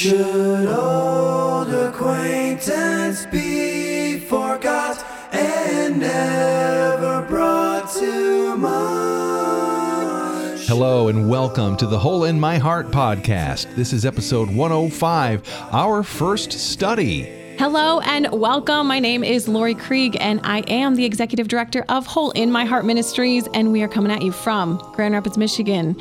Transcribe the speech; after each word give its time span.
Should 0.00 0.66
old 0.66 1.68
acquaintance 1.68 3.26
be 3.26 4.18
forgot 4.18 5.04
and 5.30 6.00
never 6.00 7.20
brought 7.28 7.92
to 7.98 8.56
mind? 8.56 10.58
Hello 10.60 11.08
and 11.08 11.28
welcome 11.28 11.76
to 11.76 11.86
the 11.86 11.98
Hole 11.98 12.24
in 12.24 12.40
My 12.40 12.56
Heart 12.56 12.86
podcast. 12.86 13.76
This 13.76 13.92
is 13.92 14.06
episode 14.06 14.48
105, 14.48 15.42
our 15.70 16.02
first 16.02 16.52
study. 16.52 17.39
Hello 17.60 18.00
and 18.00 18.26
welcome. 18.32 18.86
My 18.86 19.00
name 19.00 19.22
is 19.22 19.46
Laurie 19.46 19.74
Krieg, 19.74 20.16
and 20.18 20.40
I 20.44 20.60
am 20.60 20.94
the 20.94 21.04
executive 21.04 21.46
director 21.46 21.84
of 21.90 22.06
Hole 22.06 22.30
in 22.30 22.50
My 22.50 22.64
Heart 22.64 22.86
Ministries, 22.86 23.46
and 23.52 23.70
we 23.70 23.82
are 23.82 23.86
coming 23.86 24.10
at 24.10 24.22
you 24.22 24.32
from 24.32 24.78
Grand 24.94 25.12
Rapids, 25.12 25.36
Michigan. 25.36 25.94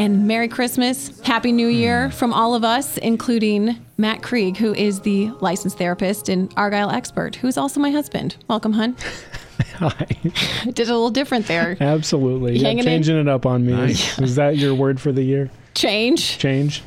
And 0.00 0.26
Merry 0.26 0.48
Christmas, 0.48 1.20
Happy 1.20 1.52
New 1.52 1.68
Year 1.68 2.10
from 2.10 2.32
all 2.32 2.52
of 2.52 2.64
us, 2.64 2.98
including 2.98 3.76
Matt 3.96 4.24
Krieg, 4.24 4.56
who 4.56 4.74
is 4.74 5.02
the 5.02 5.30
licensed 5.40 5.78
therapist 5.78 6.28
and 6.28 6.52
Argyle 6.56 6.90
expert, 6.90 7.36
who's 7.36 7.56
also 7.56 7.78
my 7.78 7.92
husband. 7.92 8.34
Welcome, 8.48 8.72
hun. 8.72 8.96
Hi. 9.74 10.06
Did 10.64 10.80
a 10.88 10.94
little 10.94 11.10
different 11.10 11.46
there. 11.46 11.76
Absolutely. 11.78 12.56
Yeah, 12.56 12.66
hanging 12.66 12.78
in? 12.80 12.84
changing 12.86 13.18
it 13.18 13.28
up 13.28 13.46
on 13.46 13.64
me. 13.64 13.72
Nice. 13.72 14.18
Is 14.18 14.34
that 14.34 14.56
your 14.56 14.74
word 14.74 15.00
for 15.00 15.12
the 15.12 15.22
year? 15.22 15.48
Change. 15.76 16.38
Change? 16.38 16.82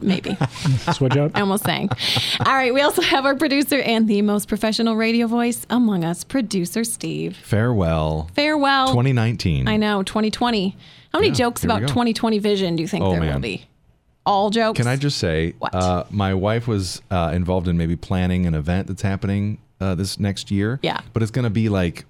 Maybe. 0.00 0.36
Switch 0.92 1.16
up? 1.16 1.32
I 1.34 1.40
almost 1.40 1.64
sang. 1.64 1.88
All 2.44 2.52
right, 2.54 2.72
we 2.72 2.80
also 2.80 3.02
have 3.02 3.24
our 3.24 3.34
producer 3.34 3.80
and 3.80 4.08
the 4.08 4.22
most 4.22 4.48
professional 4.48 4.96
radio 4.96 5.26
voice 5.26 5.66
among 5.70 6.04
us, 6.04 6.24
producer 6.24 6.84
Steve. 6.84 7.36
Farewell. 7.36 8.30
Farewell. 8.34 8.88
2019. 8.88 9.68
I 9.68 9.76
know, 9.76 10.02
2020. 10.02 10.76
How 11.12 11.18
many 11.20 11.28
Yeah, 11.28 11.34
jokes 11.34 11.64
about 11.64 11.80
2020 11.82 12.38
vision 12.38 12.76
do 12.76 12.82
you 12.82 12.88
think 12.88 13.04
Oh, 13.04 13.12
there 13.12 13.20
will 13.20 13.38
be? 13.40 13.66
All 14.26 14.50
jokes? 14.50 14.78
Can 14.78 14.86
I 14.86 14.96
just 14.96 15.18
say, 15.18 15.54
What? 15.58 15.74
Uh, 15.74 16.04
my 16.10 16.34
wife 16.34 16.66
was 16.66 17.02
uh, 17.10 17.30
involved 17.34 17.68
in 17.68 17.76
maybe 17.76 17.94
planning 17.96 18.46
an 18.46 18.54
event 18.54 18.86
that's 18.88 19.02
happening 19.02 19.58
uh, 19.80 19.94
this 19.94 20.18
next 20.18 20.50
year. 20.50 20.80
Yeah. 20.82 21.00
But 21.12 21.22
it's 21.22 21.30
going 21.30 21.44
to 21.44 21.50
be 21.50 21.68
like 21.68 22.04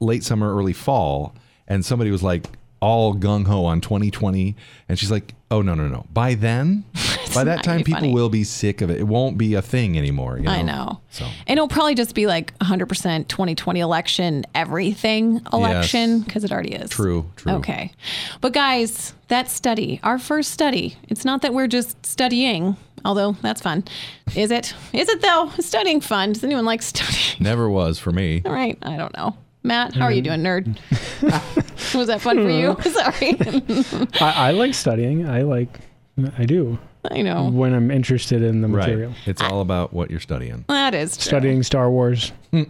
late 0.00 0.24
summer, 0.24 0.54
early 0.54 0.72
fall. 0.72 1.34
And 1.68 1.84
somebody 1.84 2.10
was 2.10 2.22
like 2.22 2.46
all 2.80 3.14
gung 3.14 3.46
ho 3.46 3.64
on 3.66 3.80
2020. 3.80 4.56
And 4.88 4.98
she's 4.98 5.10
like, 5.10 5.34
oh, 5.54 5.62
no, 5.62 5.74
no, 5.74 5.88
no. 5.88 6.04
By 6.12 6.34
then, 6.34 6.84
by 7.34 7.44
that 7.44 7.62
time, 7.62 7.84
people 7.84 8.00
funny. 8.00 8.12
will 8.12 8.28
be 8.28 8.44
sick 8.44 8.80
of 8.80 8.90
it. 8.90 8.98
It 8.98 9.04
won't 9.04 9.38
be 9.38 9.54
a 9.54 9.62
thing 9.62 9.96
anymore. 9.96 10.38
You 10.38 10.44
know? 10.44 10.50
I 10.50 10.62
know. 10.62 11.00
So. 11.10 11.24
And 11.46 11.58
it'll 11.58 11.68
probably 11.68 11.94
just 11.94 12.14
be 12.14 12.26
like 12.26 12.56
100% 12.58 13.28
2020 13.28 13.80
election, 13.80 14.44
everything 14.54 15.40
election, 15.52 16.20
because 16.20 16.44
it 16.44 16.52
already 16.52 16.74
is. 16.74 16.90
True, 16.90 17.30
true. 17.36 17.52
Okay. 17.52 17.92
But 18.40 18.52
guys, 18.52 19.14
that 19.28 19.48
study, 19.50 20.00
our 20.02 20.18
first 20.18 20.50
study, 20.50 20.96
it's 21.08 21.24
not 21.24 21.42
that 21.42 21.54
we're 21.54 21.68
just 21.68 22.04
studying, 22.04 22.76
although 23.04 23.32
that's 23.42 23.60
fun. 23.60 23.84
Is 24.34 24.50
it? 24.50 24.74
Is 24.92 25.08
it 25.08 25.22
though? 25.22 25.50
Is 25.56 25.66
studying 25.66 26.00
fun? 26.00 26.32
Does 26.32 26.44
anyone 26.44 26.64
like 26.64 26.82
studying? 26.82 27.36
Never 27.40 27.70
was 27.70 27.98
for 27.98 28.12
me. 28.12 28.42
All 28.44 28.52
right. 28.52 28.78
I 28.82 28.96
don't 28.96 29.16
know. 29.16 29.36
Matt, 29.66 29.94
how 29.94 30.04
are 30.04 30.12
you 30.12 30.20
doing, 30.20 30.42
nerd? 30.42 30.76
Was 31.94 32.08
that 32.08 32.20
fun 32.20 32.36
for 32.36 32.50
you? 32.50 32.76
Sorry. 32.92 33.36
I, 34.20 34.48
I 34.48 34.50
like 34.50 34.74
studying. 34.74 35.26
I 35.26 35.40
like, 35.42 35.80
I 36.36 36.44
do 36.44 36.78
I 37.10 37.22
know. 37.22 37.48
when 37.50 37.72
I'm 37.72 37.90
interested 37.90 38.42
in 38.42 38.60
the 38.60 38.68
Right. 38.68 38.86
material. 38.88 39.14
It's 39.24 39.40
all 39.40 39.62
about 39.62 39.94
what 39.94 40.10
you're 40.10 40.20
studying. 40.20 40.64
That 40.68 40.94
is 40.94 41.16
true. 41.16 41.24
Studying 41.24 41.62
Star 41.62 41.90
Wars, 41.90 42.32
hmm. 42.50 42.64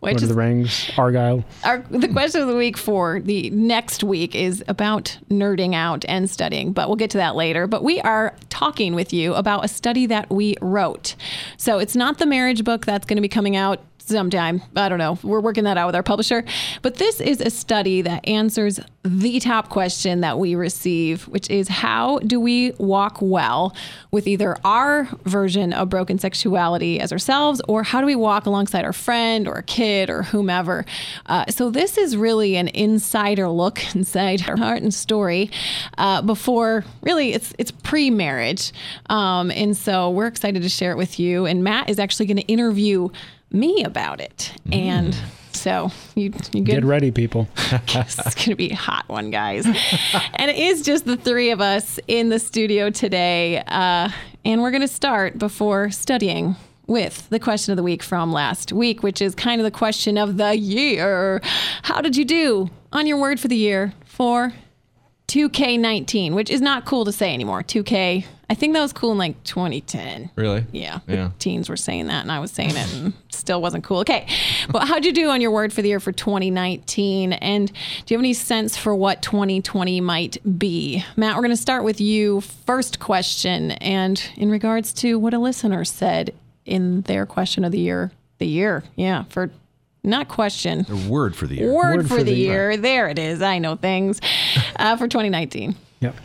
Which 0.00 0.12
Lord 0.12 0.16
of 0.16 0.22
is 0.24 0.28
the 0.28 0.34
Rings, 0.34 0.90
Argyle. 0.96 1.44
our 1.64 1.78
the 1.90 2.08
question 2.08 2.40
of 2.42 2.48
the 2.48 2.54
week 2.56 2.76
for 2.76 3.20
the 3.20 3.50
next 3.50 4.02
week 4.04 4.34
is 4.34 4.62
about 4.68 5.18
nerding 5.30 5.74
out 5.74 6.04
and 6.08 6.28
studying, 6.30 6.72
but 6.72 6.88
we'll 6.88 6.96
get 6.96 7.10
to 7.10 7.18
that 7.18 7.34
later. 7.36 7.66
But 7.66 7.82
we 7.84 8.00
are 8.02 8.34
talking 8.48 8.94
with 8.94 9.12
you 9.12 9.34
about 9.34 9.64
a 9.64 9.68
study 9.68 10.06
that 10.06 10.30
we 10.30 10.54
wrote. 10.60 11.14
So 11.56 11.78
it's 11.78 11.96
not 11.96 12.18
the 12.18 12.26
marriage 12.26 12.62
book 12.64 12.86
that's 12.86 13.06
going 13.06 13.16
to 13.16 13.22
be 13.22 13.28
coming 13.28 13.56
out 13.56 13.80
sometime. 14.08 14.62
I 14.76 14.88
don't 14.88 14.98
know. 14.98 15.18
We're 15.22 15.40
working 15.40 15.64
that 15.64 15.76
out 15.76 15.86
with 15.86 15.94
our 15.94 16.02
publisher. 16.02 16.44
But 16.82 16.96
this 16.96 17.20
is 17.20 17.40
a 17.40 17.50
study 17.50 18.02
that 18.02 18.26
answers 18.28 18.80
the 19.04 19.40
top 19.40 19.70
question 19.70 20.20
that 20.20 20.38
we 20.38 20.54
receive, 20.54 21.26
which 21.28 21.48
is 21.50 21.68
how 21.68 22.18
do 22.18 22.38
we 22.38 22.72
walk 22.72 23.18
well 23.20 23.74
with 24.10 24.26
either 24.26 24.56
our 24.64 25.08
version 25.24 25.72
of 25.72 25.88
broken 25.88 26.18
sexuality 26.18 27.00
as 27.00 27.12
ourselves, 27.12 27.62
or 27.68 27.82
how 27.82 28.00
do 28.00 28.06
we 28.06 28.16
walk 28.16 28.46
alongside 28.46 28.84
our 28.84 28.92
friend 28.92 29.48
or 29.48 29.54
a 29.54 29.62
kid 29.62 30.10
or 30.10 30.24
whomever? 30.24 30.84
Uh, 31.26 31.46
so 31.48 31.70
this 31.70 31.96
is 31.96 32.16
really 32.16 32.56
an 32.56 32.68
insider 32.68 33.48
look 33.48 33.82
inside 33.94 34.48
our 34.48 34.56
heart 34.56 34.82
and 34.82 34.92
story 34.92 35.50
uh, 35.96 36.20
before 36.22 36.84
really 37.02 37.32
it's 37.32 37.54
it's 37.58 37.70
pre-marriage, 37.70 38.72
um, 39.06 39.50
and 39.52 39.76
so 39.76 40.10
we're 40.10 40.26
excited 40.26 40.62
to 40.62 40.68
share 40.68 40.92
it 40.92 40.96
with 40.96 41.18
you. 41.18 41.46
And 41.46 41.64
Matt 41.64 41.88
is 41.88 41.98
actually 41.98 42.26
going 42.26 42.38
to 42.38 42.46
interview 42.46 43.08
me 43.50 43.84
about 43.84 44.20
it, 44.20 44.52
and. 44.72 45.16
So 45.52 45.90
you, 46.14 46.32
you 46.52 46.62
good? 46.62 46.66
Get 46.66 46.84
ready, 46.84 47.10
people. 47.10 47.48
it's 47.56 48.14
going 48.14 48.50
to 48.50 48.54
be 48.54 48.70
a 48.70 48.76
hot 48.76 49.08
one, 49.08 49.30
guys. 49.32 49.66
and 50.34 50.50
it 50.50 50.56
is 50.56 50.82
just 50.82 51.04
the 51.04 51.16
three 51.16 51.50
of 51.50 51.60
us 51.60 51.98
in 52.06 52.28
the 52.28 52.38
studio 52.38 52.90
today. 52.90 53.64
Uh, 53.66 54.08
and 54.44 54.62
we're 54.62 54.70
going 54.70 54.82
to 54.82 54.86
start 54.86 55.36
before 55.36 55.90
studying 55.90 56.54
with 56.86 57.28
the 57.28 57.38
question 57.38 57.72
of 57.72 57.76
the 57.76 57.82
week 57.82 58.02
from 58.02 58.32
last 58.32 58.72
week, 58.72 59.02
which 59.02 59.20
is 59.20 59.34
kind 59.34 59.60
of 59.60 59.64
the 59.64 59.70
question 59.70 60.16
of 60.16 60.36
the 60.36 60.56
year. 60.56 61.40
How 61.82 62.00
did 62.00 62.16
you 62.16 62.24
do 62.24 62.70
on 62.92 63.06
your 63.06 63.20
word 63.20 63.38
for 63.38 63.48
the 63.48 63.56
year 63.56 63.92
for 64.04 64.52
2K19, 65.28 66.32
which 66.32 66.50
is 66.50 66.60
not 66.60 66.86
cool 66.86 67.04
to 67.04 67.12
say 67.12 67.34
anymore. 67.34 67.62
2K, 67.62 68.24
I 68.50 68.54
think 68.54 68.72
that 68.72 68.80
was 68.80 68.94
cool 68.94 69.12
in 69.12 69.18
like 69.18 69.42
2010. 69.44 70.30
Really? 70.36 70.64
Yeah. 70.72 71.00
Yeah. 71.06 71.30
Teens 71.38 71.68
were 71.68 71.76
saying 71.76 72.06
that 72.06 72.22
and 72.22 72.32
I 72.32 72.40
was 72.40 72.50
saying 72.50 72.70
it 72.70 72.94
and 72.94 73.12
still 73.28 73.60
wasn't 73.60 73.84
cool. 73.84 73.98
Okay. 73.98 74.26
But 74.70 74.88
how'd 74.88 75.04
you 75.04 75.12
do 75.12 75.28
on 75.28 75.42
your 75.42 75.50
word 75.50 75.70
for 75.70 75.82
the 75.82 75.88
year 75.88 76.00
for 76.00 76.12
2019? 76.12 77.34
And 77.34 77.68
do 77.68 77.74
you 78.06 78.16
have 78.16 78.22
any 78.22 78.32
sense 78.32 78.74
for 78.78 78.94
what 78.94 79.20
2020 79.20 80.00
might 80.00 80.58
be? 80.58 81.04
Matt, 81.14 81.36
we're 81.36 81.42
going 81.42 81.50
to 81.50 81.56
start 81.58 81.84
with 81.84 82.00
you. 82.00 82.40
First 82.40 82.98
question. 82.98 83.72
And 83.72 84.22
in 84.36 84.50
regards 84.50 84.94
to 84.94 85.18
what 85.18 85.34
a 85.34 85.38
listener 85.38 85.84
said 85.84 86.34
in 86.64 87.02
their 87.02 87.26
question 87.26 87.64
of 87.64 87.72
the 87.72 87.80
year, 87.80 88.12
the 88.38 88.46
year, 88.46 88.82
yeah, 88.96 89.24
for 89.24 89.50
not 90.08 90.28
question, 90.28 90.84
The 90.88 91.08
word 91.08 91.36
for 91.36 91.46
the 91.46 91.56
year. 91.56 91.72
word, 91.72 92.08
for, 92.08 92.22
the, 92.22 92.32
year. 92.32 92.76
There 92.76 93.08
it 93.08 93.18
is. 93.18 93.42
I 93.42 93.58
know 93.58 93.76
things 93.76 94.20
uh, 94.76 94.96
for 94.96 95.06
2019. 95.06 95.74
Yep. 96.00 96.16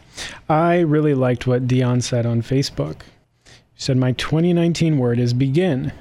I 0.49 0.79
really 0.79 1.13
liked 1.13 1.47
what 1.47 1.67
Dion 1.67 2.01
said 2.01 2.25
on 2.25 2.41
Facebook. 2.41 3.01
He 3.45 3.51
said, 3.81 3.97
My 3.97 4.11
2019 4.13 4.97
word 4.97 5.19
is 5.19 5.33
begin, 5.33 5.91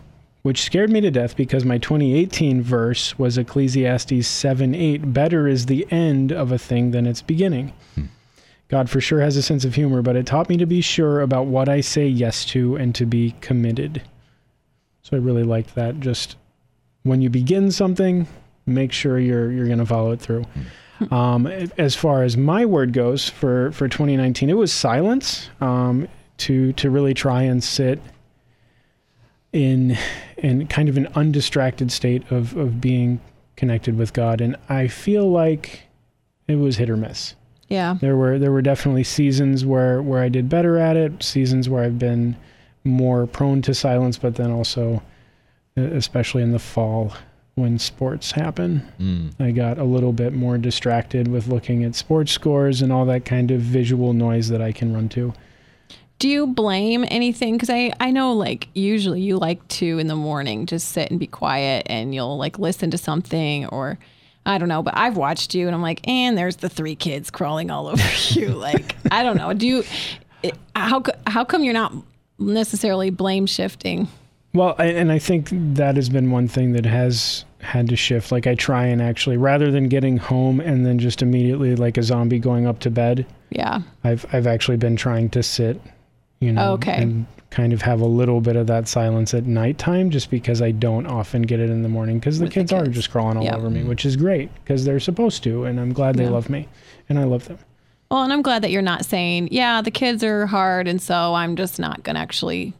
which 0.43 0.63
scared 0.63 0.91
me 0.91 1.01
to 1.01 1.11
death 1.11 1.37
because 1.37 1.65
my 1.65 1.79
2018 1.79 2.63
verse 2.63 3.19
was 3.19 3.39
Ecclesiastes 3.39 4.27
7 4.27 4.75
8. 4.75 5.13
Better 5.13 5.49
is 5.49 5.67
the 5.67 5.87
end 5.91 6.33
of 6.33 6.53
a 6.53 6.59
thing 6.59 6.91
than 6.91 7.07
its 7.07 7.23
beginning. 7.23 7.73
God 8.69 8.89
for 8.89 9.03
sure 9.03 9.21
has 9.21 9.37
a 9.37 9.43
sense 9.43 9.67
of 9.67 9.75
humor, 9.75 10.01
but 10.01 10.17
it 10.17 10.25
taught 10.27 10.49
me 10.49 10.57
to 10.57 10.65
be 10.65 10.81
sure 10.81 11.21
about 11.21 11.47
what 11.47 11.69
I 11.69 11.83
say 11.83 12.07
yes 12.07 12.45
to 12.47 12.77
and 12.77 12.95
to 12.95 13.05
be 13.05 13.35
committed. 13.43 14.03
So 15.03 15.17
I 15.17 15.21
really 15.21 15.43
liked 15.43 15.75
that. 15.75 16.01
Just 16.01 16.37
when 17.03 17.21
you 17.21 17.31
begin 17.31 17.71
something, 17.71 18.27
make 18.67 18.93
sure 18.93 19.19
you're 19.19 19.51
you're 19.51 19.67
going 19.67 19.79
to 19.79 19.87
follow 19.87 20.13
it 20.13 20.21
through. 20.21 20.45
Um, 21.11 21.49
as 21.79 21.97
far 21.97 22.23
as 22.23 22.37
my 22.37 22.65
word 22.65 22.93
goes 22.93 23.29
for 23.29 23.73
for 23.73 23.89
2019, 23.89 24.49
it 24.49 24.57
was 24.57 24.73
silence. 24.73 25.51
Um, 25.61 26.09
to 26.39 26.73
to 26.73 26.91
really 26.91 27.15
try 27.15 27.43
and 27.43 27.63
sit 27.63 28.01
in 29.53 29.97
in 30.39 30.67
kind 30.67 30.89
of 30.89 30.97
an 30.97 31.07
undistracted 31.15 31.93
state 31.93 32.31
of 32.31 32.57
of 32.57 32.81
being 32.81 33.21
connected 33.57 33.97
with 33.97 34.13
God, 34.13 34.41
and 34.41 34.57
I 34.69 34.89
feel 34.89 35.31
like 35.31 35.83
it 36.49 36.57
was 36.57 36.77
hit 36.77 36.91
or 36.91 36.97
miss. 36.97 37.35
Yeah. 37.69 37.97
There 38.01 38.17
were 38.17 38.39
there 38.39 38.53
were 38.53 38.63
definitely 38.63 39.05
seasons 39.05 39.65
where 39.65 40.03
where 40.03 40.21
I 40.23 40.29
did 40.29 40.49
better 40.49 40.79
at 40.79 40.97
it, 40.97 41.23
seasons 41.23 41.69
where 41.69 41.85
I've 41.85 41.99
been 41.99 42.37
more 42.85 43.27
prone 43.27 43.63
to 43.63 43.75
silence, 43.75 44.19
but 44.19 44.35
then 44.35 44.51
also, 44.51 45.03
especially 45.77 46.43
in 46.43 46.53
the 46.53 46.59
fall 46.59 47.13
when 47.55 47.79
sports 47.79 48.33
happen, 48.33 48.83
Mm. 48.99 49.31
I 49.39 49.51
got 49.51 49.79
a 49.79 49.85
little 49.85 50.13
bit 50.13 50.33
more 50.33 50.57
distracted 50.57 51.29
with 51.29 51.49
looking 51.49 51.85
at 51.85 51.95
sports 51.95 52.33
scores 52.33 52.81
and 52.81 52.91
all 52.91 53.05
that 53.07 53.25
kind 53.27 53.51
of 53.51 53.61
visual 53.61 54.15
noise 54.15 54.49
that 54.49 54.63
I 54.63 54.73
can 54.73 54.95
run 54.95 55.09
to. 55.11 55.35
Do 56.19 56.29
you 56.29 56.47
blame 56.47 57.05
anything? 57.09 57.55
Because 57.57 57.69
I, 57.69 57.93
I 58.01 58.11
know 58.11 58.33
like 58.33 58.69
usually 58.75 59.21
you 59.21 59.37
like 59.39 59.67
to 59.69 59.99
in 59.99 60.07
the 60.07 60.17
morning 60.17 60.65
just 60.67 60.89
sit 60.91 61.11
and 61.11 61.21
be 61.21 61.27
quiet 61.27 61.87
and 61.91 62.15
you'll 62.15 62.39
like 62.39 62.59
listen 62.59 62.91
to 62.93 62.99
something 62.99 63.67
or 63.67 63.99
I 64.47 64.57
don't 64.59 64.69
know, 64.69 64.83
but 64.83 64.97
I've 64.97 65.17
watched 65.17 65.55
you 65.55 65.67
and 65.67 65.75
I'm 65.75 65.83
like, 65.83 66.07
and 66.09 66.39
there's 66.39 66.57
the 66.57 66.69
three 66.69 66.97
kids 66.97 67.31
crawling 67.31 67.71
all 67.71 67.87
over 67.89 68.03
you. 68.31 68.49
Like, 68.49 68.97
I 69.11 69.23
don't 69.23 69.37
know. 69.37 69.53
Do 69.53 69.67
you, 69.67 69.85
how, 70.75 71.03
how 71.27 71.45
come 71.45 71.65
you're 71.65 71.75
not 71.75 71.93
necessarily 72.39 73.11
blame 73.11 73.47
shifting? 73.47 74.09
Well, 74.55 74.75
and 74.79 75.11
I 75.11 75.19
think 75.19 75.49
that 75.53 75.97
has 75.97 76.09
been 76.11 76.31
one 76.31 76.47
thing 76.47 76.73
that 76.73 76.85
has 76.85 77.45
had 77.61 77.89
to 77.89 77.97
shift. 77.97 78.31
Like 78.33 78.47
I 78.47 78.55
try 78.55 78.85
and 78.87 79.01
actually, 79.01 79.37
rather 79.39 79.71
than 79.71 79.89
getting 79.89 80.19
home 80.19 80.61
and 80.61 80.85
then 80.85 80.99
just 80.99 81.23
immediately 81.23 81.75
like 81.77 81.97
a 81.97 82.03
zombie 82.03 82.39
going 82.39 82.67
up 82.67 82.79
to 82.81 82.91
bed, 82.91 83.25
Yeah. 83.51 83.81
I've 84.05 84.27
I've 84.33 84.47
actually 84.47 84.77
been 84.77 84.97
trying 84.97 85.31
to 85.31 85.43
sit, 85.43 85.81
you 86.41 86.53
know, 86.53 86.73
Okay. 86.73 87.01
and 87.03 87.27
kind 87.51 87.73
of 87.73 87.83
have 87.83 88.01
a 88.01 88.07
little 88.07 88.41
bit 88.41 88.57
of 88.57 88.67
that 88.67 88.89
silence 88.89 89.33
at 89.35 89.45
nighttime 89.47 90.11
just 90.11 90.31
because 90.31 90.61
I 90.63 90.71
don't 90.71 91.07
often 91.07 91.43
get 91.43 91.61
it 91.61 91.69
in 91.71 91.83
the 91.83 91.89
morning 91.89 92.19
because 92.19 92.39
the 92.39 92.47
the 92.47 92.51
kids 92.51 92.73
are 92.73 92.87
just 92.87 93.11
crawling 93.11 93.37
all 93.39 93.45
Yeah. 93.45 93.57
over 93.57 93.71
me, 93.71 93.85
which 93.85 94.05
is 94.05 94.17
great 94.17 94.51
because 94.65 94.85
they're 94.85 95.01
supposed 95.01 95.43
to, 95.45 95.65
and 95.65 95.79
I'm 95.81 95.93
glad 95.93 96.17
they 96.17 96.25
Yeah. 96.25 96.31
love 96.31 96.51
me, 96.51 96.69
and 97.09 97.19
I 97.19 97.25
love 97.25 97.47
them. 97.49 97.59
Well, 98.11 98.23
and 98.25 98.33
I'm 98.33 98.43
glad 98.43 98.63
that 98.63 98.71
you're 98.71 98.83
not 98.83 99.07
saying, 99.07 99.49
yeah, 99.51 99.81
the 99.81 99.91
kids 99.91 100.23
are 100.25 100.47
hard, 100.47 100.89
and 100.89 101.01
so 101.01 101.33
I'm 101.35 101.57
just 101.57 101.79
not 101.79 102.03
going 102.03 102.17
to 102.17 102.21
actually 102.21 102.75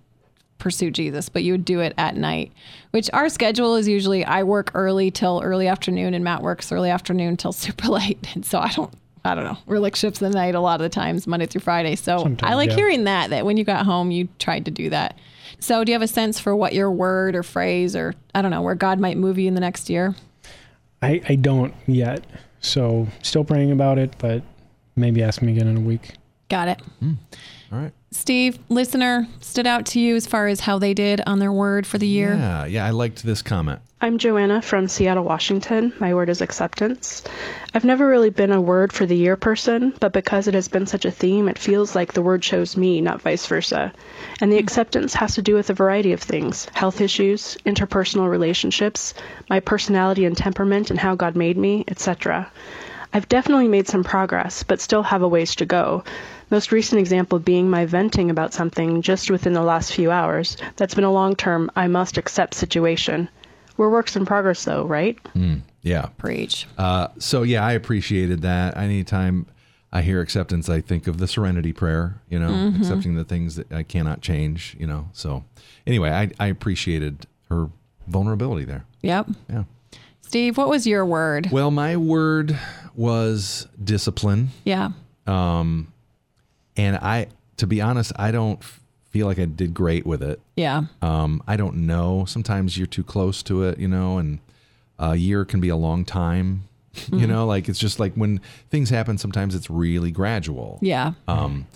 pursue 0.63 0.93
Jesus, 0.93 1.29
but 1.29 1.43
you 1.43 1.53
would 1.53 1.65
do 1.65 1.81
it 1.81 1.93
at 1.99 2.17
night, 2.17 2.53
which 2.93 3.11
our 3.13 3.29
schedule 3.29 3.75
is 3.75 3.89
usually 3.89 4.25
I 4.25 4.45
work 4.45 4.71
early 4.75 5.11
till 5.11 5.43
early 5.43 5.67
afternoon, 5.67 6.15
and 6.15 6.23
Matt 6.23 6.41
works 6.41 6.71
early 6.71 6.89
afternoon 6.89 7.37
till 7.37 7.53
super 7.53 7.89
late. 7.89 8.35
And 8.35 8.47
so 8.47 8.61
I 8.61 8.71
don't. 8.71 8.93
I 9.25 9.37
don't 9.37 9.45
know. 9.45 9.59
We're 9.67 9.79
like 9.79 9.95
shifts 9.95 10.19
the 10.19 10.31
night 10.31 10.57
a 10.57 10.61
lot 10.61 10.81
of 10.81 10.83
the 10.83 10.89
times, 10.89 11.29
Monday 11.29 11.47
through 11.47 11.61
Friday. 11.61 11.95
So 11.95 12.37
I 12.43 12.55
like 12.55 12.71
yeah. 12.71 12.75
hearing 12.75 13.05
that, 13.05 13.31
that 13.31 13.47
when 13.47 13.57
you 13.57 13.63
got 13.63 13.87
home, 13.87 14.11
you 14.11 14.29
tried 14.41 14.65
to 14.65 14.73
do 14.73 14.91
that. 14.91 15.17
So 15.61 15.85
do 15.85 15.93
you 15.93 15.95
have 15.95 16.03
a 16.03 16.09
sense 16.09 16.41
for 16.41 16.57
what 16.57 16.73
your 16.73 16.91
word 16.91 17.37
or 17.37 17.45
phrase 17.45 17.95
or, 17.95 18.17
I 18.35 18.43
don't 18.43 18.51
know, 18.51 18.63
where 18.63 18.75
God 18.75 18.99
might 18.99 19.17
move 19.17 19.39
you 19.39 19.47
in 19.47 19.55
the 19.55 19.61
next 19.61 19.89
year? 19.89 20.17
I, 21.03 21.23
I 21.29 21.37
don't 21.37 21.73
yet, 21.87 22.25
so 22.59 23.07
still 23.23 23.45
praying 23.45 23.71
about 23.71 23.97
it, 23.97 24.13
but 24.19 24.43
maybe 24.97 25.23
ask 25.23 25.41
me 25.41 25.53
again 25.53 25.69
in 25.69 25.77
a 25.77 25.81
week. 25.81 26.15
Got 26.49 26.67
it. 26.67 26.81
Hmm. 26.99 27.13
All 27.71 27.79
right. 27.79 27.93
Steve, 28.13 28.59
listener, 28.69 29.27
stood 29.41 29.67
out 29.67 29.87
to 29.87 29.99
you 29.99 30.15
as 30.17 30.27
far 30.27 30.47
as 30.47 30.61
how 30.61 30.79
they 30.79 30.93
did 30.93 31.23
on 31.27 31.39
their 31.39 31.51
word 31.51 31.87
for 31.87 31.97
the 31.97 32.07
year? 32.07 32.35
Yeah, 32.35 32.67
yeah, 32.67 32.85
I 32.85 32.91
liked 32.91 33.23
this 33.23 33.41
comment. 33.41 33.81
I'm 34.03 34.19
Joanna 34.19 34.61
from 34.61 34.87
Seattle, 34.87 35.25
Washington. 35.25 35.95
My 35.99 36.13
word 36.13 36.29
is 36.29 36.43
acceptance. 36.43 37.25
I've 37.73 37.87
never 37.87 38.07
really 38.07 38.29
been 38.29 38.53
a 38.53 38.61
word 38.61 38.93
for 38.93 39.07
the 39.07 39.17
year 39.17 39.37
person, 39.37 39.95
but 39.99 40.13
because 40.13 40.47
it 40.47 40.53
has 40.53 40.69
been 40.69 40.87
such 40.87 41.07
a 41.07 41.11
theme, 41.11 41.49
it 41.49 41.59
feels 41.59 41.95
like 41.95 42.13
the 42.13 42.21
word 42.21 42.43
chose 42.43 42.77
me, 42.77 43.01
not 43.01 43.23
vice 43.23 43.47
versa. 43.47 43.93
And 44.43 44.53
the 44.53 44.59
acceptance 44.59 45.15
has 45.15 45.37
to 45.37 45.43
do 45.43 45.55
with 45.55 45.71
a 45.71 45.75
variety 45.75 46.13
of 46.13 46.21
things 46.21 46.67
health 46.75 47.01
issues, 47.01 47.57
interpersonal 47.65 48.29
relationships, 48.29 49.15
my 49.49 49.61
personality 49.61 50.27
and 50.27 50.37
temperament, 50.37 50.91
and 50.91 50.99
how 50.99 51.15
God 51.15 51.35
made 51.35 51.57
me, 51.57 51.85
etc. 51.89 52.51
I've 53.15 53.29
definitely 53.29 53.69
made 53.69 53.89
some 53.89 54.05
progress, 54.05 54.63
but 54.63 54.81
still 54.81 55.03
have 55.03 55.23
a 55.23 55.29
ways 55.29 55.55
to 55.57 55.67
go. 55.67 56.05
Most 56.51 56.73
recent 56.73 56.99
example 56.99 57.39
being 57.39 57.69
my 57.71 57.87
venting 57.87 58.31
about 58.31 58.53
something 58.55 59.03
just 59.03 59.31
within 59.31 59.53
the 59.53 59.63
last 59.63 59.93
few 59.93 60.11
hours 60.11 60.57
that's 60.77 60.95
been 60.95 61.05
a 61.05 61.13
long 61.13 61.35
term 61.37 61.71
I 61.77 61.89
must 61.89 62.17
accept 62.19 62.55
situation. 62.55 63.29
We're 63.77 63.89
works 63.91 64.17
in 64.17 64.27
progress 64.27 64.65
though, 64.65 64.85
right? 64.85 65.19
Yeah. 65.83 66.07
Preach. 66.19 66.67
Uh, 66.79 67.09
so 67.19 67.43
yeah, 67.43 67.65
I 67.65 67.73
appreciated 67.73 68.43
that. 68.43 68.77
Anytime 68.77 69.47
I 69.93 70.03
hear 70.03 70.21
acceptance, 70.21 70.69
I 70.69 70.81
think 70.81 71.07
of 71.07 71.19
the 71.19 71.27
Serenity 71.27 71.73
Prayer. 71.73 72.21
You 72.29 72.39
know, 72.39 72.51
Mm-hmm. 72.51 72.83
accepting 72.83 73.15
the 73.15 73.25
things 73.25 73.57
that 73.57 73.73
I 73.73 73.83
cannot 73.83 74.21
change. 74.21 74.77
You 74.79 74.87
know, 74.87 75.09
so 75.13 75.45
anyway, 75.87 76.11
I, 76.11 76.31
I 76.39 76.47
appreciated 76.49 77.27
her 77.49 77.69
vulnerability 78.07 78.65
there. 78.65 78.85
Yep. 79.03 79.29
Yeah. 79.51 79.65
Steve, 80.33 80.57
what 80.57 80.71
was 80.71 80.87
your 80.87 81.05
word? 81.05 81.51
Well, 81.53 81.71
my 81.71 81.99
word 81.99 82.59
was 82.95 83.69
discipline, 83.85 84.49
Yeah. 84.65 84.93
Um, 85.27 85.93
and 86.75 86.97
I, 86.97 87.27
to 87.59 87.67
be 87.67 87.83
honest, 87.83 88.15
I 88.17 88.31
don't 88.31 88.65
feel 89.11 89.27
like 89.27 89.39
I 89.39 89.45
did 89.45 89.75
great 89.75 90.07
with 90.07 90.23
it. 90.23 90.41
Yeah. 90.57 90.85
Um, 91.03 91.43
I 91.47 91.59
don't 91.59 91.87
know. 91.87 92.25
Sometimes 92.25 92.79
you're 92.79 92.87
too 92.87 93.05
close 93.05 93.43
to 93.43 93.65
it, 93.65 93.79
you 93.79 93.87
know, 93.87 94.17
and 94.17 94.39
a 94.99 95.17
year 95.17 95.45
can 95.45 95.61
be 95.61 95.69
a 95.69 95.77
long 95.77 96.07
time. 96.07 96.67
You 97.13 97.27
know, 97.27 97.45
like 97.45 97.69
it's 97.69 97.79
just 97.79 98.01
like 98.01 98.15
when 98.15 98.41
things 98.71 98.89
happen, 98.89 99.19
sometimes 99.19 99.55
it's 99.55 99.69
really 99.69 100.11
gradual. 100.11 100.79
Yeah. 100.81 101.13
Um, 101.29 101.67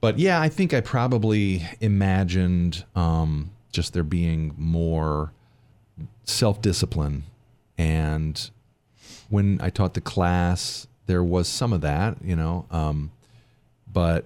but 0.00 0.18
yeah, 0.18 0.40
I 0.40 0.48
think 0.48 0.72
I 0.72 0.80
probably 0.80 1.62
imagined 1.82 2.86
um, 2.96 3.50
just 3.70 3.92
there 3.92 4.02
being 4.02 4.54
more 4.56 5.34
self 6.24 6.62
discipline. 6.62 7.24
And 7.78 8.50
when 9.28 9.60
I 9.60 9.70
taught 9.70 9.94
the 9.94 10.00
class, 10.00 10.86
there 11.06 11.22
was 11.24 11.48
some 11.48 11.72
of 11.72 11.80
that, 11.80 12.16
you 12.22 12.36
know. 12.36 12.66
Um, 12.70 13.10
but 13.90 14.24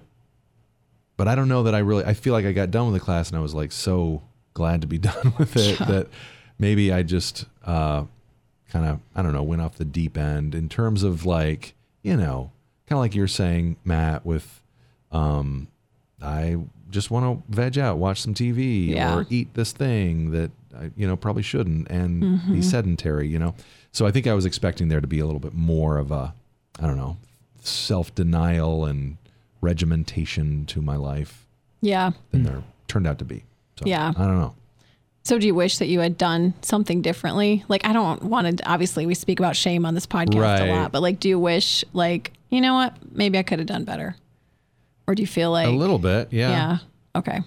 but 1.15 1.27
I 1.27 1.35
don't 1.35 1.47
know 1.47 1.63
that 1.63 1.73
I 1.75 1.79
really. 1.79 2.05
I 2.05 2.13
feel 2.13 2.33
like 2.33 2.45
I 2.45 2.51
got 2.51 2.71
done 2.71 2.85
with 2.91 2.93
the 2.93 3.03
class 3.05 3.29
and 3.29 3.37
I 3.37 3.41
was 3.41 3.53
like 3.53 3.71
so 3.71 4.21
glad 4.53 4.81
to 4.81 4.87
be 4.87 4.97
done 4.99 5.33
with 5.37 5.55
it 5.55 5.79
that 5.79 6.07
maybe 6.59 6.91
I 6.91 7.03
just 7.03 7.45
uh, 7.65 8.03
kind 8.69 8.85
of 8.85 8.99
I 9.15 9.21
don't 9.21 9.33
know 9.33 9.43
went 9.43 9.61
off 9.61 9.75
the 9.77 9.85
deep 9.85 10.17
end 10.17 10.53
in 10.55 10.69
terms 10.69 11.03
of 11.03 11.25
like 11.25 11.73
you 12.03 12.15
know 12.17 12.51
kind 12.87 12.97
of 12.97 12.99
like 12.99 13.15
you're 13.15 13.27
saying 13.27 13.77
Matt 13.83 14.25
with 14.25 14.61
um, 15.11 15.67
I 16.21 16.57
just 16.89 17.11
want 17.11 17.45
to 17.47 17.53
veg 17.53 17.77
out, 17.77 17.97
watch 17.97 18.21
some 18.21 18.33
TV, 18.33 18.89
Yeah. 18.89 19.15
or 19.15 19.25
eat 19.29 19.53
this 19.55 19.71
thing 19.73 20.31
that 20.31 20.51
I, 20.75 20.91
you 20.95 21.07
know 21.07 21.15
probably 21.15 21.43
shouldn't, 21.43 21.89
and 21.89 22.21
be 22.21 22.27
mm-hmm. 22.27 22.61
sedentary. 22.61 23.27
You 23.27 23.39
know, 23.39 23.55
so 23.91 24.05
I 24.05 24.11
think 24.11 24.27
I 24.27 24.33
was 24.33 24.45
expecting 24.45 24.87
there 24.87 25.01
to 25.01 25.07
be 25.07 25.19
a 25.19 25.25
little 25.25 25.39
bit 25.39 25.53
more 25.53 25.97
of 25.97 26.11
a 26.11 26.33
I 26.79 26.87
don't 26.87 26.97
know 26.97 27.17
self 27.61 28.13
denial 28.15 28.85
and 28.85 29.17
regimentation 29.61 30.65
to 30.67 30.81
my 30.81 30.95
life 30.95 31.45
Yeah. 31.81 32.11
than 32.31 32.43
there 32.43 32.63
turned 32.87 33.07
out 33.07 33.19
to 33.19 33.25
be. 33.25 33.43
So, 33.79 33.85
Yeah. 33.85 34.13
I 34.15 34.25
don't 34.25 34.39
know. 34.39 34.55
So, 35.23 35.37
do 35.37 35.45
you 35.45 35.55
wish 35.55 35.79
that 35.79 35.87
you 35.87 35.99
had 35.99 36.17
done 36.17 36.53
something 36.61 37.01
differently? 37.01 37.65
Like, 37.67 37.85
I 37.85 37.91
don't 37.91 38.23
want 38.23 38.57
to, 38.57 38.69
obviously, 38.69 39.05
we 39.05 39.13
speak 39.13 39.39
about 39.39 39.57
shame 39.57 39.85
on 39.85 39.93
this 39.93 40.07
podcast 40.07 40.39
Right. 40.41 40.69
a 40.69 40.73
lot, 40.73 40.91
but 40.91 41.01
like, 41.01 41.19
do 41.19 41.27
you 41.27 41.37
wish, 41.37 41.83
like, 41.91 42.31
you 42.49 42.61
know 42.61 42.75
what? 42.75 42.95
Maybe 43.11 43.37
I 43.37 43.43
could 43.43 43.59
have 43.59 43.67
done 43.67 43.83
better. 43.83 44.15
Or 45.05 45.15
do 45.15 45.21
you 45.21 45.27
feel 45.27 45.51
like, 45.51 45.67
A 45.67 45.71
little 45.71 45.99
bit, 45.99 46.29
yeah. 46.31 46.49
yeah. 46.49 46.77
Okay. 47.15 47.41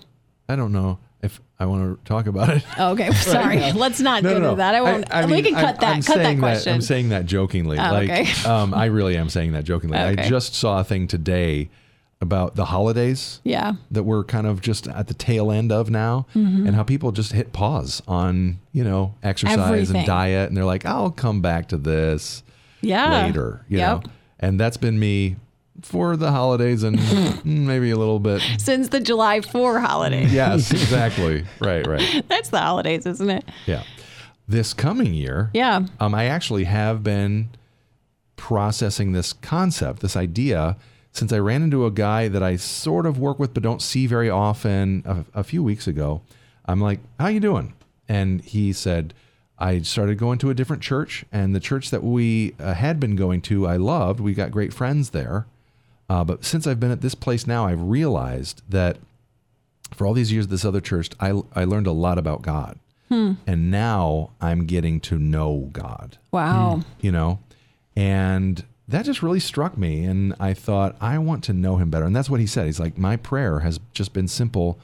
I 0.49 0.57
don't 0.57 0.73
know 0.73 0.99
if 1.23 1.41
I 1.59 1.67
want 1.67 1.99
to 2.03 2.09
talk 2.09 2.27
about 2.27 2.49
it. 2.51 2.65
Oh, 2.79 2.93
okay. 2.93 3.11
Sorry. 3.13 3.73
Let's 3.73 4.01
not 4.01 4.23
go 4.23 4.41
to 4.51 4.57
that. 4.57 4.75
I 4.75 4.81
won't. 4.81 5.07
we 5.27 5.35
mean, 5.35 5.45
can 5.45 5.55
cut 5.55 5.65
I'm- 5.65 5.77
that. 5.81 5.95
I'm 5.97 6.03
cut 6.03 6.17
that 6.17 6.25
saying 6.25 6.39
question. 6.39 6.75
I'm 6.75 6.81
saying 6.81 7.09
that 7.11 7.27
jokingly. 7.27 7.79
Oh, 7.79 7.83
like, 7.93 8.11
okay. 8.11 8.29
um, 8.49 8.73
I 8.75 8.87
really 8.87 9.17
am 9.17 9.29
saying 9.29 9.53
that 9.53 9.65
jokingly. 9.65 9.99
Okay. 9.99 10.23
I 10.23 10.29
just 10.29 10.55
saw 10.55 10.81
a 10.81 10.85
thing 10.85 11.07
today 11.07 11.69
about 12.23 12.55
the 12.55 12.67
holidays 12.67 13.41
yeah. 13.45 13.73
that 13.91 14.03
we're 14.03 14.25
kind 14.25 14.47
of 14.47 14.61
just 14.61 14.87
at 14.89 15.07
the 15.09 15.15
tail 15.15 15.51
end 15.51 15.73
of 15.73 15.89
now, 15.89 16.27
Mm-hmm. 16.35 16.67
and 16.67 16.77
how 16.77 16.83
people 16.83 17.13
just 17.13 17.33
hit 17.33 17.53
pause 17.55 18.03
on 18.07 18.59
you 18.73 18.85
know 18.85 19.15
exercise 19.23 19.59
Everything. 19.59 19.97
and 19.97 20.07
diet, 20.07 20.49
and 20.49 20.57
they're 20.57 20.65
like, 20.67 20.85
"I'll 20.85 21.11
come 21.11 21.41
back 21.41 21.69
to 21.69 21.79
this 21.79 22.43
Yeah. 22.83 23.25
later," 23.27 23.65
you 23.69 23.79
Yep. 23.79 24.05
know. 24.05 24.11
And 24.39 24.61
that's 24.61 24.77
been 24.77 24.99
me 24.99 25.37
for 25.83 26.17
the 26.17 26.31
holidays 26.31 26.83
and 26.83 26.97
maybe 27.45 27.91
a 27.91 27.97
little 27.97 28.19
bit. 28.21 28.43
Since 28.59 28.89
the 28.89 29.01
July 29.01 29.41
4 29.41 29.81
holiday. 29.81 30.27
Yes, 30.27 30.71
exactly. 30.73 31.45
Right, 31.61 31.87
right. 31.87 32.25
That's 32.29 32.51
the 32.51 32.61
holidays, 32.61 33.07
isn't 33.07 33.31
it? 33.31 33.45
Yeah. 33.67 33.83
This 34.49 34.75
coming 34.75 35.15
year, 35.15 35.51
Yeah. 35.55 35.87
um, 36.01 36.15
I 36.15 36.25
actually 36.27 36.65
have 36.65 37.03
been 37.05 37.51
processing 38.37 39.13
this 39.13 39.33
concept, 39.33 40.01
this 40.01 40.17
idea, 40.17 40.77
since 41.13 41.33
I 41.33 41.39
ran 41.39 41.63
into 41.63 41.87
a 41.87 41.91
guy 41.91 42.29
that 42.29 42.43
I 42.43 42.57
sort 42.57 43.07
of 43.07 43.19
work 43.19 43.39
with 43.39 43.53
but 43.55 43.63
don't 43.63 43.83
see 43.83 44.07
very 44.07 44.31
often 44.31 45.03
a, 45.05 45.41
a 45.41 45.45
few 45.45 45.63
weeks 45.63 45.87
ago. 45.87 46.23
I'm 46.67 46.81
like, 46.81 47.01
"How 47.19 47.29
you 47.29 47.41
doing?" 47.41 47.75
And 48.09 48.41
he 48.43 48.73
said, 48.73 49.13
"I 49.59 49.81
started 49.83 50.19
going 50.19 50.39
to 50.39 50.51
a 50.51 50.55
different 50.55 50.83
church, 50.83 51.25
and 51.33 51.55
the 51.55 51.61
church 51.61 51.91
that 51.91 52.03
we 52.05 52.55
uh, 52.61 52.75
had 52.75 53.01
been 53.01 53.17
going 53.17 53.41
to, 53.43 53.67
I 53.67 53.77
loved. 53.77 54.21
We 54.21 54.35
got 54.35 54.51
great 54.53 54.73
friends 54.73 55.11
there, 55.11 55.47
uh, 56.11 56.25
but 56.25 56.45
since 56.45 56.67
I've 56.67 56.79
been 56.79 56.91
at 56.91 57.01
this 57.01 57.15
place 57.15 57.47
now, 57.47 57.67
I've 57.67 57.83
realized 57.83 58.63
that." 58.69 58.99
For 59.95 60.07
all 60.07 60.15
these 60.15 60.31
years, 60.31 60.45
at 60.45 60.51
this 60.51 60.65
other 60.65 60.81
church, 60.81 61.11
I, 61.19 61.43
I 61.53 61.65
learned 61.65 61.89
a 61.89 61.93
lot 61.93 62.17
about 62.17 62.43
God. 62.43 62.79
And 63.11 63.71
now 63.73 64.31
I'm 64.41 64.67
getting 64.67 65.01
to 65.01 65.19
know 65.19 65.69
God. 65.73 66.17
Wow. 66.31 66.83
you 67.01 67.11
know? 67.11 67.41
And 67.97 68.65
that 68.87 69.05
just 69.05 69.23
really 69.23 69.39
struck 69.41 69.79
me 69.79 70.05
and 70.05 70.35
i 70.41 70.53
thought 70.53 70.97
i 71.01 71.17
want 71.17 71.45
to 71.45 71.53
know 71.53 71.77
him 71.77 71.91
better. 71.91 72.05
And 72.05 72.15
that's 72.15 72.31
what 72.31 72.41
he 72.41 72.47
said. 72.47 72.67
He's 72.67 72.81
like 72.81 72.99
my 72.99 73.17
prayer 73.17 73.61
has 73.61 73.79
just 73.93 74.13
been 74.13 74.29
simple. 74.29 74.79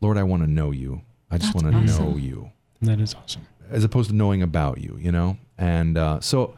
Lord 0.00 0.16
i 0.18 0.22
want 0.22 0.42
to 0.42 0.50
know 0.50 0.70
you. 0.70 1.02
I 1.30 1.38
just 1.38 1.54
want 1.54 1.66
to 1.66 1.80
know 1.80 2.16
you. 2.16 2.50
That 2.82 3.00
is 3.00 3.14
awesome. 3.14 3.46
as 3.70 3.84
opposed 3.84 4.10
to 4.10 4.16
knowing 4.16 4.42
about 4.42 4.78
you 4.78 4.96
you 5.00 5.12
know? 5.12 5.36
And 5.58 5.96
uh, 5.98 6.20
so 6.20 6.54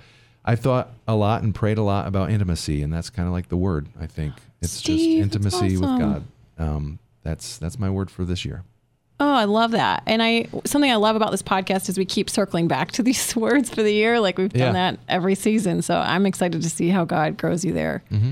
i 0.49 0.57
thought 0.57 0.89
a 1.07 1.15
lot 1.15 1.43
and 1.43 1.55
prayed 1.55 1.79
a 1.79 1.83
lot 1.83 2.09
about 2.09 2.31
intimacy 2.31 2.83
and 2.83 2.93
that's 2.93 3.11
kind 3.11 3.29
of 3.29 3.33
like 3.33 3.49
the 3.49 3.57
word 3.57 3.87
i 4.01 4.07
think 4.07 4.35
it's 4.61 4.73
Steve, 4.73 5.23
just 5.23 5.35
intimacy 5.35 5.77
with 5.77 5.99
god 6.01 6.25
um, 6.59 6.99
that's 7.23 7.57
that's 7.59 7.79
my 7.79 7.89
word 7.91 8.11
for 8.11 8.25
this 8.25 8.45
year 8.45 8.65
Oh, 9.21 9.33
I 9.35 9.47
love 9.47 9.73
that. 9.73 10.05
And 10.07 10.23
I 10.23 10.47
something 10.65 10.93
I 10.93 10.95
love 10.95 11.17
about 11.17 11.33
this 11.33 11.43
podcast 11.43 11.89
is 11.89 11.99
we 11.99 12.05
keep 12.05 12.31
circling 12.31 12.69
back 12.69 12.93
to 12.93 13.03
these 13.09 13.35
words 13.35 13.69
for 13.69 13.83
the 13.83 13.91
year. 13.93 14.21
Like 14.21 14.39
we've 14.39 14.49
done 14.53 14.61
Yeah. 14.77 14.93
that 14.93 15.01
every 15.09 15.35
season. 15.35 15.83
So 15.83 15.97
I'm 15.99 16.25
excited 16.25 16.63
to 16.63 16.71
see 16.71 16.89
how 16.91 17.05
God 17.05 17.37
grows 17.37 17.65
you 17.65 17.73
there. 17.73 18.05
Mm-hmm. 18.13 18.31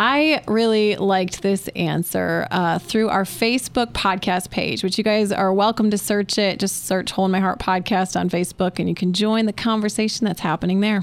I 0.00 0.44
really 0.46 0.94
liked 0.94 1.42
this 1.42 1.66
answer 1.74 2.46
uh, 2.52 2.78
through 2.78 3.08
our 3.08 3.24
Facebook 3.24 3.86
podcast 3.94 4.48
page, 4.48 4.84
which 4.84 4.96
you 4.96 5.02
guys 5.02 5.32
are 5.32 5.52
welcome 5.52 5.90
to 5.90 5.98
search 5.98 6.38
it. 6.38 6.60
Just 6.60 6.86
search 6.86 7.10
Hold 7.10 7.32
My 7.32 7.40
Heart 7.40 7.58
Podcast 7.58 8.14
on 8.14 8.30
Facebook 8.30 8.78
and 8.78 8.88
you 8.88 8.94
can 8.94 9.12
join 9.12 9.46
the 9.46 9.52
conversation 9.52 10.24
that's 10.24 10.38
happening 10.38 10.78
there. 10.78 11.02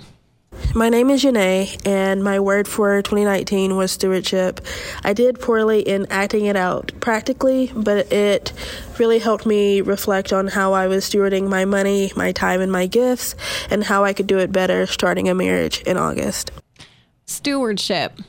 My 0.73 0.87
name 0.87 1.09
is 1.09 1.21
Janae, 1.21 1.85
and 1.85 2.23
my 2.23 2.39
word 2.39 2.69
for 2.69 3.01
2019 3.01 3.75
was 3.75 3.91
stewardship. 3.91 4.61
I 5.03 5.11
did 5.11 5.41
poorly 5.41 5.81
in 5.81 6.07
acting 6.09 6.45
it 6.45 6.55
out 6.55 6.93
practically, 7.01 7.73
but 7.75 8.09
it 8.13 8.53
really 8.97 9.19
helped 9.19 9.45
me 9.45 9.81
reflect 9.81 10.31
on 10.31 10.47
how 10.47 10.71
I 10.71 10.87
was 10.87 11.03
stewarding 11.03 11.49
my 11.49 11.65
money, 11.65 12.13
my 12.15 12.31
time, 12.31 12.61
and 12.61 12.71
my 12.71 12.87
gifts, 12.87 13.35
and 13.69 13.83
how 13.83 14.05
I 14.05 14.13
could 14.13 14.27
do 14.27 14.37
it 14.37 14.53
better 14.53 14.85
starting 14.85 15.27
a 15.27 15.35
marriage 15.35 15.81
in 15.81 15.97
August. 15.97 16.51
Stewardship. 17.25 18.21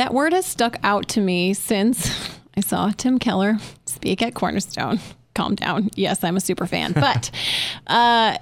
That 0.00 0.14
word 0.14 0.32
has 0.32 0.46
stuck 0.46 0.78
out 0.82 1.08
to 1.08 1.20
me 1.20 1.52
since 1.52 2.10
I 2.56 2.62
saw 2.62 2.90
Tim 2.90 3.18
Keller 3.18 3.58
speak 3.84 4.22
at 4.22 4.32
Cornerstone. 4.32 4.98
Calm 5.34 5.56
down. 5.56 5.90
Yes, 5.94 6.24
I'm 6.24 6.38
a 6.38 6.40
super 6.40 6.66
fan. 6.66 6.92
But 6.92 7.30
uh, 7.86 8.38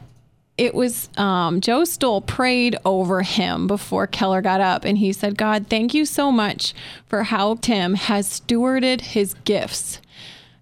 it 0.56 0.72
was 0.72 1.08
um, 1.18 1.60
Joe 1.60 1.82
Stowell 1.82 2.20
prayed 2.20 2.76
over 2.84 3.22
him 3.22 3.66
before 3.66 4.06
Keller 4.06 4.40
got 4.40 4.60
up, 4.60 4.84
and 4.84 4.98
he 4.98 5.12
said, 5.12 5.36
God, 5.36 5.66
thank 5.68 5.94
you 5.94 6.04
so 6.04 6.30
much 6.30 6.74
for 7.06 7.24
how 7.24 7.56
Tim 7.56 7.94
has 7.94 8.28
stewarded 8.28 9.00
his 9.00 9.34
gifts. 9.42 10.00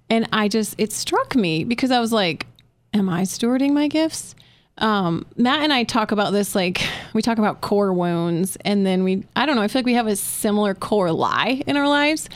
And 0.09 0.27
I 0.33 0.49
just, 0.49 0.77
it 0.79 0.95
struck 0.95 1.37
me 1.37 1.63
because 1.65 1.91
I 1.91 2.01
was 2.01 2.11
like, 2.11 2.47
Am 2.95 3.11
I 3.11 3.25
stewarding 3.25 3.75
my 3.75 3.89
gifts? 3.89 4.35
Um, 4.79 5.25
Matt 5.37 5.63
and 5.63 5.73
I 5.73 5.85
talk 5.85 6.13
about 6.13 6.33
this 6.33 6.55
like 6.55 6.83
we 7.15 7.23
talk 7.23 7.39
about 7.39 7.61
core 7.61 7.93
wounds, 7.93 8.57
and 8.65 8.85
then 8.85 9.05
we, 9.05 9.25
I 9.35 9.47
don't 9.47 9.57
know, 9.57 9.63
I 9.63 9.69
feel 9.69 9.81
like 9.81 9.87
we 9.87 9.95
have 9.95 10.07
a 10.07 10.17
similar 10.17 10.75
core 10.75 11.13
lie 11.13 11.63
in 11.67 11.77
our 11.77 11.89
lives. 11.89 12.29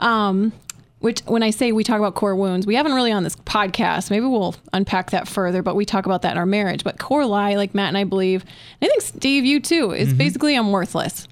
Um, 0.00 0.52
which 1.00 1.20
when 1.22 1.42
I 1.42 1.50
say 1.50 1.72
we 1.72 1.82
talk 1.82 1.98
about 1.98 2.14
core 2.14 2.36
wounds, 2.36 2.64
we 2.64 2.76
haven't 2.76 2.92
really 2.92 3.10
on 3.10 3.24
this 3.24 3.34
podcast. 3.34 4.08
Maybe 4.08 4.24
we'll 4.24 4.54
unpack 4.72 5.10
that 5.10 5.26
further, 5.26 5.60
but 5.60 5.74
we 5.74 5.84
talk 5.84 6.06
about 6.06 6.22
that 6.22 6.32
in 6.32 6.38
our 6.38 6.46
marriage. 6.46 6.84
But 6.84 7.00
core 7.00 7.26
lie, 7.26 7.56
like 7.56 7.74
Matt 7.74 7.88
and 7.88 7.98
I 7.98 8.04
believe, 8.04 8.42
and 8.80 8.88
I 8.88 8.88
think 8.88 9.02
Steve, 9.02 9.44
you 9.44 9.58
too, 9.58 9.90
is 9.90 10.14
basically 10.14 10.54
I'm 10.54 10.70
worthless. 10.70 11.26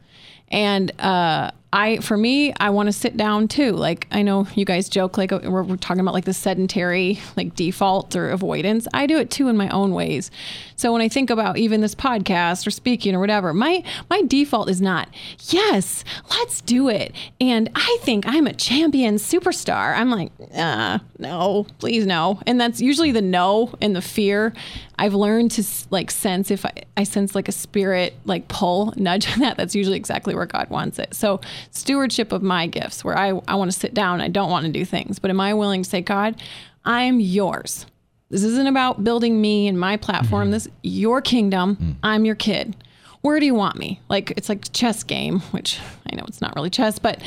And 0.48 0.90
uh, 1.00 1.52
I, 1.72 1.98
for 1.98 2.16
me, 2.16 2.52
I 2.54 2.70
want 2.70 2.88
to 2.88 2.92
sit 2.92 3.16
down 3.16 3.46
too. 3.46 3.72
Like 3.72 4.08
I 4.10 4.22
know 4.22 4.48
you 4.54 4.64
guys 4.64 4.88
joke, 4.88 5.16
like 5.16 5.30
we're, 5.30 5.62
we're 5.62 5.76
talking 5.76 6.00
about 6.00 6.14
like 6.14 6.24
the 6.24 6.34
sedentary 6.34 7.20
like 7.36 7.54
default 7.54 8.16
or 8.16 8.30
avoidance. 8.30 8.88
I 8.92 9.06
do 9.06 9.18
it 9.18 9.30
too 9.30 9.48
in 9.48 9.56
my 9.56 9.68
own 9.68 9.94
ways. 9.94 10.30
So 10.74 10.92
when 10.92 11.00
I 11.00 11.08
think 11.08 11.30
about 11.30 11.58
even 11.58 11.80
this 11.80 11.94
podcast 11.94 12.66
or 12.66 12.70
speaking 12.70 13.14
or 13.14 13.20
whatever, 13.20 13.54
my 13.54 13.84
my 14.08 14.22
default 14.22 14.68
is 14.68 14.80
not 14.80 15.08
yes, 15.48 16.04
let's 16.30 16.60
do 16.60 16.88
it. 16.88 17.14
And 17.40 17.70
I 17.76 17.98
think 18.00 18.24
I'm 18.26 18.48
a 18.48 18.52
champion 18.52 19.14
superstar. 19.16 19.96
I'm 19.96 20.10
like, 20.10 20.32
uh, 20.54 20.98
no, 21.18 21.66
please 21.78 22.04
no. 22.04 22.40
And 22.46 22.60
that's 22.60 22.80
usually 22.80 23.12
the 23.12 23.22
no 23.22 23.72
and 23.80 23.94
the 23.94 24.02
fear. 24.02 24.52
I've 24.98 25.14
learned 25.14 25.52
to 25.52 25.64
like 25.90 26.10
sense 26.10 26.50
if 26.50 26.66
I, 26.66 26.72
I 27.00 27.04
sense 27.04 27.34
like 27.34 27.48
a 27.48 27.52
spirit 27.52 28.14
like 28.26 28.48
pull 28.48 28.92
nudge 28.96 29.30
on 29.32 29.40
that. 29.40 29.56
That's 29.56 29.74
usually 29.74 29.96
exactly 29.96 30.34
where 30.34 30.46
God 30.46 30.68
wants 30.68 30.98
it. 30.98 31.14
So 31.14 31.40
stewardship 31.70 32.30
of 32.30 32.42
my 32.42 32.66
gifts, 32.66 33.02
where 33.04 33.16
I 33.16 33.28
I 33.48 33.54
want 33.54 33.72
to 33.72 33.78
sit 33.78 33.94
down. 33.94 34.20
I 34.20 34.28
don't 34.28 34.50
want 34.50 34.66
to 34.66 34.72
do 34.72 34.84
things, 34.84 35.18
but 35.18 35.30
am 35.30 35.40
I 35.40 35.54
willing 35.54 35.82
to 35.82 35.88
say, 35.88 36.02
God, 36.02 36.40
I'm 36.84 37.20
yours. 37.20 37.86
This 38.28 38.44
isn't 38.44 38.66
about 38.66 39.02
building 39.02 39.40
me 39.40 39.66
and 39.66 39.80
my 39.80 39.96
platform. 39.96 40.44
Mm-hmm. 40.44 40.52
This 40.52 40.68
your 40.82 41.20
kingdom. 41.20 41.76
Mm. 41.76 41.96
I'm 42.02 42.24
your 42.24 42.36
kid. 42.36 42.76
Where 43.22 43.40
do 43.40 43.46
you 43.46 43.54
want 43.54 43.76
me? 43.76 44.00
Like 44.08 44.32
it's 44.36 44.48
like 44.48 44.70
chess 44.72 45.02
game, 45.02 45.40
which 45.52 45.80
I 46.10 46.16
know 46.16 46.24
it's 46.28 46.40
not 46.40 46.54
really 46.54 46.70
chess, 46.70 46.98
but 46.98 47.20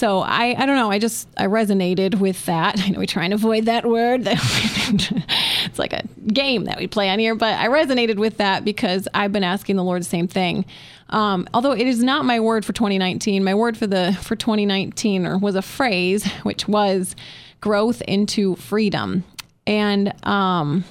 so 0.00 0.20
I 0.20 0.56
I 0.58 0.64
don't 0.64 0.76
know. 0.76 0.90
I 0.90 0.98
just 0.98 1.28
I 1.36 1.44
resonated 1.44 2.18
with 2.18 2.46
that. 2.46 2.80
I 2.84 2.88
know 2.88 2.98
we 2.98 3.06
try 3.06 3.24
and 3.24 3.34
avoid 3.34 3.66
that 3.66 3.84
word. 3.84 4.22
it's 4.26 5.78
like 5.78 5.92
a 5.92 6.02
game 6.32 6.64
that 6.64 6.78
we 6.78 6.86
play 6.86 7.10
on 7.10 7.18
here, 7.18 7.34
but 7.34 7.58
I 7.58 7.68
resonated 7.68 8.16
with 8.16 8.38
that 8.38 8.64
because 8.64 9.06
I've 9.12 9.30
been 9.30 9.44
asking 9.44 9.76
the 9.76 9.84
Lord 9.84 10.00
the 10.00 10.06
same 10.06 10.26
thing. 10.26 10.64
Um, 11.10 11.46
although 11.52 11.72
it 11.72 11.86
is 11.86 12.02
not 12.02 12.24
my 12.24 12.40
word 12.40 12.64
for 12.64 12.72
2019, 12.72 13.44
my 13.44 13.54
word 13.54 13.76
for 13.76 13.86
the 13.86 14.16
for 14.22 14.36
2019 14.36 15.26
or 15.26 15.36
was 15.36 15.54
a 15.54 15.62
phrase 15.62 16.24
which 16.44 16.66
was 16.66 17.14
growth 17.60 18.00
into 18.02 18.56
freedom. 18.56 19.22
And 19.66 20.14
um, 20.26 20.84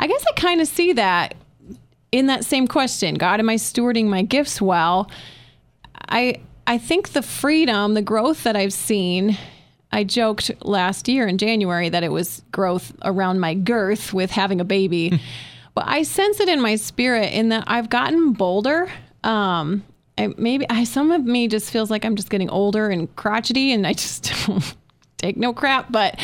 I 0.00 0.08
guess 0.08 0.24
I 0.28 0.32
kind 0.32 0.60
of 0.60 0.66
see 0.66 0.92
that 0.94 1.36
in 2.10 2.26
that 2.26 2.44
same 2.44 2.66
question. 2.66 3.14
God, 3.14 3.38
am 3.38 3.48
I 3.48 3.54
stewarding 3.54 4.06
my 4.06 4.22
gifts 4.22 4.60
well? 4.60 5.08
I 6.08 6.40
I 6.66 6.78
think 6.78 7.10
the 7.10 7.22
freedom, 7.22 7.94
the 7.94 8.02
growth 8.02 8.44
that 8.44 8.56
I've 8.56 8.72
seen. 8.72 9.36
I 9.92 10.02
joked 10.02 10.50
last 10.62 11.08
year 11.08 11.28
in 11.28 11.38
January 11.38 11.88
that 11.88 12.02
it 12.02 12.10
was 12.10 12.42
growth 12.50 12.92
around 13.02 13.38
my 13.38 13.54
girth 13.54 14.12
with 14.12 14.30
having 14.32 14.60
a 14.60 14.64
baby, 14.64 15.20
but 15.74 15.84
I 15.86 16.02
sense 16.02 16.40
it 16.40 16.48
in 16.48 16.60
my 16.60 16.74
spirit 16.76 17.32
in 17.32 17.50
that 17.50 17.64
I've 17.68 17.90
gotten 17.90 18.32
bolder. 18.32 18.90
Um, 19.22 19.84
I, 20.18 20.34
maybe 20.36 20.66
I, 20.68 20.84
some 20.84 21.12
of 21.12 21.24
me 21.24 21.46
just 21.46 21.70
feels 21.70 21.90
like 21.90 22.04
I'm 22.04 22.16
just 22.16 22.30
getting 22.30 22.50
older 22.50 22.88
and 22.88 23.14
crotchety, 23.14 23.72
and 23.72 23.86
I 23.86 23.92
just 23.92 24.32
don't 24.46 24.74
take 25.16 25.36
no 25.36 25.52
crap. 25.52 25.92
But 25.92 26.18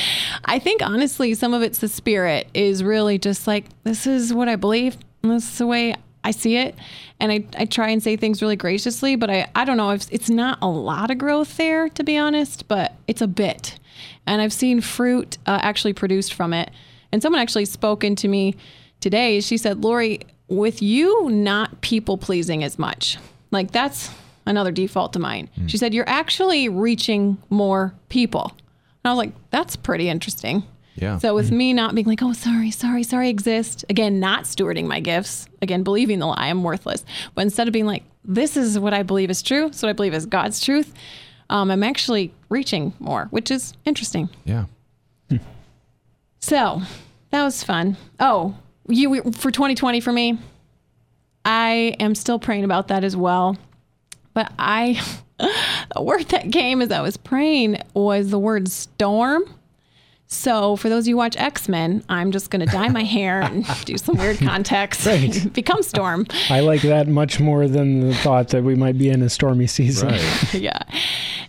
I 0.45 0.59
think 0.59 0.83
honestly, 0.83 1.35
some 1.35 1.55
of 1.55 1.63
it's 1.63 1.79
the 1.79 1.89
spirit 1.89 2.49
is 2.55 2.83
really 2.83 3.19
just 3.19 3.47
like 3.47 3.67
this 3.85 4.07
is 4.07 4.35
what 4.35 4.49
I 4.49 4.57
believe. 4.57 4.97
This 5.23 5.45
is 5.53 5.59
the 5.59 5.67
way 5.67 5.95
I 6.23 6.33
see 6.33 6.57
it, 6.57 6.75
and 7.19 7.33
I, 7.33 7.45
I 7.57 7.65
try 7.65 7.89
and 7.89 8.03
say 8.03 8.17
things 8.17 8.43
really 8.43 8.57
graciously. 8.57 9.17
But 9.17 9.31
I 9.31 9.49
I 9.55 9.65
don't 9.65 9.77
know 9.77 9.91
if 9.91 10.07
it's 10.11 10.31
not 10.31 10.59
a 10.63 10.69
lot 10.69 11.11
of 11.11 11.19
growth 11.19 11.57
there 11.57 11.89
to 11.91 12.05
be 12.05 12.17
honest, 12.17 12.69
but 12.69 12.95
it's 13.07 13.23
a 13.23 13.27
bit, 13.27 13.79
and 14.27 14.43
I've 14.43 14.53
seen 14.53 14.81
fruit 14.81 15.39
uh, 15.47 15.59
actually 15.63 15.93
produced 15.93 16.35
from 16.35 16.53
it. 16.53 16.71
And 17.13 17.23
someone 17.23 17.41
actually 17.43 17.65
spoken 17.65 18.15
to 18.17 18.29
me 18.29 18.55
today. 19.01 19.41
She 19.41 19.57
said, 19.57 19.83
Laurie, 19.83 20.21
with 20.47 20.81
you 20.81 21.29
not 21.31 21.81
people 21.81 22.17
pleasing 22.17 22.63
as 22.63 22.79
much, 22.79 23.19
like 23.51 23.73
that's 23.73 24.11
another 24.47 24.71
default 24.73 25.13
to 25.15 25.19
mine. 25.19 25.49
She 25.67 25.77
said, 25.79 25.95
You're 25.95 26.09
actually 26.09 26.69
reaching 26.69 27.39
more 27.49 27.95
people. 28.09 28.53
And 29.05 29.11
I 29.11 29.11
was 29.11 29.19
like, 29.19 29.33
That's 29.51 29.77
pretty 29.77 30.09
interesting. 30.09 30.65
Yeah. 30.97 31.19
So 31.19 31.35
with 31.35 31.51
me 31.51 31.73
not 31.73 31.95
being 31.95 32.07
like, 32.07 32.23
oh, 32.23 32.33
sorry, 32.33 32.71
sorry, 32.71 33.03
sorry, 33.03 33.29
exist. 33.31 33.85
Again, 33.89 34.21
not 34.21 34.45
stewarding 34.45 34.87
my 34.87 35.01
gifts. 35.01 35.49
Again, 35.63 35.83
believing 35.83 36.19
the 36.19 36.27
lie, 36.27 36.49
I'm 36.49 36.63
worthless. 36.63 37.05
But 37.35 37.43
instead 37.43 37.69
of 37.69 37.73
being 37.73 37.87
like, 37.87 38.03
this 38.25 38.57
is 38.57 38.79
what 38.79 38.93
I 38.93 39.03
believe 39.03 39.31
is 39.31 39.43
true, 39.43 39.73
so 39.73 39.89
I 39.89 39.93
believe 39.93 40.13
is 40.13 40.27
God's 40.27 40.61
truth, 40.61 40.93
um, 41.49 41.71
I'm 41.71 41.83
actually 41.83 42.33
reaching 42.49 42.93
more, 42.99 43.27
which 43.31 43.51
is 43.51 43.75
interesting. 43.85 44.29
Yeah. 44.45 44.67
So 46.41 46.81
that 47.31 47.45
was 47.45 47.63
fun. 47.63 47.97
Oh, 48.19 48.55
you 48.89 49.23
for 49.33 49.51
2020 49.51 50.01
for 50.01 50.13
me, 50.13 50.39
I 51.45 51.97
am 52.01 52.15
still 52.15 52.39
praying 52.39 52.65
about 52.65 52.89
that 52.89 53.05
as 53.05 53.17
well. 53.17 53.57
But 54.33 54.53
I, 54.59 55.01
the 55.39 56.03
word 56.03 56.27
that 56.31 56.51
came 56.51 56.81
as 56.83 56.91
I 56.91 57.01
was 57.01 57.17
praying 57.17 57.79
was 57.95 58.31
the 58.31 58.39
word 58.39 58.69
storm. 58.69 59.45
So 60.33 60.77
for 60.77 60.89
those 60.89 61.05
of 61.05 61.09
you 61.09 61.15
who 61.15 61.19
watch 61.19 61.37
X 61.37 61.69
Men, 61.69 62.05
I'm 62.09 62.31
just 62.31 62.51
going 62.51 62.65
to 62.65 62.73
dye 62.73 62.89
my 62.89 63.03
hair 63.03 63.41
and 63.43 63.67
do 63.85 63.99
some 63.99 64.17
weird 64.17 64.39
context, 64.39 65.05
Right. 65.05 65.53
become 65.53 65.83
Storm. 65.83 66.25
I 66.49 66.61
like 66.61 66.83
that 66.83 67.09
much 67.09 67.41
more 67.41 67.67
than 67.67 68.01
the 68.09 68.15
thought 68.15 68.49
that 68.49 68.63
we 68.63 68.77
might 68.77 68.97
be 68.97 69.09
in 69.11 69.23
a 69.23 69.29
stormy 69.29 69.67
season. 69.67 70.11
Right. 70.11 70.55
yeah. 70.55 70.83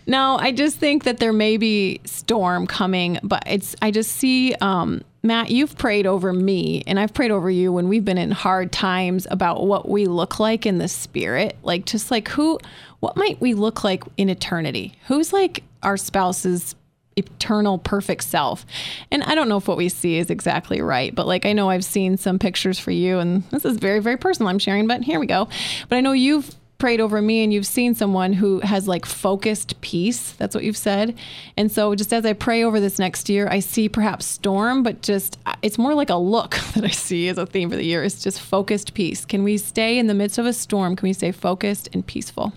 No, 0.08 0.36
I 0.36 0.50
just 0.50 0.78
think 0.78 1.04
that 1.04 1.18
there 1.18 1.32
may 1.32 1.58
be 1.58 2.00
storm 2.04 2.66
coming, 2.66 3.20
but 3.22 3.44
it's 3.46 3.76
I 3.80 3.92
just 3.92 4.10
see 4.12 4.54
um 4.60 5.02
Matt, 5.22 5.50
you've 5.52 5.78
prayed 5.78 6.04
over 6.08 6.32
me 6.32 6.82
and 6.88 6.98
I've 6.98 7.14
prayed 7.14 7.30
over 7.30 7.48
you 7.48 7.72
when 7.72 7.88
we've 7.88 8.04
been 8.04 8.18
in 8.18 8.32
hard 8.32 8.72
times 8.72 9.28
about 9.30 9.64
what 9.64 9.88
we 9.88 10.06
look 10.06 10.40
like 10.40 10.66
in 10.66 10.78
the 10.78 10.88
spirit. 10.88 11.56
Like 11.62 11.84
just 11.84 12.10
like 12.10 12.26
who 12.26 12.58
what 12.98 13.16
might 13.16 13.40
we 13.40 13.54
look 13.54 13.84
like 13.84 14.02
in 14.16 14.28
eternity? 14.28 14.94
Who's 15.06 15.32
like 15.32 15.62
our 15.84 15.96
spouse's 15.96 16.74
eternal 17.16 17.78
perfect 17.78 18.24
self. 18.24 18.64
And 19.10 19.22
I 19.24 19.34
don't 19.34 19.48
know 19.48 19.58
if 19.58 19.68
what 19.68 19.76
we 19.76 19.88
see 19.88 20.16
is 20.18 20.30
exactly 20.30 20.80
right, 20.80 21.14
but 21.14 21.26
like 21.26 21.46
I 21.46 21.52
know 21.52 21.70
I've 21.70 21.84
seen 21.84 22.16
some 22.16 22.38
pictures 22.38 22.78
for 22.78 22.90
you 22.90 23.18
and 23.18 23.42
this 23.50 23.64
is 23.64 23.76
very 23.76 24.00
very 24.00 24.16
personal 24.16 24.48
I'm 24.48 24.58
sharing, 24.58 24.86
but 24.86 25.02
here 25.02 25.20
we 25.20 25.26
go. 25.26 25.48
But 25.88 25.96
I 25.96 26.00
know 26.00 26.12
you've 26.12 26.54
prayed 26.82 27.00
over 27.00 27.22
me 27.22 27.44
and 27.44 27.52
you've 27.52 27.64
seen 27.64 27.94
someone 27.94 28.32
who 28.32 28.58
has 28.58 28.88
like 28.88 29.06
focused 29.06 29.80
peace. 29.82 30.32
That's 30.32 30.52
what 30.52 30.64
you've 30.64 30.76
said. 30.76 31.16
And 31.56 31.70
so 31.70 31.94
just 31.94 32.12
as 32.12 32.26
I 32.26 32.32
pray 32.32 32.64
over 32.64 32.80
this 32.80 32.98
next 32.98 33.28
year, 33.28 33.46
I 33.48 33.60
see 33.60 33.88
perhaps 33.88 34.26
storm, 34.26 34.82
but 34.82 35.00
just 35.00 35.38
uh, 35.46 35.54
it's 35.62 35.78
more 35.78 35.94
like 35.94 36.10
a 36.10 36.16
look 36.16 36.56
that 36.74 36.82
I 36.82 36.88
see 36.88 37.28
as 37.28 37.38
a 37.38 37.46
theme 37.46 37.70
for 37.70 37.76
the 37.76 37.84
year. 37.84 38.02
It's 38.02 38.20
just 38.20 38.40
focused 38.40 38.94
peace. 38.94 39.24
Can 39.24 39.44
we 39.44 39.58
stay 39.58 39.96
in 39.96 40.08
the 40.08 40.14
midst 40.14 40.38
of 40.38 40.44
a 40.44 40.52
storm? 40.52 40.96
Can 40.96 41.08
we 41.08 41.12
stay 41.12 41.30
focused 41.30 41.88
and 41.92 42.04
peaceful? 42.04 42.52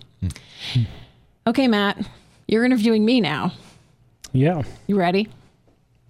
Hmm. 0.74 0.82
Okay, 1.46 1.68
Matt, 1.68 2.04
you're 2.48 2.66
interviewing 2.66 3.06
me 3.06 3.22
now. 3.22 3.54
Yeah. 4.36 4.64
You 4.88 4.98
ready? 4.98 5.30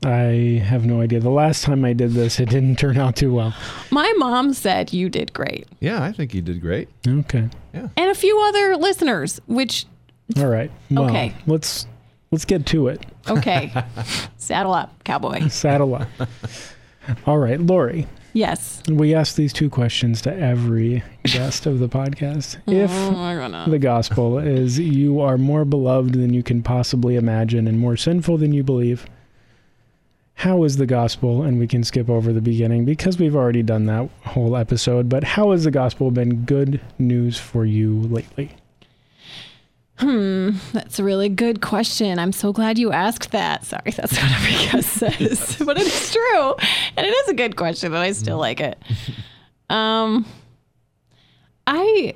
I 0.03 0.61
have 0.65 0.85
no 0.85 1.01
idea. 1.01 1.19
The 1.19 1.29
last 1.29 1.63
time 1.63 1.85
I 1.85 1.93
did 1.93 2.11
this, 2.11 2.39
it 2.39 2.49
didn't 2.49 2.77
turn 2.77 2.97
out 2.97 3.15
too 3.15 3.33
well. 3.33 3.53
My 3.91 4.11
mom 4.17 4.53
said 4.53 4.93
you 4.93 5.09
did 5.09 5.33
great. 5.33 5.67
Yeah, 5.79 6.03
I 6.03 6.11
think 6.11 6.33
you 6.33 6.41
did 6.41 6.61
great. 6.61 6.89
Okay. 7.07 7.49
Yeah. 7.73 7.87
And 7.97 8.11
a 8.11 8.15
few 8.15 8.39
other 8.41 8.75
listeners, 8.77 9.39
which 9.47 9.85
All 10.37 10.47
right. 10.47 10.71
Well, 10.91 11.05
Okay. 11.05 11.33
Let's 11.47 11.87
let's 12.31 12.45
get 12.45 12.65
to 12.67 12.87
it. 12.89 13.05
okay. 13.29 13.71
Saddle 14.37 14.73
up, 14.73 15.03
cowboy. 15.03 15.47
Saddle 15.47 15.95
up. 15.95 16.07
All 17.25 17.37
right, 17.37 17.59
Laurie. 17.59 18.07
Yes. 18.33 18.83
We 18.89 19.15
ask 19.15 19.35
these 19.35 19.53
two 19.53 19.69
questions 19.69 20.21
to 20.23 20.37
every 20.37 21.03
guest 21.23 21.65
of 21.65 21.79
the 21.79 21.87
podcast. 21.87 22.57
If 22.67 22.91
Oh 22.91 23.69
the 23.69 23.79
gospel 23.79 24.37
is 24.39 24.77
you 24.77 25.21
are 25.21 25.37
more 25.37 25.63
beloved 25.63 26.13
than 26.13 26.33
you 26.33 26.43
can 26.43 26.61
possibly 26.61 27.15
imagine 27.15 27.67
and 27.67 27.79
more 27.79 27.95
sinful 27.95 28.37
than 28.37 28.51
you 28.51 28.61
believe, 28.61 29.05
how 30.35 30.63
is 30.63 30.75
the 30.75 30.85
gospel, 30.85 31.43
and 31.43 31.59
we 31.59 31.67
can 31.67 31.83
skip 31.85 32.09
over 32.09 32.33
the 32.33 32.41
beginning 32.41 32.83
because 32.83 33.17
we've 33.17 33.37
already 33.37 33.63
done 33.63 33.85
that 33.85 34.09
whole 34.25 34.57
episode, 34.57 35.07
but 35.07 35.23
how 35.23 35.51
has 35.51 35.63
the 35.63 35.71
gospel 35.71 36.11
been 36.11 36.43
good 36.43 36.81
news 36.99 37.39
for 37.39 37.65
you 37.65 38.01
lately? 38.01 38.51
Hmm, 39.97 40.51
that's 40.73 40.99
a 40.99 41.03
really 41.03 41.29
good 41.29 41.61
question. 41.61 42.19
I'm 42.19 42.33
so 42.33 42.51
glad 42.51 42.77
you 42.77 42.91
asked 42.91 43.31
that. 43.31 43.63
Sorry, 43.65 43.91
that's 43.91 44.13
what 44.13 44.31
every 44.31 44.51
guest 44.71 44.89
says, 44.89 45.63
but 45.65 45.77
it 45.77 45.87
is 45.87 46.11
true, 46.11 46.55
and 46.97 47.05
it 47.05 47.11
is 47.11 47.29
a 47.29 47.33
good 47.33 47.55
question, 47.55 47.93
and 47.93 48.01
I 48.01 48.11
still 48.11 48.37
like 48.37 48.59
it. 48.59 48.77
Um, 49.67 50.27
I 51.65 52.13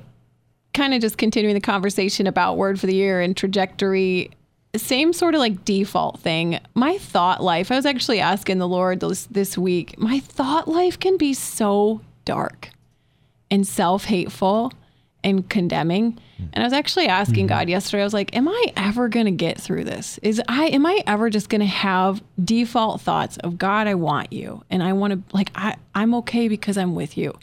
kind 0.72 0.94
of 0.94 1.00
just 1.00 1.18
continuing 1.18 1.54
the 1.54 1.60
conversation 1.60 2.28
about 2.28 2.56
word 2.56 2.78
for 2.78 2.86
the 2.86 2.94
year 2.94 3.20
and 3.20 3.36
trajectory. 3.36 4.30
Same 4.76 5.12
sort 5.12 5.34
of 5.34 5.40
like 5.40 5.64
default 5.64 6.20
thing. 6.20 6.60
My 6.74 6.96
thought 6.98 7.42
life. 7.42 7.72
I 7.72 7.74
was 7.74 7.86
actually 7.86 8.20
asking 8.20 8.58
the 8.58 8.68
Lord 8.68 9.00
this 9.00 9.26
this 9.26 9.58
week. 9.58 9.98
My 9.98 10.20
thought 10.20 10.68
life 10.68 10.96
can 11.00 11.16
be 11.16 11.34
so 11.34 12.02
dark 12.24 12.70
and 13.50 13.66
self 13.66 14.04
hateful 14.04 14.72
and 15.22 15.48
condemning. 15.48 16.12
Mm. 16.12 16.48
And 16.52 16.64
I 16.64 16.66
was 16.66 16.72
actually 16.72 17.06
asking 17.08 17.46
mm-hmm. 17.46 17.58
God 17.58 17.68
yesterday, 17.68 18.02
I 18.02 18.04
was 18.04 18.14
like, 18.14 18.34
Am 18.34 18.48
I 18.48 18.64
ever 18.76 19.08
gonna 19.08 19.30
get 19.30 19.60
through 19.60 19.84
this? 19.84 20.18
Is 20.22 20.40
I 20.48 20.66
am 20.66 20.86
I 20.86 21.02
ever 21.06 21.30
just 21.30 21.48
gonna 21.48 21.66
have 21.66 22.22
default 22.42 23.00
thoughts 23.00 23.36
of 23.38 23.58
God, 23.58 23.86
I 23.86 23.94
want 23.94 24.32
you. 24.32 24.62
And 24.70 24.82
I 24.82 24.92
wanna 24.92 25.22
like 25.32 25.50
I, 25.54 25.76
I'm 25.94 26.14
okay 26.16 26.48
because 26.48 26.76
I'm 26.78 26.94
with 26.94 27.16
you. 27.16 27.38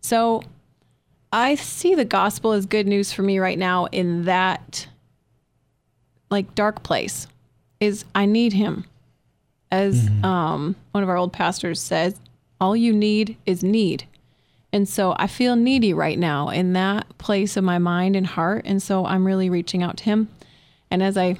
So 0.00 0.42
I 1.32 1.56
see 1.56 1.94
the 1.94 2.04
gospel 2.04 2.52
as 2.52 2.66
good 2.66 2.86
news 2.86 3.12
for 3.12 3.22
me 3.22 3.38
right 3.38 3.58
now 3.58 3.86
in 3.86 4.24
that 4.24 4.86
like 6.30 6.54
dark 6.54 6.82
place 6.82 7.26
is 7.80 8.04
I 8.14 8.26
need 8.26 8.52
him. 8.52 8.84
As 9.70 10.08
mm-hmm. 10.08 10.24
um, 10.24 10.76
one 10.92 11.02
of 11.02 11.08
our 11.08 11.16
old 11.16 11.32
pastors 11.32 11.80
says, 11.80 12.20
all 12.60 12.76
you 12.76 12.92
need 12.92 13.36
is 13.46 13.62
need. 13.62 14.04
And 14.76 14.86
so 14.86 15.14
I 15.18 15.26
feel 15.26 15.56
needy 15.56 15.94
right 15.94 16.18
now 16.18 16.50
in 16.50 16.74
that 16.74 17.16
place 17.16 17.56
of 17.56 17.64
my 17.64 17.78
mind 17.78 18.14
and 18.14 18.26
heart. 18.26 18.66
And 18.66 18.82
so 18.82 19.06
I'm 19.06 19.26
really 19.26 19.48
reaching 19.48 19.82
out 19.82 19.96
to 19.96 20.04
him. 20.04 20.28
And 20.90 21.02
as 21.02 21.16
I, 21.16 21.36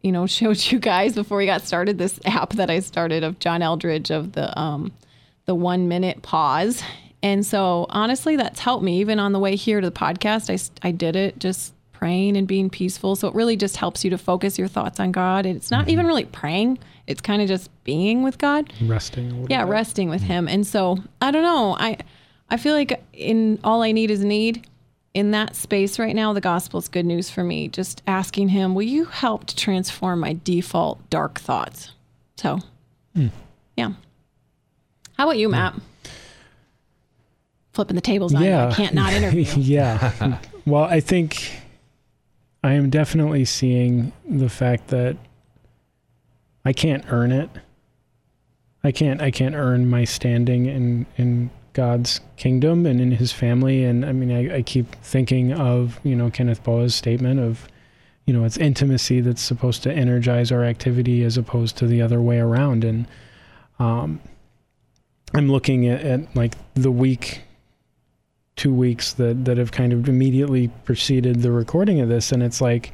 you 0.00 0.10
know, 0.10 0.26
showed 0.38 0.58
you 0.72 0.80
guys 0.80 1.14
before 1.14 1.38
we 1.38 1.46
got 1.46 1.62
started, 1.62 1.96
this 1.98 2.18
app 2.24 2.54
that 2.54 2.70
I 2.70 2.80
started 2.80 3.22
of 3.22 3.38
John 3.38 3.60
Eldredge 3.60 4.10
of 4.10 4.32
the 4.32 4.58
um, 4.58 4.90
the 5.46 5.54
one 5.54 5.86
minute 5.86 6.22
pause. 6.22 6.82
And 7.22 7.46
so 7.46 7.86
honestly, 7.88 8.34
that's 8.34 8.58
helped 8.58 8.82
me. 8.82 8.98
Even 8.98 9.20
on 9.20 9.30
the 9.30 9.38
way 9.38 9.54
here 9.54 9.80
to 9.80 9.88
the 9.88 9.96
podcast, 9.96 10.50
I, 10.50 10.88
I 10.88 10.90
did 10.90 11.14
it 11.14 11.38
just 11.38 11.72
praying 11.92 12.36
and 12.36 12.48
being 12.48 12.68
peaceful. 12.68 13.14
So 13.14 13.28
it 13.28 13.34
really 13.36 13.56
just 13.56 13.76
helps 13.76 14.02
you 14.02 14.10
to 14.10 14.18
focus 14.18 14.58
your 14.58 14.66
thoughts 14.66 14.98
on 14.98 15.12
God. 15.12 15.46
And 15.46 15.54
it's 15.56 15.70
not 15.70 15.88
even 15.88 16.04
really 16.04 16.24
praying, 16.24 16.80
it's 17.06 17.20
kind 17.20 17.40
of 17.40 17.46
just 17.46 17.70
being 17.84 18.24
with 18.24 18.38
God 18.38 18.72
Resting 18.82 19.26
a 19.26 19.34
little 19.34 19.46
yeah 19.50 19.64
bit. 19.64 19.70
resting 19.70 20.08
with 20.08 20.22
him 20.22 20.46
and 20.48 20.64
so 20.66 20.98
i 21.20 21.30
don't 21.32 21.42
know 21.42 21.76
i 21.78 21.98
i 22.52 22.56
feel 22.56 22.74
like 22.74 23.02
in 23.12 23.58
all 23.64 23.82
i 23.82 23.90
need 23.90 24.10
is 24.10 24.22
need. 24.24 24.66
In 25.14 25.32
that 25.32 25.54
space 25.56 25.98
right 25.98 26.14
now 26.14 26.32
the 26.32 26.40
gospel 26.40 26.78
is 26.78 26.88
good 26.88 27.04
news 27.04 27.28
for 27.28 27.44
me. 27.44 27.68
Just 27.68 28.02
asking 28.06 28.48
him 28.48 28.74
will 28.74 28.82
you 28.82 29.04
help 29.06 29.46
to 29.46 29.56
transform 29.56 30.20
my 30.20 30.38
default 30.44 31.10
dark 31.10 31.38
thoughts? 31.38 31.92
So 32.36 32.60
hmm. 33.14 33.28
yeah. 33.76 33.92
How 35.18 35.24
about 35.24 35.36
you 35.36 35.48
hmm. 35.48 35.52
matt? 35.52 35.74
Flipping 37.72 37.96
the 37.96 38.02
tables 38.02 38.34
on 38.34 38.42
you. 38.42 38.54
I 38.54 38.72
can't 38.72 38.94
not 38.94 39.12
interview 39.12 39.44
yeah. 39.56 40.38
well, 40.66 40.84
I 40.84 41.00
think 41.00 41.62
I 42.64 42.72
am 42.72 42.90
definitely 42.90 43.44
seeing 43.44 44.12
the 44.28 44.48
fact 44.48 44.88
that 44.88 45.16
I 46.64 46.72
can't 46.72 47.04
earn 47.10 47.32
it. 47.32 47.50
I 48.84 48.92
can't 48.92 49.20
I 49.20 49.30
can't 49.30 49.54
earn 49.54 49.88
my 49.88 50.04
standing 50.04 50.66
in 50.66 51.06
in 51.16 51.50
God's 51.72 52.20
kingdom 52.36 52.86
and 52.86 53.00
in 53.00 53.12
his 53.12 53.32
family. 53.32 53.84
And 53.84 54.04
I 54.04 54.12
mean 54.12 54.30
I, 54.30 54.56
I 54.56 54.62
keep 54.62 54.94
thinking 54.96 55.52
of, 55.52 56.00
you 56.02 56.14
know, 56.14 56.30
Kenneth 56.30 56.62
Boa's 56.62 56.94
statement 56.94 57.40
of 57.40 57.68
you 58.24 58.32
know, 58.32 58.44
it's 58.44 58.56
intimacy 58.56 59.20
that's 59.20 59.42
supposed 59.42 59.82
to 59.82 59.92
energize 59.92 60.52
our 60.52 60.62
activity 60.62 61.24
as 61.24 61.36
opposed 61.36 61.76
to 61.78 61.88
the 61.88 62.00
other 62.00 62.20
way 62.20 62.38
around. 62.38 62.84
And 62.84 63.06
um 63.78 64.20
I'm 65.34 65.50
looking 65.50 65.88
at, 65.88 66.02
at 66.02 66.36
like 66.36 66.54
the 66.74 66.90
week 66.90 67.42
two 68.56 68.74
weeks 68.74 69.14
that 69.14 69.44
that 69.44 69.56
have 69.56 69.72
kind 69.72 69.92
of 69.92 70.08
immediately 70.08 70.68
preceded 70.84 71.42
the 71.42 71.50
recording 71.50 72.00
of 72.00 72.08
this. 72.08 72.32
And 72.32 72.42
it's 72.42 72.60
like 72.60 72.92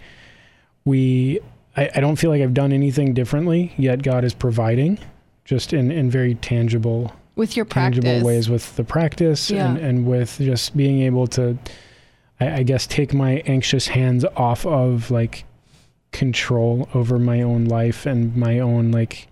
we 0.85 1.41
I, 1.77 1.91
I 1.97 2.01
don't 2.01 2.17
feel 2.17 2.31
like 2.31 2.43
I've 2.43 2.55
done 2.55 2.73
anything 2.73 3.13
differently 3.13 3.73
yet 3.77 4.03
God 4.03 4.25
is 4.25 4.35
providing 4.35 4.99
just 5.45 5.73
in 5.73 5.91
in 5.91 6.11
very 6.11 6.35
tangible 6.37 7.13
with 7.39 7.57
your 7.57 7.65
practice. 7.65 8.05
tangible 8.05 8.27
ways 8.27 8.51
with 8.51 8.77
the 8.77 8.85
practice 8.85 9.51
Yeah. 9.51 9.69
and 9.71 9.79
and 9.79 10.07
with 10.07 10.37
just 10.39 10.77
being 10.77 11.01
able 11.03 11.27
to 11.29 11.57
I, 12.41 12.57
I 12.59 12.63
guess 12.65 12.87
take 12.87 13.15
my 13.15 13.43
anxious 13.47 13.87
hands 13.89 14.25
off 14.37 14.67
of 14.67 15.11
like 15.11 15.45
control 16.13 16.89
over 16.95 17.19
my 17.19 17.41
own 17.43 17.65
life 17.65 18.05
and 18.07 18.37
my 18.37 18.59
own 18.59 18.91
like 18.93 19.29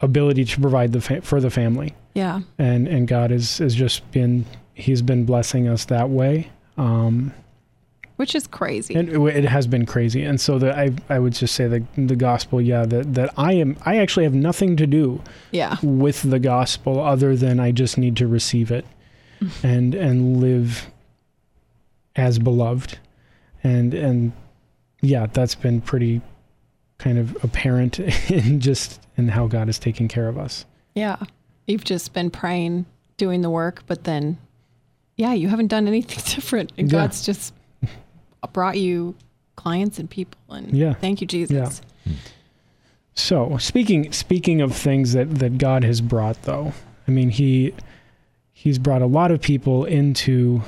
ability 0.00 0.44
to 0.44 0.60
provide 0.60 0.92
the 0.92 1.00
fa- 1.00 1.22
for 1.22 1.40
the 1.40 1.50
family. 1.50 1.94
Yeah. 2.14 2.40
And 2.58 2.86
and 2.88 3.08
God 3.08 3.30
has 3.30 3.58
has 3.58 3.74
just 3.74 4.10
been 4.12 4.44
he's 4.74 5.02
been 5.02 5.24
blessing 5.24 5.68
us 5.68 5.86
that 5.86 6.10
way. 6.10 6.50
Um 6.76 7.32
which 8.16 8.34
is 8.34 8.46
crazy 8.46 8.94
and 8.94 9.08
it, 9.08 9.20
it 9.36 9.44
has 9.44 9.66
been 9.66 9.84
crazy 9.86 10.22
and 10.22 10.40
so 10.40 10.58
that 10.58 10.76
I 10.76 10.90
I 11.08 11.18
would 11.18 11.32
just 11.34 11.54
say 11.54 11.66
that 11.68 11.82
the 11.96 12.16
gospel 12.16 12.60
yeah 12.60 12.84
that 12.86 13.14
that 13.14 13.32
I 13.36 13.52
am 13.54 13.76
I 13.84 13.96
actually 13.98 14.24
have 14.24 14.34
nothing 14.34 14.76
to 14.76 14.86
do 14.86 15.20
yeah 15.50 15.76
with 15.82 16.22
the 16.22 16.38
gospel 16.38 17.00
other 17.00 17.36
than 17.36 17.60
I 17.60 17.72
just 17.72 17.98
need 17.98 18.16
to 18.16 18.26
receive 18.26 18.70
it 18.70 18.86
and 19.62 19.94
and 19.94 20.38
live 20.40 20.86
as 22.14 22.38
beloved 22.38 22.98
and 23.62 23.92
and 23.94 24.32
yeah 25.02 25.26
that's 25.26 25.54
been 25.54 25.80
pretty 25.80 26.22
kind 26.98 27.18
of 27.18 27.36
apparent 27.44 27.98
in 28.30 28.60
just 28.60 29.00
in 29.18 29.28
how 29.28 29.46
God 29.46 29.68
is 29.68 29.78
taking 29.78 30.08
care 30.08 30.28
of 30.28 30.38
us 30.38 30.64
Yeah. 30.94 31.16
You've 31.66 31.84
just 31.84 32.12
been 32.12 32.30
praying, 32.30 32.86
doing 33.16 33.40
the 33.42 33.50
work, 33.50 33.82
but 33.88 34.04
then, 34.04 34.38
yeah, 35.16 35.32
you 35.32 35.48
haven't 35.48 35.66
done 35.66 35.88
anything 35.88 36.22
different. 36.34 36.70
And 36.78 36.86
Yeah. 36.90 37.00
God's 37.00 37.26
just 37.26 37.52
brought 38.52 38.78
you 38.78 39.14
clients 39.56 39.98
and 39.98 40.08
people. 40.10 40.38
And 40.50 40.72
Yeah. 40.76 40.94
thank 40.94 41.20
you, 41.20 41.26
Jesus. 41.26 41.80
So 43.14 43.56
speaking 43.58 44.12
speaking 44.12 44.60
of 44.60 44.74
things 44.74 45.12
that 45.14 45.36
that 45.36 45.58
God 45.58 45.84
has 45.84 46.00
brought, 46.00 46.42
though, 46.42 46.72
I 47.08 47.10
mean 47.10 47.30
he 47.30 47.72
he's 48.52 48.78
brought 48.78 49.02
a 49.02 49.06
lot 49.06 49.30
of 49.30 49.40
people 49.40 49.84
into 49.84 50.62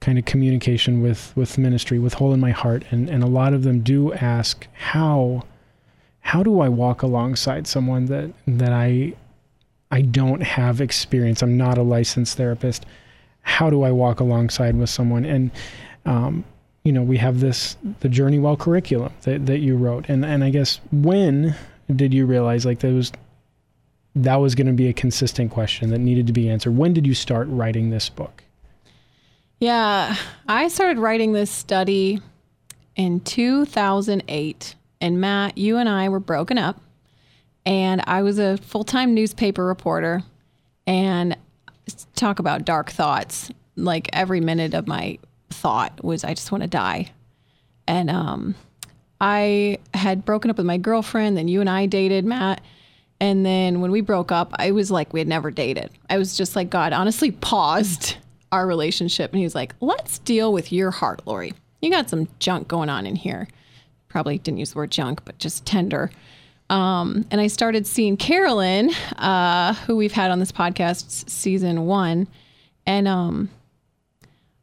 kind 0.00 0.18
of 0.18 0.24
communication 0.24 1.00
with 1.00 1.32
with 1.36 1.56
ministry 1.58 1.98
with 1.98 2.14
hole 2.14 2.32
in 2.32 2.40
my 2.40 2.50
heart 2.50 2.84
and 2.90 3.08
and 3.08 3.22
a 3.22 3.26
lot 3.26 3.54
of 3.54 3.62
them 3.62 3.80
do 3.80 4.12
ask 4.14 4.66
how 4.72 5.44
how 6.20 6.42
do 6.42 6.58
I 6.60 6.68
walk 6.68 7.02
alongside 7.02 7.68
someone 7.68 8.06
that 8.06 8.32
that 8.48 8.72
I 8.72 9.12
I 9.92 10.02
don't 10.02 10.42
have 10.42 10.80
experience 10.80 11.40
I'm 11.40 11.56
not 11.56 11.78
a 11.78 11.82
licensed 11.82 12.36
therapist 12.36 12.84
how 13.42 13.70
do 13.70 13.82
I 13.84 13.92
walk 13.92 14.18
alongside 14.18 14.74
with 14.76 14.90
someone 14.90 15.24
and 15.24 15.52
um, 16.04 16.44
you 16.84 16.92
know 16.92 17.02
we 17.02 17.16
have 17.18 17.40
this 17.40 17.76
the 18.00 18.08
journey 18.08 18.38
well 18.38 18.56
curriculum 18.56 19.12
that, 19.22 19.46
that 19.46 19.58
you 19.58 19.76
wrote 19.76 20.08
and 20.08 20.24
and 20.24 20.42
I 20.44 20.50
guess 20.50 20.80
when 20.90 21.54
did 21.94 22.12
you 22.14 22.26
realize 22.26 22.64
like 22.64 22.80
that 22.80 22.92
was 22.92 23.12
that 24.14 24.36
was 24.36 24.54
going 24.54 24.66
to 24.66 24.72
be 24.72 24.88
a 24.88 24.92
consistent 24.92 25.50
question 25.50 25.90
that 25.90 25.98
needed 25.98 26.26
to 26.26 26.32
be 26.32 26.48
answered 26.48 26.76
when 26.76 26.92
did 26.92 27.06
you 27.06 27.14
start 27.14 27.46
writing 27.48 27.90
this 27.90 28.08
book 28.08 28.42
Yeah. 29.60 30.16
I 30.48 30.66
started 30.68 30.98
writing 30.98 31.32
this 31.32 31.50
study 31.50 32.20
in 32.96 33.20
2008. 33.20 34.74
And 35.00 35.20
Matt, 35.20 35.56
you 35.56 35.76
and 35.78 35.88
I 35.88 36.08
were 36.08 36.20
broken 36.20 36.58
up. 36.58 36.80
And 37.64 38.02
I 38.08 38.22
was 38.22 38.40
a 38.40 38.56
full 38.58 38.82
time 38.82 39.14
newspaper 39.14 39.64
reporter. 39.64 40.22
And 40.86 41.36
talk 42.16 42.40
about 42.40 42.64
dark 42.64 42.90
thoughts. 42.90 43.52
Like 43.76 44.10
every 44.12 44.40
minute 44.40 44.74
of 44.74 44.88
my 44.88 45.18
thought 45.52 46.02
was, 46.02 46.24
I 46.24 46.34
just 46.34 46.50
want 46.50 46.62
to 46.62 46.68
die. 46.68 47.12
And 47.86 48.10
um, 48.10 48.54
I 49.20 49.78
had 49.94 50.24
broken 50.24 50.50
up 50.50 50.56
with 50.56 50.66
my 50.66 50.78
girlfriend. 50.78 51.36
Then 51.36 51.48
you 51.48 51.60
and 51.60 51.70
I 51.70 51.86
dated, 51.86 52.24
Matt. 52.24 52.60
And 53.20 53.46
then 53.46 53.80
when 53.80 53.92
we 53.92 54.00
broke 54.00 54.32
up, 54.32 54.52
I 54.56 54.72
was 54.72 54.90
like, 54.90 55.12
we 55.12 55.20
had 55.20 55.28
never 55.28 55.52
dated. 55.52 55.90
I 56.10 56.18
was 56.18 56.36
just 56.36 56.56
like, 56.56 56.70
God 56.70 56.92
honestly 56.92 57.30
paused 57.30 58.16
our 58.52 58.66
relationship. 58.66 59.30
And 59.30 59.38
he 59.38 59.44
was 59.44 59.54
like, 59.54 59.74
let's 59.80 60.18
deal 60.18 60.52
with 60.52 60.72
your 60.72 60.90
heart, 60.90 61.22
Laurie. 61.24 61.54
You 61.80 61.90
got 61.90 62.10
some 62.10 62.28
junk 62.40 62.66
going 62.66 62.88
on 62.88 63.06
in 63.06 63.14
here. 63.16 63.46
Probably 64.08 64.38
didn't 64.38 64.58
use 64.58 64.72
the 64.72 64.78
word 64.78 64.90
junk, 64.90 65.24
but 65.24 65.38
just 65.38 65.64
tender. 65.64 66.10
Um, 66.68 67.24
and 67.30 67.40
I 67.40 67.46
started 67.46 67.86
seeing 67.86 68.16
Carolyn, 68.16 68.90
uh, 69.18 69.74
who 69.74 69.96
we've 69.96 70.12
had 70.12 70.30
on 70.30 70.38
this 70.38 70.52
podcast 70.52 71.28
season 71.30 71.86
one. 71.86 72.26
And 72.86 73.06
um, 73.06 73.50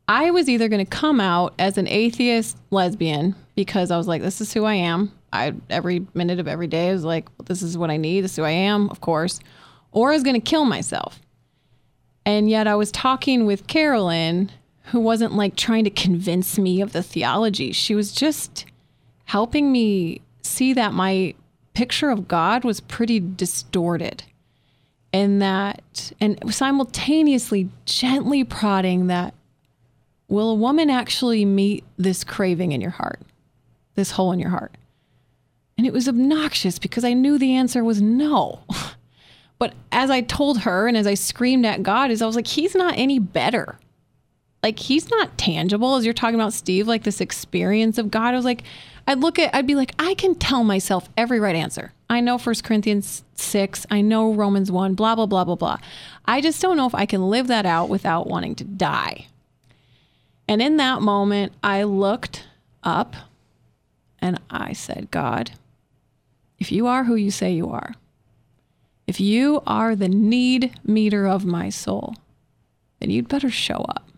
I 0.09 0.31
was 0.31 0.49
either 0.49 0.69
going 0.69 0.83
to 0.83 0.89
come 0.89 1.21
out 1.21 1.53
as 1.59 1.77
an 1.77 1.87
atheist 1.87 2.57
lesbian 2.71 3.35
because 3.53 3.91
I 3.91 3.97
was 3.97 4.07
like, 4.07 4.23
this 4.23 4.41
is 4.41 4.51
who 4.51 4.65
I 4.65 4.73
am. 4.73 5.11
I 5.31 5.53
every 5.69 6.07
minute 6.15 6.39
of 6.39 6.47
every 6.47 6.65
day 6.65 6.89
I 6.89 6.93
was 6.93 7.05
like, 7.05 7.29
this 7.45 7.61
is 7.61 7.77
what 7.77 7.91
I 7.91 7.97
need. 7.97 8.21
This 8.21 8.31
is 8.31 8.37
who 8.37 8.43
I 8.43 8.49
am, 8.49 8.89
of 8.89 9.01
course. 9.01 9.39
Or 9.91 10.09
I 10.09 10.15
was 10.15 10.23
going 10.23 10.33
to 10.33 10.41
kill 10.41 10.65
myself. 10.65 11.21
And 12.25 12.49
yet 12.49 12.65
I 12.65 12.73
was 12.73 12.91
talking 12.91 13.45
with 13.45 13.67
Carolyn, 13.67 14.51
who 14.85 14.99
wasn't 14.99 15.35
like 15.35 15.55
trying 15.55 15.83
to 15.83 15.91
convince 15.91 16.57
me 16.57 16.81
of 16.81 16.91
the 16.91 17.03
theology. 17.03 17.71
She 17.71 17.93
was 17.93 18.11
just 18.11 18.65
helping 19.25 19.71
me 19.71 20.21
see 20.41 20.73
that 20.73 20.91
my 20.91 21.35
picture 21.75 22.09
of 22.09 22.27
God 22.27 22.63
was 22.63 22.79
pretty 22.79 23.19
distorted. 23.19 24.23
And 25.13 25.39
that, 25.39 26.11
and 26.19 26.51
simultaneously 26.51 27.69
gently 27.85 28.43
prodding 28.43 29.05
that, 29.07 29.35
will 30.29 30.51
a 30.51 30.55
woman 30.55 30.89
actually 30.89 31.43
meet 31.43 31.83
this 31.97 32.23
craving 32.23 32.71
in 32.71 32.79
your 32.79 32.91
heart, 32.91 33.19
this 33.95 34.11
hole 34.11 34.31
in 34.31 34.39
your 34.39 34.51
heart? 34.51 34.75
And 35.77 35.85
it 35.85 35.93
was 35.93 36.07
obnoxious 36.07 36.79
because 36.79 37.03
I 37.03 37.13
knew 37.13 37.37
the 37.37 37.55
answer 37.55 37.83
was 37.83 38.01
no. 38.01 38.61
But 39.57 39.73
as 39.91 40.09
I 40.09 40.21
told 40.21 40.59
her 40.59 40.87
and 40.87 40.95
as 40.95 41.05
I 41.05 41.15
screamed 41.15 41.65
at 41.65 41.83
God, 41.83 42.11
is 42.11 42.21
I 42.21 42.25
was 42.25 42.37
like, 42.37 42.47
He's 42.47 42.75
not 42.75 42.93
any 42.97 43.19
better. 43.19 43.77
Like 44.61 44.79
he's 44.79 45.09
not 45.09 45.37
tangible 45.37 45.95
as 45.95 46.03
you're 46.03 46.13
talking 46.13 46.35
about 46.35 46.53
Steve, 46.53 46.87
like 46.87 47.03
this 47.03 47.21
experience 47.21 47.97
of 47.97 48.11
God. 48.11 48.33
I 48.33 48.35
was 48.35 48.45
like, 48.45 48.63
I'd 49.07 49.19
look 49.19 49.39
at, 49.39 49.55
I'd 49.55 49.65
be 49.65 49.75
like, 49.75 49.93
I 49.97 50.15
can 50.15 50.35
tell 50.35 50.63
myself 50.63 51.09
every 51.15 51.39
right 51.39 51.55
answer. 51.55 51.93
I 52.09 52.19
know 52.19 52.37
First 52.37 52.63
Corinthians 52.63 53.23
6, 53.35 53.85
I 53.89 54.01
know 54.01 54.33
Romans 54.33 54.71
1, 54.71 54.95
blah, 54.95 55.15
blah, 55.15 55.25
blah, 55.25 55.45
blah, 55.45 55.55
blah. 55.55 55.77
I 56.25 56.41
just 56.41 56.61
don't 56.61 56.75
know 56.75 56.85
if 56.85 56.93
I 56.93 57.05
can 57.05 57.29
live 57.29 57.47
that 57.47 57.65
out 57.65 57.87
without 57.87 58.27
wanting 58.27 58.55
to 58.55 58.65
die. 58.65 59.27
And 60.49 60.63
in 60.63 60.77
that 60.77 61.03
moment, 61.03 61.53
I 61.63 61.83
looked 61.83 62.47
up 62.81 63.15
and 64.17 64.41
I 64.49 64.73
said, 64.73 65.11
God, 65.11 65.51
if 66.57 66.71
you 66.71 66.87
are 66.87 67.03
who 67.03 67.13
you 67.13 67.29
say 67.29 67.53
you 67.53 67.69
are, 67.69 67.93
if 69.05 69.19
you 69.19 69.61
are 69.67 69.95
the 69.95 70.09
need 70.09 70.73
meter 70.83 71.27
of 71.27 71.45
my 71.45 71.69
soul, 71.69 72.15
then 72.99 73.11
you'd 73.11 73.27
better 73.27 73.51
show 73.51 73.85
up. 73.89 74.09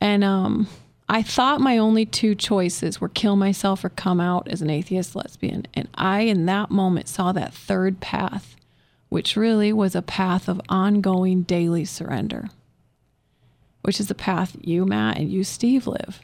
And 0.00 0.22
um, 0.22 0.68
I 1.08 1.22
thought 1.22 1.60
my 1.60 1.76
only 1.76 2.06
two 2.06 2.36
choices 2.36 3.00
were 3.00 3.08
kill 3.08 3.34
myself 3.34 3.84
or 3.84 3.88
come 3.88 4.20
out 4.20 4.46
as 4.46 4.62
an 4.62 4.70
atheist 4.70 5.16
lesbian. 5.16 5.66
And 5.74 5.88
I, 5.96 6.20
in 6.20 6.46
that 6.46 6.70
moment, 6.70 7.08
saw 7.08 7.32
that 7.32 7.52
third 7.52 7.98
path, 7.98 8.54
which 9.08 9.36
really 9.36 9.72
was 9.72 9.96
a 9.96 10.02
path 10.02 10.48
of 10.48 10.60
ongoing 10.68 11.42
daily 11.42 11.84
surrender, 11.84 12.50
which 13.88 14.00
is 14.00 14.08
the 14.08 14.14
path 14.14 14.54
you, 14.60 14.84
Matt, 14.84 15.16
and 15.16 15.32
you, 15.32 15.42
Steve, 15.42 15.86
live. 15.86 16.20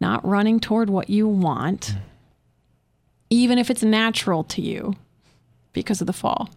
Not 0.00 0.24
running 0.24 0.60
toward 0.60 0.88
what 0.88 1.10
you 1.10 1.26
want, 1.26 1.96
mm. 1.96 2.00
even 3.30 3.58
if 3.58 3.68
it's 3.68 3.82
natural 3.82 4.44
to 4.44 4.62
you 4.62 4.94
because 5.72 6.00
of 6.00 6.06
the 6.06 6.12
fall. 6.12 6.50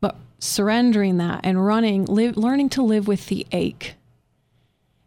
But 0.00 0.16
surrendering 0.38 1.18
that 1.18 1.40
and 1.44 1.62
running, 1.62 2.06
live, 2.06 2.38
learning 2.38 2.70
to 2.70 2.82
live 2.82 3.06
with 3.06 3.26
the 3.26 3.46
ache. 3.52 3.96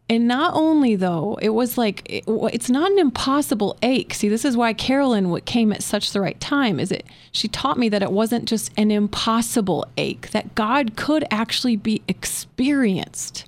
And 0.08 0.28
not 0.28 0.54
only 0.54 0.94
though, 0.94 1.36
it 1.42 1.48
was 1.48 1.76
like 1.76 2.08
it, 2.08 2.22
it's 2.28 2.70
not 2.70 2.92
an 2.92 3.00
impossible 3.00 3.76
ache. 3.82 4.14
See, 4.14 4.28
this 4.28 4.44
is 4.44 4.56
why 4.56 4.72
Carolyn 4.72 5.30
what 5.30 5.46
came 5.46 5.72
at 5.72 5.82
such 5.82 6.12
the 6.12 6.20
right 6.20 6.38
time. 6.38 6.78
Is 6.78 6.92
it? 6.92 7.04
She 7.32 7.48
taught 7.48 7.76
me 7.76 7.88
that 7.88 8.04
it 8.04 8.12
wasn't 8.12 8.44
just 8.44 8.70
an 8.76 8.92
impossible 8.92 9.84
ache; 9.96 10.30
that 10.30 10.54
God 10.54 10.94
could 10.94 11.24
actually 11.32 11.74
be 11.74 12.02
experienced. 12.06 13.46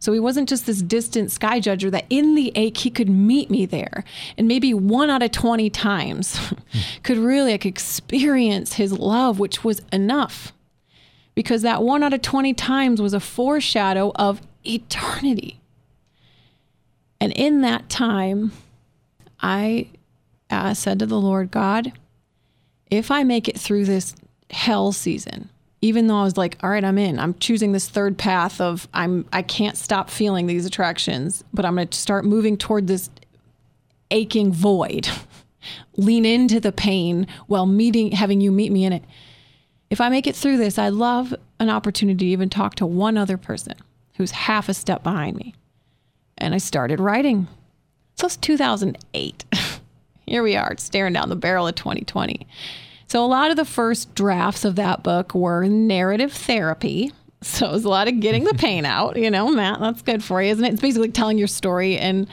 So 0.00 0.12
he 0.12 0.20
wasn't 0.20 0.48
just 0.48 0.66
this 0.66 0.80
distant 0.80 1.32
sky 1.32 1.60
judger, 1.60 1.90
that 1.90 2.06
in 2.08 2.34
the 2.34 2.52
ache, 2.54 2.78
he 2.78 2.90
could 2.90 3.08
meet 3.08 3.50
me 3.50 3.66
there. 3.66 4.04
And 4.36 4.46
maybe 4.46 4.72
one 4.72 5.10
out 5.10 5.22
of 5.22 5.32
20 5.32 5.68
times 5.70 6.38
could 7.02 7.18
really 7.18 7.52
like, 7.52 7.66
experience 7.66 8.74
his 8.74 8.92
love, 8.92 9.38
which 9.38 9.64
was 9.64 9.80
enough. 9.92 10.52
Because 11.34 11.62
that 11.62 11.82
one 11.82 12.02
out 12.02 12.14
of 12.14 12.22
20 12.22 12.54
times 12.54 13.02
was 13.02 13.14
a 13.14 13.20
foreshadow 13.20 14.12
of 14.14 14.40
eternity. 14.64 15.60
And 17.20 17.32
in 17.32 17.62
that 17.62 17.88
time, 17.88 18.52
I 19.40 19.88
uh, 20.50 20.74
said 20.74 21.00
to 21.00 21.06
the 21.06 21.20
Lord, 21.20 21.50
God, 21.50 21.92
if 22.90 23.10
I 23.10 23.24
make 23.24 23.48
it 23.48 23.58
through 23.58 23.84
this 23.84 24.14
hell 24.50 24.92
season, 24.92 25.50
even 25.80 26.06
though 26.06 26.18
I 26.18 26.24
was 26.24 26.36
like, 26.36 26.58
all 26.62 26.70
right, 26.70 26.84
I'm 26.84 26.98
in. 26.98 27.18
I'm 27.18 27.34
choosing 27.34 27.72
this 27.72 27.88
third 27.88 28.18
path 28.18 28.60
of 28.60 28.88
I'm 28.92 29.26
I 29.32 29.42
can't 29.42 29.76
stop 29.76 30.10
feeling 30.10 30.46
these 30.46 30.66
attractions, 30.66 31.44
but 31.52 31.64
I'm 31.64 31.76
going 31.76 31.88
to 31.88 31.98
start 31.98 32.24
moving 32.24 32.56
toward 32.56 32.86
this 32.86 33.10
aching 34.10 34.52
void. 34.52 35.08
Lean 35.96 36.24
into 36.24 36.60
the 36.60 36.72
pain 36.72 37.26
while 37.46 37.66
meeting 37.66 38.12
having 38.12 38.40
you 38.40 38.50
meet 38.50 38.72
me 38.72 38.84
in 38.84 38.92
it. 38.92 39.04
If 39.90 40.00
I 40.00 40.08
make 40.08 40.26
it 40.26 40.36
through 40.36 40.58
this, 40.58 40.78
I'd 40.78 40.92
love 40.92 41.34
an 41.60 41.70
opportunity 41.70 42.26
to 42.26 42.32
even 42.32 42.50
talk 42.50 42.74
to 42.76 42.86
one 42.86 43.16
other 43.16 43.36
person 43.36 43.74
who's 44.16 44.32
half 44.32 44.68
a 44.68 44.74
step 44.74 45.02
behind 45.02 45.36
me. 45.36 45.54
And 46.36 46.54
I 46.54 46.58
started 46.58 47.00
writing. 47.00 47.48
So 48.16 48.26
it's 48.26 48.36
2008. 48.36 49.44
Here 50.26 50.42
we 50.42 50.56
are, 50.56 50.74
staring 50.76 51.14
down 51.14 51.30
the 51.30 51.36
barrel 51.36 51.66
of 51.66 51.74
2020. 51.74 52.46
So 53.08 53.24
a 53.24 53.26
lot 53.26 53.50
of 53.50 53.56
the 53.56 53.64
first 53.64 54.14
drafts 54.14 54.64
of 54.66 54.76
that 54.76 55.02
book 55.02 55.34
were 55.34 55.66
narrative 55.66 56.32
therapy. 56.32 57.12
So 57.40 57.68
it 57.68 57.72
was 57.72 57.84
a 57.84 57.88
lot 57.88 58.08
of 58.08 58.18
getting 58.18 58.42
the 58.42 58.54
pain 58.54 58.84
out, 58.84 59.16
you 59.16 59.30
know, 59.30 59.48
Matt, 59.52 59.78
that's 59.78 60.02
good 60.02 60.24
for 60.24 60.42
you, 60.42 60.50
isn't 60.50 60.64
it? 60.64 60.72
It's 60.72 60.82
basically 60.82 61.12
telling 61.12 61.38
your 61.38 61.46
story 61.46 61.96
and 61.96 62.26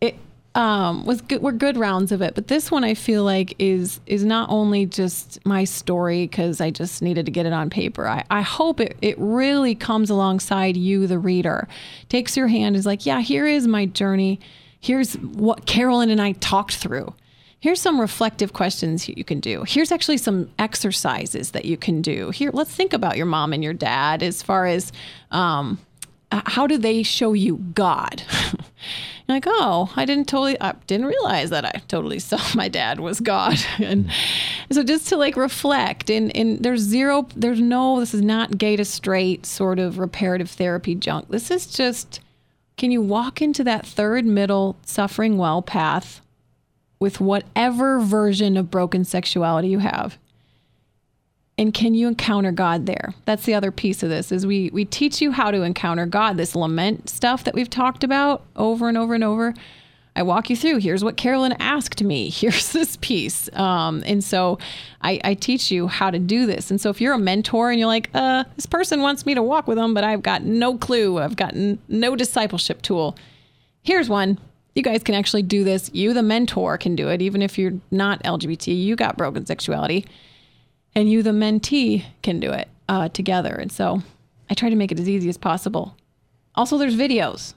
it 0.00 0.14
um, 0.54 1.04
was 1.04 1.22
good, 1.22 1.42
were 1.42 1.50
good 1.50 1.76
rounds 1.76 2.12
of 2.12 2.22
it. 2.22 2.36
But 2.36 2.46
this 2.46 2.70
one 2.70 2.84
I 2.84 2.94
feel 2.94 3.24
like 3.24 3.56
is 3.58 3.98
is 4.06 4.24
not 4.24 4.48
only 4.50 4.86
just 4.86 5.44
my 5.44 5.64
story 5.64 6.28
because 6.28 6.60
I 6.60 6.70
just 6.70 7.02
needed 7.02 7.26
to 7.26 7.32
get 7.32 7.46
it 7.46 7.52
on 7.52 7.68
paper. 7.68 8.06
I, 8.06 8.22
I 8.30 8.42
hope 8.42 8.78
it, 8.78 8.96
it 9.02 9.16
really 9.18 9.74
comes 9.74 10.08
alongside 10.08 10.76
you, 10.76 11.08
the 11.08 11.18
reader, 11.18 11.66
takes 12.08 12.36
your 12.36 12.46
hand, 12.46 12.76
is 12.76 12.86
like, 12.86 13.04
yeah, 13.04 13.22
here 13.22 13.48
is 13.48 13.66
my 13.66 13.86
journey. 13.86 14.38
Here's 14.78 15.14
what 15.14 15.66
Carolyn 15.66 16.10
and 16.10 16.22
I 16.22 16.30
talked 16.30 16.76
through 16.76 17.12
here's 17.64 17.80
some 17.80 17.98
reflective 17.98 18.52
questions 18.52 19.08
you 19.08 19.24
can 19.24 19.40
do. 19.40 19.64
Here's 19.66 19.90
actually 19.90 20.18
some 20.18 20.50
exercises 20.58 21.52
that 21.52 21.64
you 21.64 21.78
can 21.78 22.02
do. 22.02 22.28
Here, 22.28 22.50
let's 22.52 22.70
think 22.70 22.92
about 22.92 23.16
your 23.16 23.24
mom 23.24 23.54
and 23.54 23.64
your 23.64 23.72
dad 23.72 24.22
as 24.22 24.42
far 24.42 24.66
as 24.66 24.92
um, 25.30 25.78
how 26.30 26.66
do 26.66 26.76
they 26.76 27.02
show 27.02 27.32
you 27.32 27.56
God? 27.56 28.22
You're 28.52 29.36
like, 29.36 29.44
oh, 29.46 29.90
I 29.96 30.04
didn't 30.04 30.28
totally, 30.28 30.60
I 30.60 30.74
didn't 30.86 31.06
realize 31.06 31.48
that 31.48 31.64
I 31.64 31.80
totally 31.88 32.18
saw 32.18 32.38
my 32.54 32.68
dad 32.68 33.00
was 33.00 33.18
God. 33.18 33.56
and 33.78 34.10
so 34.70 34.82
just 34.82 35.08
to 35.08 35.16
like 35.16 35.34
reflect 35.34 36.10
and, 36.10 36.36
and 36.36 36.62
there's 36.62 36.82
zero, 36.82 37.26
there's 37.34 37.62
no, 37.62 37.98
this 37.98 38.12
is 38.12 38.20
not 38.20 38.58
gay 38.58 38.76
to 38.76 38.84
straight 38.84 39.46
sort 39.46 39.78
of 39.78 39.98
reparative 39.98 40.50
therapy 40.50 40.94
junk. 40.94 41.30
This 41.30 41.50
is 41.50 41.66
just, 41.66 42.20
can 42.76 42.90
you 42.90 43.00
walk 43.00 43.40
into 43.40 43.64
that 43.64 43.86
third 43.86 44.26
middle 44.26 44.76
suffering 44.84 45.38
well 45.38 45.62
path 45.62 46.20
with 47.04 47.20
whatever 47.20 48.00
version 48.00 48.56
of 48.56 48.70
broken 48.70 49.04
sexuality 49.04 49.68
you 49.68 49.78
have. 49.78 50.16
And 51.58 51.74
can 51.74 51.92
you 51.92 52.08
encounter 52.08 52.50
god 52.50 52.86
there? 52.86 53.12
That's 53.26 53.44
the 53.44 53.52
other 53.52 53.70
piece 53.70 54.02
of 54.02 54.08
this 54.08 54.32
is 54.32 54.46
we 54.46 54.70
we 54.72 54.86
teach 54.86 55.20
you 55.20 55.30
how 55.30 55.50
to 55.50 55.60
encounter 55.60 56.06
god 56.06 56.38
this 56.38 56.56
lament 56.56 57.10
stuff 57.10 57.44
that 57.44 57.52
we've 57.52 57.68
talked 57.68 58.04
about 58.04 58.42
over 58.56 58.88
and 58.88 58.96
over 58.96 59.12
and 59.12 59.22
over. 59.22 59.52
I 60.16 60.22
walk 60.22 60.48
you 60.48 60.56
through 60.56 60.78
here's 60.78 61.04
what 61.04 61.18
carolyn 61.18 61.52
asked 61.60 62.02
me. 62.02 62.30
Here's 62.40 62.72
this 62.72 62.96
piece. 62.96 63.50
Um, 63.52 64.02
and 64.06 64.24
so 64.24 64.58
I, 65.02 65.20
I 65.24 65.34
teach 65.34 65.70
you 65.70 65.88
how 65.88 66.10
to 66.10 66.18
do 66.18 66.46
this. 66.46 66.70
And 66.70 66.80
so 66.80 66.88
if 66.88 67.02
you're 67.02 67.12
a 67.12 67.18
mentor 67.18 67.70
and 67.70 67.78
you're 67.78 67.86
like 67.86 68.08
uh, 68.14 68.44
this 68.56 68.64
person 68.64 69.02
wants 69.02 69.26
me 69.26 69.34
to 69.34 69.42
walk 69.42 69.68
with 69.68 69.76
them 69.76 69.92
but 69.92 70.04
i've 70.04 70.22
got 70.22 70.42
no 70.42 70.78
clue 70.78 71.18
i've 71.18 71.36
got 71.36 71.54
no 71.54 72.16
discipleship 72.16 72.80
tool 72.80 73.14
here's 73.82 74.08
one 74.08 74.38
you 74.74 74.82
guys 74.82 75.02
can 75.02 75.14
actually 75.14 75.42
do 75.42 75.64
this. 75.64 75.90
You, 75.92 76.12
the 76.12 76.22
mentor, 76.22 76.76
can 76.78 76.96
do 76.96 77.08
it, 77.08 77.22
even 77.22 77.42
if 77.42 77.58
you're 77.58 77.74
not 77.90 78.22
LGBT. 78.24 78.76
You 78.76 78.96
got 78.96 79.16
broken 79.16 79.46
sexuality, 79.46 80.04
and 80.94 81.10
you, 81.10 81.22
the 81.22 81.30
mentee, 81.30 82.04
can 82.22 82.40
do 82.40 82.50
it 82.50 82.68
uh, 82.88 83.08
together. 83.08 83.54
And 83.54 83.70
so 83.70 84.02
I 84.50 84.54
try 84.54 84.70
to 84.70 84.76
make 84.76 84.92
it 84.92 84.98
as 85.00 85.08
easy 85.08 85.28
as 85.28 85.38
possible. 85.38 85.96
Also, 86.54 86.76
there's 86.78 86.96
videos 86.96 87.54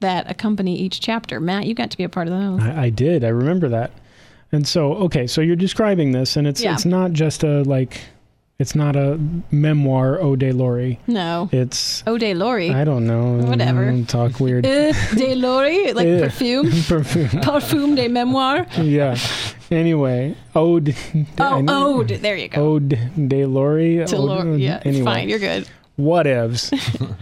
that 0.00 0.30
accompany 0.30 0.76
each 0.78 1.00
chapter. 1.00 1.40
Matt, 1.40 1.66
you 1.66 1.74
got 1.74 1.90
to 1.90 1.96
be 1.96 2.04
a 2.04 2.08
part 2.08 2.26
of 2.28 2.32
those. 2.34 2.60
I, 2.62 2.84
I 2.84 2.90
did. 2.90 3.24
I 3.24 3.28
remember 3.28 3.68
that. 3.68 3.92
And 4.52 4.66
so, 4.66 4.94
okay, 4.94 5.26
so 5.26 5.40
you're 5.40 5.56
describing 5.56 6.12
this, 6.12 6.36
and 6.36 6.46
it's 6.46 6.60
Yeah. 6.62 6.72
it's 6.74 6.84
not 6.84 7.12
just 7.12 7.44
a 7.44 7.62
like 7.62 8.00
It's 8.60 8.74
not 8.74 8.94
a 8.94 9.18
memoir, 9.50 10.20
Ode 10.20 10.38
de 10.40 10.52
Laurie. 10.52 10.98
No. 11.06 11.48
It's 11.50 12.04
Oh, 12.06 12.18
de 12.18 12.34
Laurie. 12.34 12.70
I 12.70 12.84
don't 12.84 13.06
know. 13.06 13.38
Whatever. 13.48 13.86
Don't 13.86 14.04
talk 14.06 14.38
weird. 14.38 14.66
Uh, 14.66 14.92
de 15.14 15.34
Laurie, 15.34 15.92
like 15.94 16.06
Eh. 16.06 16.20
perfume. 16.20 16.70
Perfume. 16.86 17.28
Parfum 17.42 17.96
de 17.96 18.06
memoir. 18.08 18.66
yeah. 18.78 19.16
Anyway, 19.70 20.36
Ode. 20.54 20.94
I 21.14 21.26
Oh, 21.38 22.00
ode. 22.00 22.08
There 22.20 22.36
you 22.36 22.48
go. 22.48 22.74
Ode 22.74 22.98
de 23.28 23.46
Laurie. 23.46 24.04
To 24.06 24.18
Laurie. 24.18 24.62
Yeah. 24.62 24.82
Anyway. 24.84 25.04
Fine. 25.04 25.28
You're 25.30 25.38
good. 25.38 25.66
whatevs. 25.98 26.70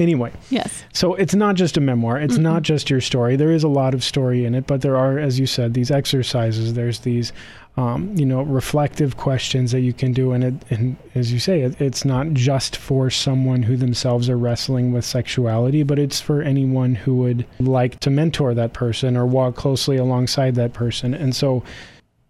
anyway, 0.00 0.32
Yes. 0.50 0.84
so 0.92 1.14
it's 1.14 1.34
not 1.34 1.54
just 1.54 1.76
a 1.76 1.80
memoir. 1.80 2.18
It's 2.18 2.36
not 2.38 2.62
just 2.62 2.90
your 2.90 3.00
story. 3.00 3.36
There 3.36 3.52
is 3.52 3.62
a 3.64 3.68
lot 3.68 3.94
of 3.94 4.02
story 4.02 4.44
in 4.44 4.54
it, 4.54 4.66
but 4.66 4.80
there 4.82 4.96
are, 4.96 5.18
as 5.18 5.38
you 5.38 5.46
said, 5.46 5.74
these 5.74 5.90
exercises. 5.90 6.74
There's 6.74 7.00
these, 7.00 7.32
um, 7.76 8.14
you 8.16 8.26
know, 8.26 8.42
reflective 8.42 9.16
questions 9.16 9.72
that 9.72 9.80
you 9.80 9.92
can 9.92 10.12
do, 10.12 10.32
and 10.32 10.44
it, 10.44 10.54
and 10.70 10.96
as 11.14 11.32
you 11.32 11.38
say, 11.38 11.62
it, 11.62 11.80
it's 11.80 12.04
not 12.04 12.32
just 12.32 12.76
for 12.76 13.08
someone 13.08 13.62
who 13.62 13.76
themselves 13.76 14.28
are 14.28 14.36
wrestling 14.36 14.92
with 14.92 15.04
sexuality, 15.04 15.82
but 15.82 15.98
it's 15.98 16.20
for 16.20 16.42
anyone 16.42 16.94
who 16.94 17.16
would 17.16 17.46
like 17.58 17.98
to 18.00 18.10
mentor 18.10 18.52
that 18.52 18.74
person 18.74 19.16
or 19.16 19.26
walk 19.26 19.56
closely 19.56 19.96
alongside 19.96 20.54
that 20.56 20.74
person. 20.74 21.14
And 21.14 21.34
so, 21.34 21.62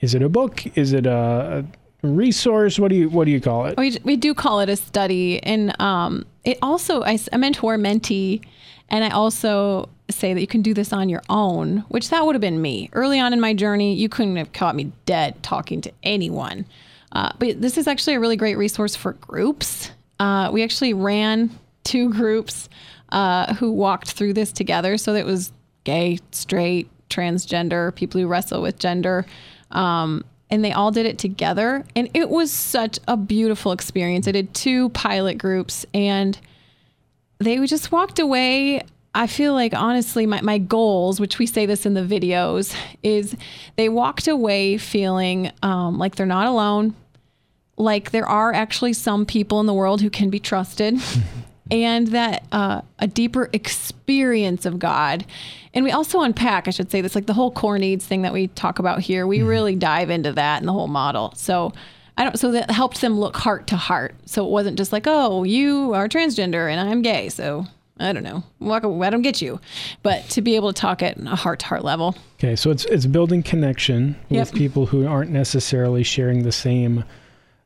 is 0.00 0.14
it 0.14 0.22
a 0.22 0.28
book? 0.28 0.64
Is 0.76 0.92
it 0.92 1.07
a 1.07 1.66
a 2.02 2.07
resource? 2.07 2.78
What 2.78 2.88
do 2.88 2.96
you 2.96 3.09
what 3.09 3.24
do 3.24 3.31
you 3.31 3.40
call 3.40 3.66
it? 3.66 3.76
We, 3.76 3.98
we 4.05 4.16
do 4.16 4.35
call 4.35 4.61
it 4.61 4.68
a 4.68 4.76
study. 4.76 5.42
And 5.42 5.81
um, 5.81 6.26
it 6.44 6.59
also, 6.62 7.02
I, 7.02 7.18
I 7.33 7.37
mentor 7.37 7.76
mentee, 7.76 8.44
and 8.88 9.05
I 9.05 9.11
also 9.11 9.88
say 10.12 10.35
that 10.35 10.40
you 10.40 10.46
can 10.46 10.62
do 10.62 10.75
this 10.75 10.92
on 10.92 11.09
your 11.09 11.22
own, 11.29 11.79
which 11.88 12.11
that 12.11 12.25
would 12.25 12.35
have 12.35 12.40
been 12.40 12.61
me. 12.61 12.88
Early 12.92 13.18
on 13.18 13.33
in 13.33 13.40
my 13.40 13.55
journey, 13.55 13.94
you 13.94 14.09
couldn't 14.09 14.37
have 14.37 14.53
caught 14.53 14.75
me 14.75 14.92
dead 15.07 15.42
talking 15.42 15.81
to 15.83 15.92
anyone. 16.03 16.66
Uh, 17.12 17.33
but 17.38 17.61
this 17.61 17.77
is 17.77 17.87
actually 17.87 18.14
a 18.14 18.20
really 18.20 18.37
great 18.37 18.57
resource 18.57 18.96
for 18.96 19.12
groups. 19.14 19.90
Uh, 20.18 20.51
we 20.53 20.62
actually 20.62 20.94
ran 20.94 21.51
two 21.85 22.11
groups 22.11 22.68
uh, 23.11 23.55
who 23.55 23.72
walked 23.72 24.12
through 24.12 24.33
this 24.33 24.53
together. 24.53 24.96
So 24.96 25.14
it 25.14 25.27
was 25.27 25.53
gay, 25.85 26.18
straight, 26.31 26.88
transgender, 27.11 27.94
people 27.94 28.20
who 28.20 28.27
wrestle 28.27 28.62
with 28.62 28.79
gender. 28.79 29.27
Um, 29.70 30.25
and 30.51 30.64
they 30.64 30.72
all 30.72 30.90
did 30.90 31.07
it 31.07 31.18
together. 31.18 31.85
And 31.96 32.11
it 32.14 32.29
was 32.29 32.51
such 32.51 32.98
a 33.09 33.16
beautiful 33.16 33.72
experience. 33.72 34.29
I 34.29 34.33
did 34.33 34.53
two 34.55 34.90
pilot 34.90 35.38
groups 35.38 35.87
and 35.94 36.38
they 37.38 37.64
just 37.66 37.90
walked 37.90 38.18
away. 38.18 38.83
I 39.14 39.27
feel 39.27 39.53
like 39.53 39.75
honestly, 39.75 40.25
my, 40.27 40.40
my 40.40 40.59
goals, 40.59 41.20
which 41.20 41.38
we 41.38 41.46
say 41.46 41.66
this 41.66 41.85
in 41.85 41.94
the 41.94 42.01
videos, 42.03 42.75
is 43.03 43.37
they 43.77 43.88
walked 43.88 44.27
away 44.27 44.79
feeling 44.79 45.53
um, 45.62 45.98
like 45.98 46.16
they're 46.16 46.25
not 46.27 46.46
alone, 46.46 46.94
like 47.77 48.11
there 48.11 48.27
are 48.27 48.53
actually 48.53 48.94
some 48.94 49.27
people 49.27 49.61
in 49.61 49.66
the 49.66 49.75
world 49.75 50.01
who 50.01 50.09
can 50.09 50.31
be 50.31 50.40
trusted, 50.40 50.98
and 51.70 52.09
that 52.09 52.44
uh, 52.53 52.81
a 52.98 53.07
deeper 53.07 53.51
experience 53.53 54.64
of 54.64 54.79
God. 54.79 55.27
And 55.75 55.85
we 55.85 55.90
also 55.90 56.20
unpack, 56.22 56.66
I 56.66 56.70
should 56.70 56.90
say, 56.90 57.03
this 57.03 57.14
like 57.14 57.27
the 57.27 57.35
whole 57.35 57.51
core 57.51 57.79
needs 57.79 58.07
thing 58.07 58.22
that 58.22 58.33
we 58.33 58.48
talk 58.48 58.79
about 58.79 59.01
here. 59.01 59.27
We 59.27 59.42
really 59.42 59.75
dive 59.75 60.09
into 60.09 60.33
that 60.33 60.61
in 60.61 60.66
the 60.66 60.72
whole 60.72 60.88
model. 60.88 61.35
So 61.37 61.72
I 62.16 62.25
don't. 62.25 62.38
So 62.38 62.53
that 62.53 62.70
helped 62.70 63.01
them 63.03 63.18
look 63.18 63.37
heart 63.37 63.66
to 63.68 63.77
heart. 63.77 64.14
So 64.25 64.44
it 64.46 64.51
wasn't 64.51 64.79
just 64.79 64.92
like, 64.92 65.05
oh, 65.07 65.44
you 65.44 65.92
are 65.92 66.09
transgender 66.09 66.70
and 66.70 66.81
I'm 66.81 67.03
gay. 67.03 67.29
So 67.29 67.66
I 67.98 68.12
don't 68.12 68.22
know. 68.22 68.42
Walk. 68.59 68.85
I 68.85 69.11
don't 69.11 69.22
get 69.22 69.40
you. 69.42 69.61
But 70.02 70.28
to 70.31 70.42
be 70.42 70.57
able 70.57 70.72
to 70.72 70.81
talk 70.81 71.02
at 71.02 71.18
a 71.18 71.37
heart 71.37 71.61
to 71.61 71.66
heart 71.66 71.85
level. 71.85 72.16
Okay, 72.38 72.57
so 72.57 72.70
it's 72.70 72.85
it's 72.87 73.07
building 73.07 73.42
connection 73.42 74.16
with 74.28 74.48
Yep. 74.48 74.55
people 74.55 74.87
who 74.87 75.07
aren't 75.07 75.31
necessarily 75.31 76.02
sharing 76.02 76.42
the 76.42 76.52
same 76.52 77.05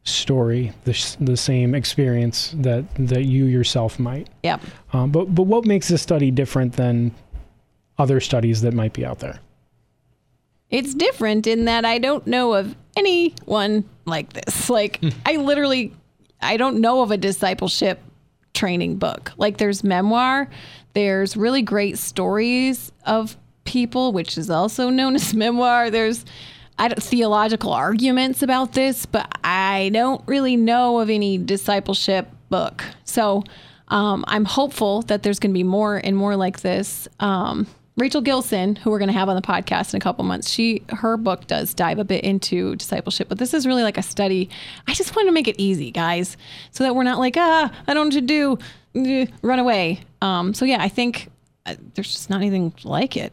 story, 0.03 0.73
the, 0.85 1.17
the 1.21 1.37
same 1.37 1.75
experience 1.75 2.55
that 2.59 2.85
that 2.97 3.25
you 3.25 3.45
yourself 3.47 3.99
might. 3.99 4.29
Yep. 4.43 4.61
Um, 4.93 5.11
but 5.11 5.35
but 5.35 5.45
what 5.45 5.65
makes 5.65 5.89
this 5.89 6.03
study 6.03 6.31
different 6.31 6.75
than 6.75 7.15
other 7.99 8.21
studies 8.21 8.61
that 8.63 8.75
might 8.75 8.93
be 8.93 9.07
out 9.07 9.21
there? 9.21 9.39
It's 10.71 10.95
different 10.95 11.47
in 11.47 11.67
that 11.67 11.85
I 11.85 11.99
don't 11.99 12.27
know 12.27 12.53
of 12.55 12.75
anyone 12.97 13.85
like 14.05 14.33
this. 14.33 14.69
Like, 14.69 15.01
I 15.25 15.37
literally, 15.37 15.95
I 16.43 16.57
don't 16.57 16.81
know 16.81 17.03
of 17.03 17.13
a 17.13 17.17
discipleship 17.17 18.01
training 18.57 18.97
book. 18.97 19.33
Like, 19.37 19.59
there's 19.59 19.85
memoir, 19.85 20.49
there's 20.95 21.37
really 21.37 21.63
great 21.63 21.99
stories 21.99 22.91
of 23.05 23.37
people, 23.65 24.13
which 24.13 24.39
is 24.39 24.51
also 24.51 24.91
known 24.91 25.15
as 25.15 25.35
memoir. 25.45 25.91
There's 25.91 26.25
I 26.79 26.89
don't, 26.89 27.03
theological 27.03 27.73
arguments 27.73 28.43
about 28.43 28.73
this, 28.73 29.07
but 29.07 29.31
I 29.43 29.91
don't 29.93 30.23
really 30.27 30.57
know 30.57 31.01
of 31.01 31.09
any 31.09 31.39
discipleship 31.39 32.29
book. 32.51 32.85
So 33.05 33.45
um, 33.89 34.25
I'm 34.29 34.45
hopeful 34.45 35.03
that 35.03 35.23
there's 35.23 35.39
going 35.39 35.53
to 35.53 35.59
be 35.59 35.63
more 35.65 35.97
and 35.97 36.17
more 36.17 36.37
like 36.37 36.61
this. 36.61 37.09
Um, 37.21 37.67
Rachel 37.97 38.21
Gilson, 38.21 38.77
who 38.77 38.91
we're 38.91 38.99
going 38.99 39.09
to 39.09 39.15
have 39.15 39.31
on 39.31 39.37
the 39.37 39.43
podcast 39.43 39.95
in 39.95 39.97
a 39.97 40.01
couple 40.01 40.23
months, 40.23 40.51
she 40.51 40.83
her 40.91 41.17
book 41.17 41.47
does 41.47 41.73
dive 41.73 41.99
a 41.99 42.05
bit 42.05 42.25
into 42.25 42.77
discipleship, 42.77 43.27
but 43.29 43.39
this 43.39 43.55
is 43.55 43.67
really 43.67 43.83
like 43.83 43.97
a 43.97 44.03
study. 44.03 44.51
I 44.87 44.93
just 44.93 45.17
want 45.17 45.29
to 45.29 45.33
make 45.33 45.49
it 45.49 45.57
easy, 45.59 45.91
guys, 45.91 46.37
so 46.73 46.85
that 46.85 46.95
we're 46.95 47.05
not 47.05 47.19
like 47.19 47.37
ah, 47.39 47.73
I 47.87 47.95
don't 47.95 48.11
know 48.11 48.17
what 48.17 48.21
to 48.21 48.21
do, 48.21 48.59
eh, 48.95 49.27
run 49.41 49.59
away. 49.59 50.01
Um, 50.21 50.53
so 50.53 50.67
yeah, 50.67 50.83
I 50.83 50.89
think 50.89 51.31
uh, 51.65 51.77
there's 51.95 52.13
just 52.13 52.29
not 52.29 52.37
anything 52.43 52.75
like 52.85 53.17
it. 53.17 53.33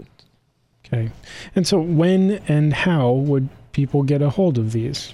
Okay, 0.86 1.12
and 1.56 1.68
so 1.68 1.82
when 1.82 2.42
and 2.48 2.74
how 2.74 3.12
would 3.12 3.50
people 3.74 4.04
get 4.04 4.22
a 4.22 4.30
hold 4.30 4.58
of 4.58 4.72
these? 4.72 5.14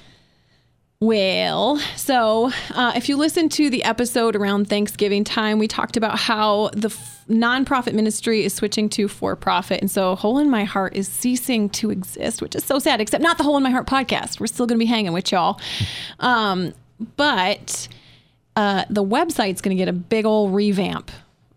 Well, 1.01 1.77
so 1.95 2.51
uh, 2.71 2.91
if 2.93 3.07
you 3.07 3.15
listen 3.15 3.47
to 3.49 3.69
the 3.69 3.85
episode 3.85 4.35
around 4.35 4.67
Thanksgiving 4.67 5.23
time, 5.23 5.57
we 5.57 5.65
talked 5.65 5.95
about 5.95 6.19
how 6.19 6.71
the 6.73 6.89
f- 6.89 7.23
nonprofit 7.29 7.93
ministry 7.93 8.43
is 8.43 8.53
switching 8.53 8.89
to 8.89 9.07
for 9.07 9.37
profit. 9.37 9.79
And 9.79 9.89
so 9.89 10.17
Hole 10.17 10.39
in 10.39 10.49
My 10.49 10.65
Heart 10.65 10.97
is 10.97 11.07
ceasing 11.07 11.69
to 11.69 11.89
exist, 11.89 12.41
which 12.41 12.53
is 12.53 12.65
so 12.65 12.79
sad, 12.79 12.99
except 12.99 13.23
not 13.23 13.37
the 13.37 13.45
Hole 13.45 13.55
in 13.55 13.63
My 13.63 13.69
Heart 13.69 13.87
podcast. 13.87 14.41
We're 14.41 14.47
still 14.47 14.67
going 14.67 14.77
to 14.77 14.83
be 14.83 14.87
hanging 14.87 15.13
with 15.13 15.31
y'all. 15.31 15.61
Um, 16.19 16.73
but 17.15 17.87
uh, 18.57 18.83
the 18.89 19.03
website's 19.03 19.61
going 19.61 19.77
to 19.77 19.81
get 19.81 19.87
a 19.87 19.93
big 19.93 20.25
old 20.25 20.53
revamp 20.53 21.11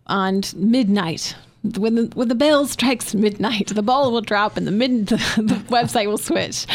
on 0.07 0.43
midnight. 0.55 1.35
When 1.63 1.95
the 1.95 2.11
when 2.15 2.29
the 2.29 2.35
bell 2.35 2.67
strikes 2.67 3.15
midnight, 3.15 3.69
the 3.69 3.83
ball 3.83 4.11
will 4.11 4.21
drop 4.21 4.57
and 4.57 4.67
the 4.67 4.73
mid 4.73 5.07
the, 5.07 5.17
the 5.37 5.55
website 5.69 6.07
will 6.09 6.19
switch 6.19 6.67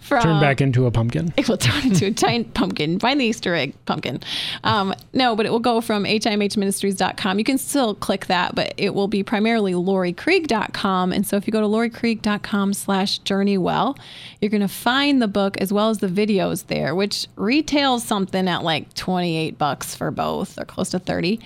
from 0.00 0.22
Turn 0.22 0.40
back 0.40 0.60
into 0.60 0.86
a 0.86 0.90
pumpkin. 0.90 1.32
it 1.36 1.48
will 1.48 1.56
turn 1.56 1.84
into 1.84 2.06
a 2.06 2.10
giant 2.10 2.54
pumpkin. 2.54 2.98
Find 2.98 3.20
the 3.20 3.26
Easter 3.26 3.54
egg 3.54 3.74
pumpkin. 3.84 4.20
Um, 4.64 4.94
no, 5.12 5.36
but 5.36 5.46
it 5.46 5.50
will 5.50 5.60
go 5.60 5.80
from 5.80 6.04
himhministries.com. 6.04 7.38
You 7.38 7.44
can 7.44 7.58
still 7.58 7.94
click 7.94 8.26
that, 8.26 8.54
but 8.54 8.74
it 8.76 8.94
will 8.94 9.06
be 9.08 9.22
primarily 9.22 9.72
lauriekrieg.com. 9.72 11.12
And 11.12 11.26
so 11.26 11.36
if 11.36 11.46
you 11.46 11.52
go 11.52 11.60
to 11.60 11.66
lauriekrieg.com 11.66 12.74
slash 12.74 13.18
journeywell, 13.18 13.96
you're 14.40 14.50
going 14.50 14.60
to 14.62 14.68
find 14.68 15.22
the 15.22 15.28
book 15.28 15.56
as 15.58 15.72
well 15.72 15.90
as 15.90 15.98
the 15.98 16.08
videos 16.08 16.66
there, 16.66 16.94
which 16.94 17.28
retails 17.36 18.02
something 18.02 18.48
at 18.48 18.64
like 18.64 18.92
28 18.94 19.58
bucks 19.58 19.94
for 19.94 20.10
both 20.10 20.58
or 20.58 20.64
close 20.64 20.90
to 20.90 20.98
30. 20.98 21.38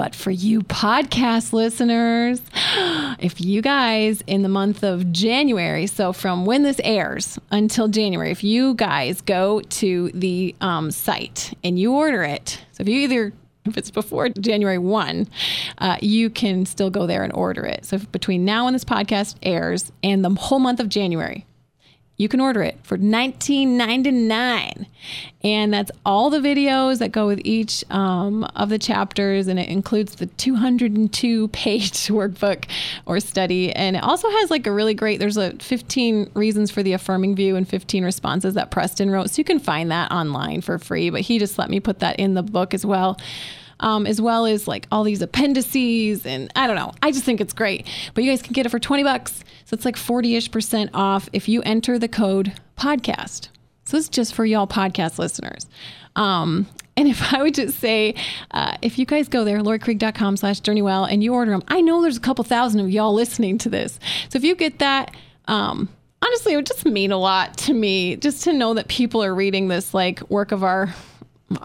But 0.00 0.14
for 0.14 0.30
you 0.30 0.62
podcast 0.62 1.52
listeners, 1.52 2.40
if 3.18 3.38
you 3.38 3.60
guys 3.60 4.22
in 4.26 4.40
the 4.40 4.48
month 4.48 4.82
of 4.82 5.12
January, 5.12 5.86
so 5.86 6.14
from 6.14 6.46
when 6.46 6.62
this 6.62 6.80
airs 6.82 7.38
until 7.50 7.86
January, 7.86 8.30
if 8.30 8.42
you 8.42 8.72
guys 8.72 9.20
go 9.20 9.60
to 9.60 10.10
the 10.14 10.56
um, 10.62 10.90
site 10.90 11.52
and 11.62 11.78
you 11.78 11.92
order 11.92 12.22
it, 12.22 12.64
so 12.72 12.80
if 12.80 12.88
you 12.88 12.94
either 13.00 13.34
if 13.66 13.76
it's 13.76 13.90
before 13.90 14.30
January 14.30 14.78
1, 14.78 15.28
uh, 15.76 15.98
you 16.00 16.30
can 16.30 16.64
still 16.64 16.88
go 16.88 17.06
there 17.06 17.22
and 17.22 17.34
order 17.34 17.66
it. 17.66 17.84
So 17.84 17.98
between 17.98 18.46
now 18.46 18.66
and 18.66 18.74
this 18.74 18.86
podcast 18.86 19.36
airs 19.42 19.92
and 20.02 20.24
the 20.24 20.30
whole 20.30 20.60
month 20.60 20.80
of 20.80 20.88
January, 20.88 21.44
you 22.20 22.28
can 22.28 22.38
order 22.38 22.62
it 22.62 22.78
for 22.82 22.98
$19.99 22.98 24.86
and 25.42 25.72
that's 25.72 25.90
all 26.04 26.28
the 26.28 26.38
videos 26.38 26.98
that 26.98 27.12
go 27.12 27.26
with 27.26 27.40
each 27.44 27.82
um, 27.88 28.44
of 28.54 28.68
the 28.68 28.78
chapters 28.78 29.48
and 29.48 29.58
it 29.58 29.70
includes 29.70 30.16
the 30.16 30.26
202 30.26 31.48
page 31.52 31.92
workbook 32.08 32.66
or 33.06 33.20
study. 33.20 33.72
And 33.72 33.96
it 33.96 34.02
also 34.02 34.28
has 34.28 34.50
like 34.50 34.66
a 34.66 34.72
really 34.72 34.92
great 34.92 35.18
there's 35.18 35.38
a 35.38 35.52
15 35.52 36.32
reasons 36.34 36.70
for 36.70 36.82
the 36.82 36.92
affirming 36.92 37.34
view 37.36 37.56
and 37.56 37.66
15 37.66 38.04
responses 38.04 38.52
that 38.52 38.70
preston 38.70 39.10
wrote. 39.10 39.30
So 39.30 39.40
you 39.40 39.44
can 39.44 39.58
find 39.58 39.90
that 39.90 40.12
online 40.12 40.60
for 40.60 40.78
free 40.78 41.08
but 41.08 41.22
he 41.22 41.38
just 41.38 41.58
let 41.58 41.70
me 41.70 41.80
put 41.80 42.00
that 42.00 42.20
in 42.20 42.34
the 42.34 42.42
book 42.42 42.74
as 42.74 42.84
well 42.84 43.18
um, 43.80 44.06
as 44.06 44.20
well 44.20 44.46
as 44.46 44.68
like 44.68 44.86
all 44.92 45.02
these 45.02 45.20
appendices 45.22 46.24
and 46.24 46.50
I 46.54 46.66
don't 46.66 46.76
know. 46.76 46.92
I 47.02 47.10
just 47.10 47.24
think 47.24 47.40
it's 47.40 47.52
great. 47.52 47.86
But 48.14 48.24
you 48.24 48.30
guys 48.30 48.42
can 48.42 48.52
get 48.52 48.66
it 48.66 48.68
for 48.68 48.78
20 48.78 49.02
bucks. 49.02 49.42
So 49.64 49.74
it's 49.74 49.84
like 49.84 49.96
40 49.96 50.36
ish 50.36 50.50
percent 50.50 50.90
off 50.94 51.28
if 51.32 51.48
you 51.48 51.62
enter 51.62 51.98
the 51.98 52.08
code 52.08 52.52
podcast. 52.78 53.48
So 53.84 53.96
it's 53.96 54.08
just 54.08 54.34
for 54.34 54.44
y'all 54.44 54.66
podcast 54.66 55.18
listeners. 55.18 55.66
Um, 56.14 56.66
and 56.96 57.08
if 57.08 57.32
I 57.32 57.42
would 57.42 57.54
just 57.54 57.78
say, 57.78 58.14
uh, 58.50 58.76
if 58.82 58.98
you 58.98 59.06
guys 59.06 59.28
go 59.28 59.44
there, 59.44 59.60
lauriekrieg.com 59.60 60.36
slash 60.36 60.60
journeywell, 60.60 61.04
and 61.04 61.24
you 61.24 61.34
order 61.34 61.50
them, 61.52 61.62
I 61.68 61.80
know 61.80 62.02
there's 62.02 62.16
a 62.16 62.20
couple 62.20 62.44
thousand 62.44 62.80
of 62.80 62.90
y'all 62.90 63.14
listening 63.14 63.58
to 63.58 63.68
this. 63.68 63.98
So 64.28 64.36
if 64.36 64.44
you 64.44 64.54
get 64.54 64.80
that, 64.80 65.14
um, 65.46 65.88
honestly, 66.20 66.52
it 66.52 66.56
would 66.56 66.66
just 66.66 66.84
mean 66.84 67.10
a 67.10 67.16
lot 67.16 67.56
to 67.58 67.72
me 67.72 68.16
just 68.16 68.44
to 68.44 68.52
know 68.52 68.74
that 68.74 68.88
people 68.88 69.24
are 69.24 69.34
reading 69.34 69.68
this 69.68 69.94
like 69.94 70.28
work 70.30 70.52
of 70.52 70.62
our 70.62 70.94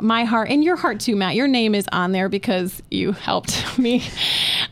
my 0.02 0.24
heart 0.24 0.50
and 0.50 0.64
your 0.64 0.76
heart 0.76 1.00
too, 1.00 1.16
Matt. 1.16 1.36
Your 1.36 1.48
name 1.48 1.76
is 1.76 1.86
on 1.92 2.12
there 2.12 2.30
because 2.30 2.82
you 2.90 3.12
helped 3.12 3.78
me. 3.78 4.04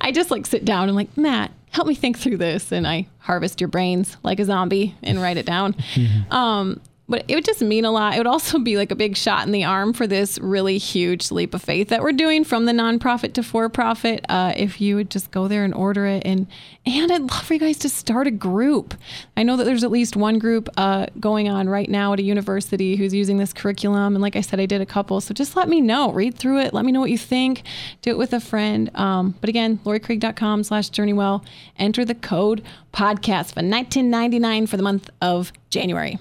I 0.02 0.12
just 0.12 0.32
like 0.32 0.45
sit 0.45 0.65
down 0.65 0.88
and 0.89 0.95
like, 0.95 1.15
Matt, 1.17 1.52
help 1.71 1.88
me 1.88 1.95
think 1.95 2.17
through 2.17 2.38
this. 2.38 2.71
And 2.71 2.88
I 2.88 3.08
harvest 3.19 3.62
your 3.62 3.67
brains 3.67 4.17
like 4.23 4.39
a 4.39 4.45
zombie 4.45 4.95
and 5.04 5.21
write 5.21 5.38
it 5.38 5.45
down. 5.45 5.76
Um, 6.32 6.80
but 7.08 7.26
it 7.28 7.36
would 7.36 7.44
just 7.44 7.62
mean 7.62 7.84
a 7.84 7.92
lot. 7.92 8.16
It 8.16 8.18
would 8.18 8.28
also 8.28 8.60
be 8.60 8.78
like 8.78 8.92
a 8.92 8.96
big 8.96 9.18
shot 9.18 9.46
in 9.46 9.52
the 9.52 9.66
arm 9.66 9.94
for 9.94 10.08
this 10.08 10.39
really 10.39 10.78
huge 10.78 11.32
leap 11.32 11.54
of 11.54 11.62
faith 11.62 11.89
that 11.89 12.02
we're 12.02 12.13
doing 12.13 12.44
from 12.44 12.66
the 12.66 12.72
nonprofit 12.72 13.34
to 13.34 13.44
for 13.44 13.68
profit. 13.68 14.26
Uh, 14.30 14.54
if 14.56 14.80
you 14.80 14.96
would 14.96 15.10
just 15.10 15.30
go 15.32 15.48
there 15.48 15.66
and 15.66 15.74
order 15.74 16.06
it, 16.06 16.24
and 16.26 16.48
and 16.86 17.12
I'd 17.12 17.22
love 17.22 17.44
for 17.44 17.54
you 17.54 17.60
guys 17.60 17.78
to 17.80 17.89
start 17.89 18.28
a 18.28 18.32
group. 18.32 18.94
I 19.36 19.44
know 19.44 19.58
that 19.58 19.66
there's 19.66 19.84
at 19.84 19.92
least 19.92 20.16
one 20.16 20.39
group 20.39 20.70
uh, 20.78 21.08
going 21.20 21.50
on 21.50 21.68
right 21.68 21.89
now 21.89 22.13
at 22.13 22.20
a 22.20 22.24
university 22.24 22.96
who's 22.96 23.13
using 23.13 23.38
this 23.38 23.54
curriculum, 23.54 24.16
and 24.16 24.22
like 24.22 24.36
I 24.36 24.42
said, 24.42 24.60
I 24.60 24.66
did 24.66 24.82
a 24.82 24.86
couple. 24.86 25.20
So 25.20 25.34
just 25.34 25.56
let 25.56 25.68
me 25.68 25.82
know, 25.82 26.12
read 26.12 26.38
through 26.38 26.60
it, 26.60 26.74
let 26.74 26.86
me 26.86 26.92
know 26.92 27.02
what 27.02 27.12
you 27.12 27.18
think, 27.18 27.63
do 28.02 28.12
it 28.12 28.18
with 28.18 28.34
a 28.34 28.39
friend. 28.39 28.89
Um, 28.96 29.36
but 29.42 29.50
again, 29.50 29.80
lauriekrieg.com/slash 29.84 30.89
journeywell. 30.89 31.44
Enter 31.78 32.06
the 32.06 32.16
code 32.16 32.63
podcast 32.94 33.54
for 33.54 33.62
19.99 33.62 34.70
for 34.70 34.78
the 34.78 34.84
month 34.84 35.10
of 35.22 35.52
January. 35.70 36.20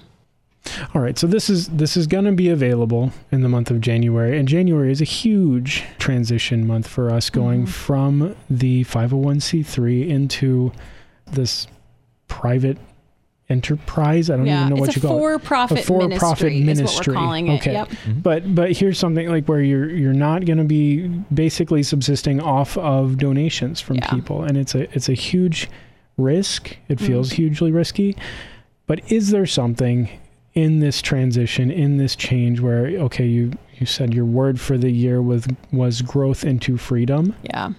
All 0.94 1.02
right, 1.02 1.18
so 1.18 1.26
this 1.26 1.50
is 1.50 1.68
this 1.68 1.96
is 1.96 2.06
going 2.06 2.24
to 2.24 2.32
be 2.32 2.48
available 2.48 3.10
in 3.32 3.42
the 3.42 3.48
month 3.48 3.70
of 3.70 3.80
January, 3.80 4.38
and 4.38 4.46
January 4.46 4.92
is 4.92 5.00
a 5.00 5.04
huge 5.04 5.82
transition 5.98 6.66
month 6.66 6.86
for 6.86 7.10
us, 7.10 7.30
going 7.30 7.66
from 7.66 8.36
the 8.48 8.84
501c3 8.84 10.08
into 10.08 10.70
this 11.26 11.66
private 12.28 12.78
enterprise. 13.48 14.30
I 14.30 14.36
don't 14.36 14.46
Yeah, 14.46 14.66
even 14.66 14.74
know 14.76 14.80
what 14.80 14.94
you 14.94 15.02
call 15.02 15.16
it. 15.16 15.20
for-profit 15.20 15.78
A 15.80 15.82
for-profit 15.82 16.52
ministry 16.52 16.54
is 16.54 16.58
what 16.58 16.58
we're 16.58 16.64
ministry. 16.66 17.14
calling 17.14 17.48
it. 17.48 17.60
Okay, 17.60 17.72
Yep. 17.72 17.88
but 18.22 18.54
but 18.54 18.72
here's 18.72 18.98
something 18.98 19.28
like 19.28 19.46
where 19.46 19.60
you're 19.60 19.90
you're 19.90 20.12
not 20.14 20.44
going 20.46 20.58
to 20.58 20.64
be 20.64 21.08
basically 21.34 21.82
subsisting 21.82 22.40
off 22.40 22.78
of 22.78 23.18
donations 23.18 23.80
from 23.80 23.96
Yeah. 23.96 24.10
people, 24.10 24.44
and 24.44 24.56
it's 24.56 24.74
a 24.76 24.82
it's 24.94 25.08
a 25.08 25.14
huge 25.14 25.68
risk. 26.16 26.76
It 26.88 26.98
Mm-hmm. 26.98 27.06
feels 27.06 27.32
hugely 27.32 27.72
risky. 27.72 28.16
But 28.86 29.00
is 29.10 29.30
there 29.30 29.46
something 29.46 30.08
in 30.54 30.80
this 30.80 31.00
transition, 31.00 31.70
in 31.70 31.96
this 31.96 32.14
change, 32.16 32.60
where 32.60 32.86
okay, 32.86 33.26
you 33.26 33.52
you 33.78 33.86
said 33.86 34.12
your 34.14 34.24
word 34.26 34.60
for 34.60 34.76
the 34.78 34.90
year 34.90 35.22
was 35.22 35.46
was 35.72 36.02
growth 36.02 36.44
into 36.44 36.76
freedom, 36.76 37.34
Yeah. 37.42 37.72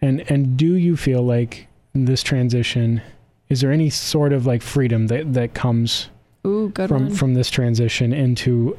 and 0.00 0.24
and 0.30 0.56
do 0.56 0.74
you 0.74 0.96
feel 0.96 1.22
like 1.22 1.66
this 1.94 2.22
transition? 2.22 3.02
Is 3.48 3.60
there 3.60 3.72
any 3.72 3.90
sort 3.90 4.32
of 4.32 4.46
like 4.46 4.62
freedom 4.62 5.08
that 5.08 5.34
that 5.34 5.54
comes 5.54 6.08
Ooh, 6.46 6.70
good 6.70 6.88
from 6.88 7.06
one. 7.08 7.14
from 7.14 7.34
this 7.34 7.50
transition 7.50 8.12
into 8.12 8.78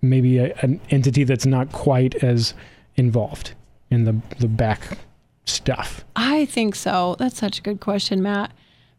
maybe 0.00 0.38
a, 0.38 0.54
an 0.62 0.80
entity 0.90 1.24
that's 1.24 1.46
not 1.46 1.72
quite 1.72 2.14
as 2.16 2.54
involved 2.96 3.54
in 3.90 4.04
the 4.04 4.14
the 4.38 4.48
back 4.48 4.98
stuff? 5.46 6.04
I 6.16 6.44
think 6.46 6.74
so. 6.76 7.16
That's 7.18 7.38
such 7.38 7.58
a 7.58 7.62
good 7.62 7.80
question, 7.80 8.22
Matt. 8.22 8.52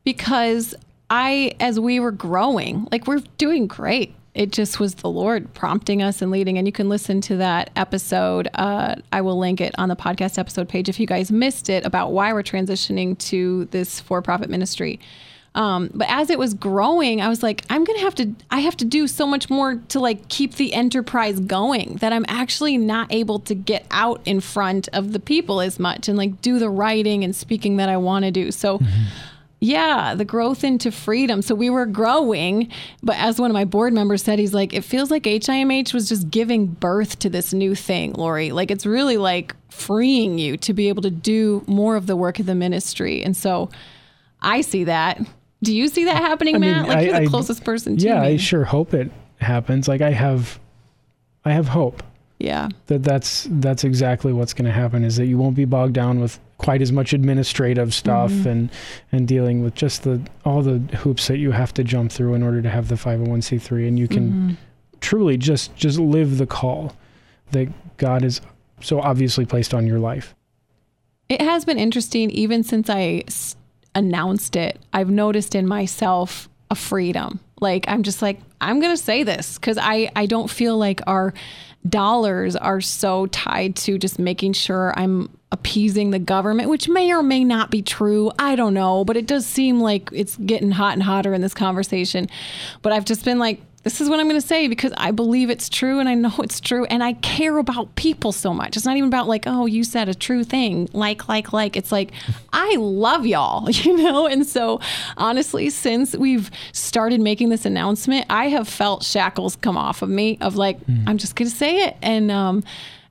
Because 0.03 0.75
I, 1.09 1.55
as 1.59 1.79
we 1.79 1.99
were 1.99 2.11
growing, 2.11 2.87
like 2.91 3.07
we're 3.07 3.21
doing 3.37 3.67
great. 3.67 4.15
It 4.33 4.51
just 4.51 4.79
was 4.79 4.95
the 4.95 5.09
Lord 5.09 5.53
prompting 5.53 6.01
us 6.01 6.21
and 6.21 6.29
leading. 6.29 6.57
And 6.57 6.67
you 6.67 6.73
can 6.73 6.89
listen 6.89 7.21
to 7.21 7.37
that 7.37 7.69
episode. 7.75 8.49
Uh, 8.53 8.95
I 9.11 9.21
will 9.21 9.39
link 9.39 9.61
it 9.61 9.73
on 9.77 9.87
the 9.87 9.95
podcast 9.95 10.37
episode 10.37 10.67
page 10.67 10.89
if 10.89 10.99
you 10.99 11.07
guys 11.07 11.31
missed 11.31 11.69
it 11.69 11.85
about 11.85 12.11
why 12.11 12.33
we're 12.33 12.43
transitioning 12.43 13.17
to 13.29 13.65
this 13.65 13.99
for 14.01 14.21
profit 14.21 14.49
ministry. 14.49 14.99
Um, 15.53 15.89
but 15.93 16.07
as 16.09 16.29
it 16.29 16.37
was 16.37 16.53
growing, 16.53 17.21
I 17.21 17.29
was 17.29 17.41
like, 17.41 17.63
I'm 17.69 17.85
gonna 17.85 17.99
have 17.99 18.15
to, 18.15 18.35
I 18.51 18.59
have 18.59 18.75
to 18.75 18.83
do 18.83 19.07
so 19.07 19.25
much 19.25 19.49
more 19.49 19.75
to 19.87 20.01
like 20.01 20.27
keep 20.27 20.55
the 20.55 20.73
enterprise 20.73 21.39
going 21.39 21.95
that 22.01 22.11
I'm 22.11 22.25
actually 22.27 22.77
not 22.77 23.13
able 23.13 23.39
to 23.39 23.55
get 23.55 23.85
out 23.89 24.21
in 24.25 24.41
front 24.41 24.89
of 24.91 25.13
the 25.13 25.19
people 25.19 25.61
as 25.61 25.79
much 25.79 26.09
and 26.09 26.17
like 26.17 26.41
do 26.41 26.59
the 26.59 26.69
writing 26.69 27.23
and 27.23 27.33
speaking 27.33 27.77
that 27.77 27.87
I 27.87 27.95
want 27.95 28.25
to 28.25 28.31
do. 28.31 28.51
So. 28.51 28.81
Yeah, 29.61 30.13
the 30.15 30.25
growth 30.25 30.63
into 30.63 30.91
freedom. 30.91 31.41
So 31.41 31.55
we 31.55 31.69
were 31.69 31.85
growing, 31.85 32.69
but 33.01 33.15
as 33.17 33.39
one 33.39 33.49
of 33.49 33.53
my 33.55 33.65
board 33.65 33.93
members 33.93 34.21
said, 34.21 34.37
he's 34.37 34.53
like, 34.53 34.73
it 34.73 34.83
feels 34.83 35.09
like 35.09 35.23
HIMH 35.23 35.93
was 35.93 36.07
just 36.09 36.29
giving 36.29 36.67
birth 36.67 37.17
to 37.19 37.29
this 37.29 37.53
new 37.53 37.73
thing, 37.73 38.13
Laurie. 38.13 38.51
Like 38.51 38.69
it's 38.69 38.85
really 38.85 39.17
like 39.17 39.55
freeing 39.69 40.37
you 40.37 40.57
to 40.57 40.73
be 40.73 40.89
able 40.89 41.01
to 41.03 41.09
do 41.09 41.63
more 41.67 41.95
of 41.95 42.05
the 42.05 42.15
work 42.15 42.39
of 42.39 42.45
the 42.45 42.53
ministry. 42.55 43.23
And 43.23 43.35
so 43.35 43.69
I 44.41 44.61
see 44.61 44.83
that. 44.83 45.19
Do 45.63 45.75
you 45.75 45.87
see 45.87 46.03
that 46.05 46.17
happening, 46.17 46.55
I 46.55 46.59
mean, 46.59 46.69
Matt? 46.71 46.87
like 46.87 46.97
I- 46.97 47.01
you're 47.01 47.13
the 47.13 47.21
I- 47.21 47.25
closest 47.27 47.63
person 47.63 47.97
to 47.97 48.05
yeah. 48.05 48.21
I 48.21 48.37
sure 48.37 48.65
hope 48.65 48.93
it 48.93 49.09
happens. 49.37 49.87
Like 49.87 50.01
I 50.01 50.11
have, 50.11 50.59
I 51.45 51.53
have 51.53 51.69
hope 51.69 52.03
yeah. 52.45 52.69
that 52.87 53.03
that's 53.03 53.47
that's 53.49 53.83
exactly 53.83 54.31
what's 54.31 54.53
going 54.53 54.65
to 54.65 54.71
happen. 54.71 55.03
Is 55.03 55.15
that 55.17 55.25
you 55.25 55.37
won't 55.37 55.55
be 55.55 55.65
bogged 55.65 55.93
down 55.93 56.19
with 56.19 56.39
quite 56.57 56.81
as 56.81 56.91
much 56.91 57.11
administrative 57.13 57.93
stuff 57.93 58.31
Mm-hmm. 58.31 58.47
and 58.49 58.69
and 59.11 59.27
dealing 59.27 59.63
with 59.63 59.75
just 59.75 60.03
the 60.03 60.21
all 60.45 60.61
the 60.61 60.77
hoops 60.97 61.27
that 61.27 61.37
you 61.37 61.51
have 61.51 61.73
to 61.73 61.83
jump 61.83 62.11
through 62.11 62.33
in 62.35 62.43
order 62.43 62.61
to 62.61 62.69
have 62.69 62.87
the 62.87 62.95
501c3 62.95 63.87
and 63.87 63.99
you 63.99 64.07
can 64.07 64.31
Mm-hmm. 64.31 64.53
truly 65.01 65.37
just 65.37 65.75
just 65.75 65.99
live 65.99 66.37
the 66.37 66.45
call 66.47 66.93
that 67.51 67.67
God 67.97 68.21
has 68.21 68.41
so 68.81 68.99
obviously 69.01 69.45
placed 69.45 69.73
on 69.73 69.87
your 69.87 69.99
life. 69.99 70.35
It 71.29 71.41
has 71.41 71.65
been 71.65 71.79
interesting 71.79 72.29
even 72.31 72.63
since 72.63 72.89
I 72.89 73.23
s- 73.27 73.55
announced 73.95 74.55
it. 74.55 74.79
I've 74.93 75.09
noticed 75.09 75.55
in 75.55 75.67
myself 75.67 76.47
a 76.69 76.75
freedom. 76.75 77.39
Like 77.61 77.85
I'm 77.87 78.03
just 78.03 78.21
like 78.21 78.39
I'm 78.61 78.79
going 78.79 78.95
to 78.95 79.01
say 79.01 79.23
this 79.23 79.57
cuz 79.57 79.77
I 79.79 80.09
I 80.15 80.25
don't 80.25 80.49
feel 80.49 80.77
like 80.77 81.01
our 81.07 81.33
dollars 81.87 82.55
are 82.55 82.81
so 82.81 83.27
tied 83.27 83.75
to 83.75 83.97
just 83.97 84.19
making 84.19 84.53
sure 84.53 84.93
I'm 84.97 85.29
appeasing 85.51 86.11
the 86.11 86.19
government, 86.19 86.69
which 86.69 86.89
may 86.89 87.13
or 87.13 87.23
may 87.23 87.43
not 87.43 87.71
be 87.71 87.81
true. 87.81 88.31
I 88.39 88.55
don't 88.55 88.73
know, 88.73 89.05
but 89.05 89.15
it 89.15 89.27
does 89.27 89.45
seem 89.45 89.79
like 89.79 90.09
it's 90.11 90.35
getting 90.37 90.71
hot 90.71 90.93
and 90.93 91.03
hotter 91.03 91.33
in 91.33 91.41
this 91.41 91.53
conversation. 91.53 92.27
But 92.81 92.93
I've 92.93 93.05
just 93.05 93.23
been 93.23 93.39
like 93.39 93.61
this 93.85 94.01
is 94.01 94.09
what 94.09 94.19
I'm 94.19 94.27
going 94.27 94.41
to 94.41 94.45
say 94.45 94.67
because 94.67 94.91
I 94.97 95.11
believe 95.11 95.51
it's 95.51 95.69
true 95.69 95.99
and 95.99 96.09
I 96.09 96.15
know 96.15 96.33
it's 96.39 96.59
true 96.59 96.85
and 96.85 97.03
I 97.03 97.13
care 97.13 97.59
about 97.59 97.95
people 97.95 98.31
so 98.31 98.51
much. 98.51 98.75
It's 98.75 98.85
not 98.85 98.97
even 98.97 99.07
about 99.07 99.27
like, 99.27 99.43
oh, 99.45 99.67
you 99.67 99.83
said 99.83 100.09
a 100.09 100.15
true 100.15 100.43
thing. 100.43 100.89
Like, 100.91 101.29
like, 101.29 101.53
like. 101.53 101.77
It's 101.77 101.91
like, 101.91 102.11
I 102.53 102.77
love 102.79 103.27
y'all, 103.27 103.69
you 103.69 103.95
know? 103.95 104.25
And 104.25 104.43
so, 104.43 104.81
honestly, 105.17 105.69
since 105.69 106.15
we've 106.15 106.49
started 106.71 107.21
making 107.21 107.49
this 107.49 107.63
announcement, 107.63 108.25
I 108.27 108.47
have 108.47 108.67
felt 108.67 109.03
shackles 109.03 109.55
come 109.55 109.77
off 109.77 110.01
of 110.01 110.09
me 110.09 110.39
of 110.41 110.55
like, 110.55 110.79
I'm 111.05 111.19
just 111.19 111.35
going 111.35 111.49
to 111.49 111.55
say 111.55 111.83
it 111.83 111.95
and, 112.01 112.31
um, 112.31 112.63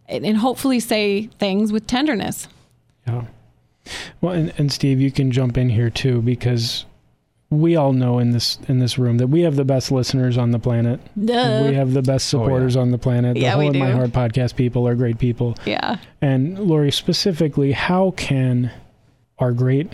and, 0.08 0.26
and 0.26 0.37
hopefully 0.37 0.80
say 0.80 1.28
things 1.38 1.70
with 1.70 1.87
tenderness. 1.87 2.48
Yeah. 3.06 3.26
Well, 4.20 4.32
and, 4.32 4.52
and 4.58 4.72
Steve, 4.72 5.00
you 5.00 5.12
can 5.12 5.30
jump 5.30 5.56
in 5.56 5.68
here 5.68 5.90
too 5.90 6.20
because 6.20 6.84
we 7.50 7.76
all 7.76 7.92
know 7.92 8.18
in 8.18 8.30
this 8.33 8.59
in 8.68 8.78
this 8.80 8.98
room 8.98 9.18
that 9.18 9.28
we 9.28 9.42
have 9.42 9.54
the 9.57 9.64
best 9.64 9.92
listeners 9.92 10.37
on 10.38 10.50
the 10.50 10.59
planet. 10.59 11.00
Duh. 11.22 11.66
We 11.68 11.74
have 11.74 11.92
the 11.92 12.02
best 12.02 12.33
Oh, 12.35 12.38
yeah. 12.38 12.44
supporters 12.44 12.76
on 12.76 12.90
the 12.90 12.98
planet. 12.98 13.35
The 13.35 13.40
Yeah, 13.42 13.50
whole 13.52 13.61
we 13.61 13.68
of 13.68 13.76
my 13.76 13.90
heart 13.92 14.11
podcast 14.11 14.57
people 14.57 14.88
are 14.88 14.94
great 14.94 15.18
people. 15.18 15.54
Yeah. 15.64 15.98
And 16.20 16.59
Laurie, 16.59 16.90
specifically, 16.90 17.72
how 17.72 18.12
can 18.12 18.70
our 19.38 19.52
great 19.52 19.88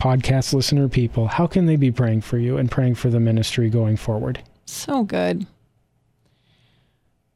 podcast 0.00 0.52
listener 0.52 0.88
people, 0.88 1.28
how 1.28 1.46
can 1.46 1.66
they 1.66 1.76
be 1.76 1.90
praying 1.92 2.20
for 2.22 2.36
you 2.38 2.56
and 2.56 2.70
praying 2.70 2.94
for 2.96 3.08
the 3.10 3.20
ministry 3.20 3.68
going 3.70 3.96
forward? 3.96 4.42
So 4.66 5.04
good. 5.04 5.46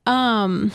Um 0.07 0.73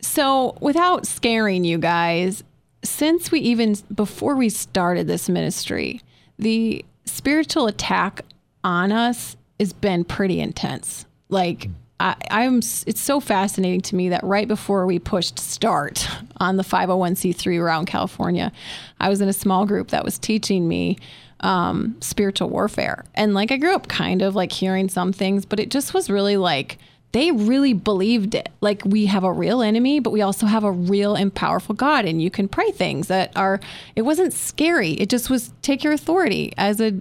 so 0.00 0.56
without 0.60 1.06
scaring 1.06 1.64
you 1.64 1.78
guys, 1.78 2.44
since 2.82 3.30
we 3.30 3.40
even 3.40 3.76
before 3.94 4.36
we 4.36 4.48
started 4.48 5.06
this 5.06 5.28
ministry, 5.28 6.00
the 6.38 6.84
spiritual 7.14 7.66
attack 7.66 8.22
on 8.64 8.90
us 8.90 9.36
has 9.60 9.72
been 9.72 10.04
pretty 10.04 10.40
intense. 10.40 11.06
Like 11.28 11.68
I, 12.00 12.16
I'm 12.30 12.58
it's 12.58 13.00
so 13.00 13.20
fascinating 13.20 13.80
to 13.82 13.96
me 13.96 14.08
that 14.08 14.24
right 14.24 14.48
before 14.48 14.84
we 14.84 14.98
pushed 14.98 15.38
start 15.38 16.08
on 16.38 16.56
the 16.56 16.64
501c3 16.64 17.60
around 17.60 17.86
California, 17.86 18.52
I 18.98 19.08
was 19.08 19.20
in 19.20 19.28
a 19.28 19.32
small 19.32 19.64
group 19.64 19.88
that 19.88 20.04
was 20.04 20.18
teaching 20.18 20.66
me 20.66 20.98
um, 21.40 21.96
spiritual 22.00 22.50
warfare. 22.50 23.04
And 23.14 23.34
like 23.34 23.52
I 23.52 23.58
grew 23.58 23.74
up 23.74 23.86
kind 23.86 24.22
of 24.22 24.34
like 24.34 24.50
hearing 24.50 24.88
some 24.88 25.12
things, 25.12 25.46
but 25.46 25.60
it 25.60 25.70
just 25.70 25.94
was 25.94 26.10
really 26.10 26.36
like 26.36 26.78
they 27.14 27.30
really 27.30 27.72
believed 27.72 28.34
it. 28.34 28.48
Like 28.60 28.82
we 28.84 29.06
have 29.06 29.22
a 29.22 29.32
real 29.32 29.62
enemy, 29.62 30.00
but 30.00 30.10
we 30.10 30.20
also 30.20 30.46
have 30.46 30.64
a 30.64 30.72
real 30.72 31.14
and 31.14 31.32
powerful 31.32 31.74
God, 31.74 32.04
and 32.04 32.20
you 32.20 32.28
can 32.28 32.48
pray 32.48 32.72
things 32.72 33.06
that 33.06 33.32
are. 33.36 33.60
It 33.94 34.02
wasn't 34.02 34.32
scary. 34.32 34.94
It 34.94 35.08
just 35.08 35.30
was 35.30 35.52
take 35.62 35.84
your 35.84 35.92
authority 35.92 36.52
as 36.58 36.80
a 36.80 36.92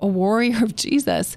a 0.00 0.06
warrior 0.06 0.64
of 0.64 0.74
Jesus. 0.74 1.36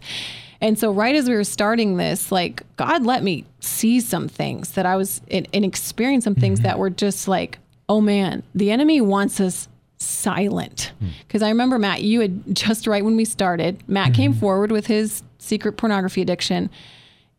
And 0.62 0.80
so, 0.80 0.90
right 0.92 1.14
as 1.14 1.28
we 1.28 1.36
were 1.36 1.44
starting 1.44 1.98
this, 1.98 2.32
like 2.32 2.64
God 2.78 3.06
let 3.06 3.24
me 3.24 3.44
see 3.60 4.00
some 4.00 4.30
things 4.30 4.72
that 4.72 4.86
I 4.86 4.96
was 4.96 5.20
and, 5.30 5.46
and 5.54 5.66
experience 5.66 6.24
some 6.24 6.36
things 6.36 6.60
mm-hmm. 6.60 6.68
that 6.70 6.80
were 6.80 6.90
just 6.90 7.28
like, 7.28 7.60
oh 7.90 8.00
man, 8.00 8.42
the 8.56 8.72
enemy 8.72 9.02
wants 9.02 9.42
us 9.42 9.68
silent. 9.98 10.94
Hmm. 11.00 11.10
Because 11.28 11.42
I 11.42 11.50
remember 11.50 11.78
Matt, 11.78 12.04
you 12.04 12.22
had 12.22 12.56
just 12.56 12.88
right 12.88 13.04
when 13.04 13.18
we 13.18 13.26
started, 13.26 13.84
Matt 13.90 14.14
came 14.14 14.32
mm-hmm. 14.32 14.40
forward 14.40 14.72
with 14.72 14.88
his 14.88 15.24
secret 15.40 15.74
pornography 15.74 16.22
addiction. 16.22 16.70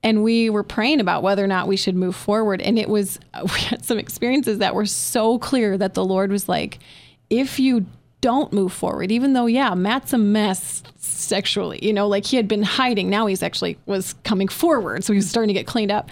And 0.05 0.23
we 0.23 0.51
were 0.51 0.63
praying 0.63 1.01
about 1.01 1.23
whether 1.23 1.43
or 1.43 1.49
not 1.49 1.67
we 1.67 1.77
should 1.77 1.97
move 1.97 2.15
forward. 2.15 2.61
And 2.61 2.79
it 2.79 2.91
was, 2.91 3.19
we 3.43 3.61
had 3.61 3.85
some 3.85 3.99
experiences 3.99 4.59
that 4.59 4.75
were 4.75 4.87
so 4.87 5.39
clear 5.39 5.77
that 5.79 5.95
the 5.95 6.05
Lord 6.05 6.31
was 6.31 6.49
like, 6.49 6.79
if 7.31 7.59
you 7.59 7.87
don't 8.21 8.53
move 8.53 8.73
forward, 8.73 9.11
even 9.11 9.33
though, 9.33 9.47
yeah, 9.47 9.75
Matt's 9.75 10.13
a 10.13 10.19
mess 10.19 10.83
sexually, 10.99 11.79
you 11.83 11.93
know, 11.93 12.07
like 12.07 12.27
he 12.27 12.37
had 12.37 12.47
been 12.47 12.63
hiding. 12.63 13.09
Now 13.09 13.27
he's 13.27 13.43
actually 13.43 13.79
was 13.87 14.15
coming 14.25 14.49
forward. 14.49 15.05
So 15.05 15.15
he 15.15 15.17
was 15.17 15.29
starting 15.29 15.49
to 15.49 15.55
get 15.55 15.67
cleaned 15.67 15.91
up. 15.91 16.11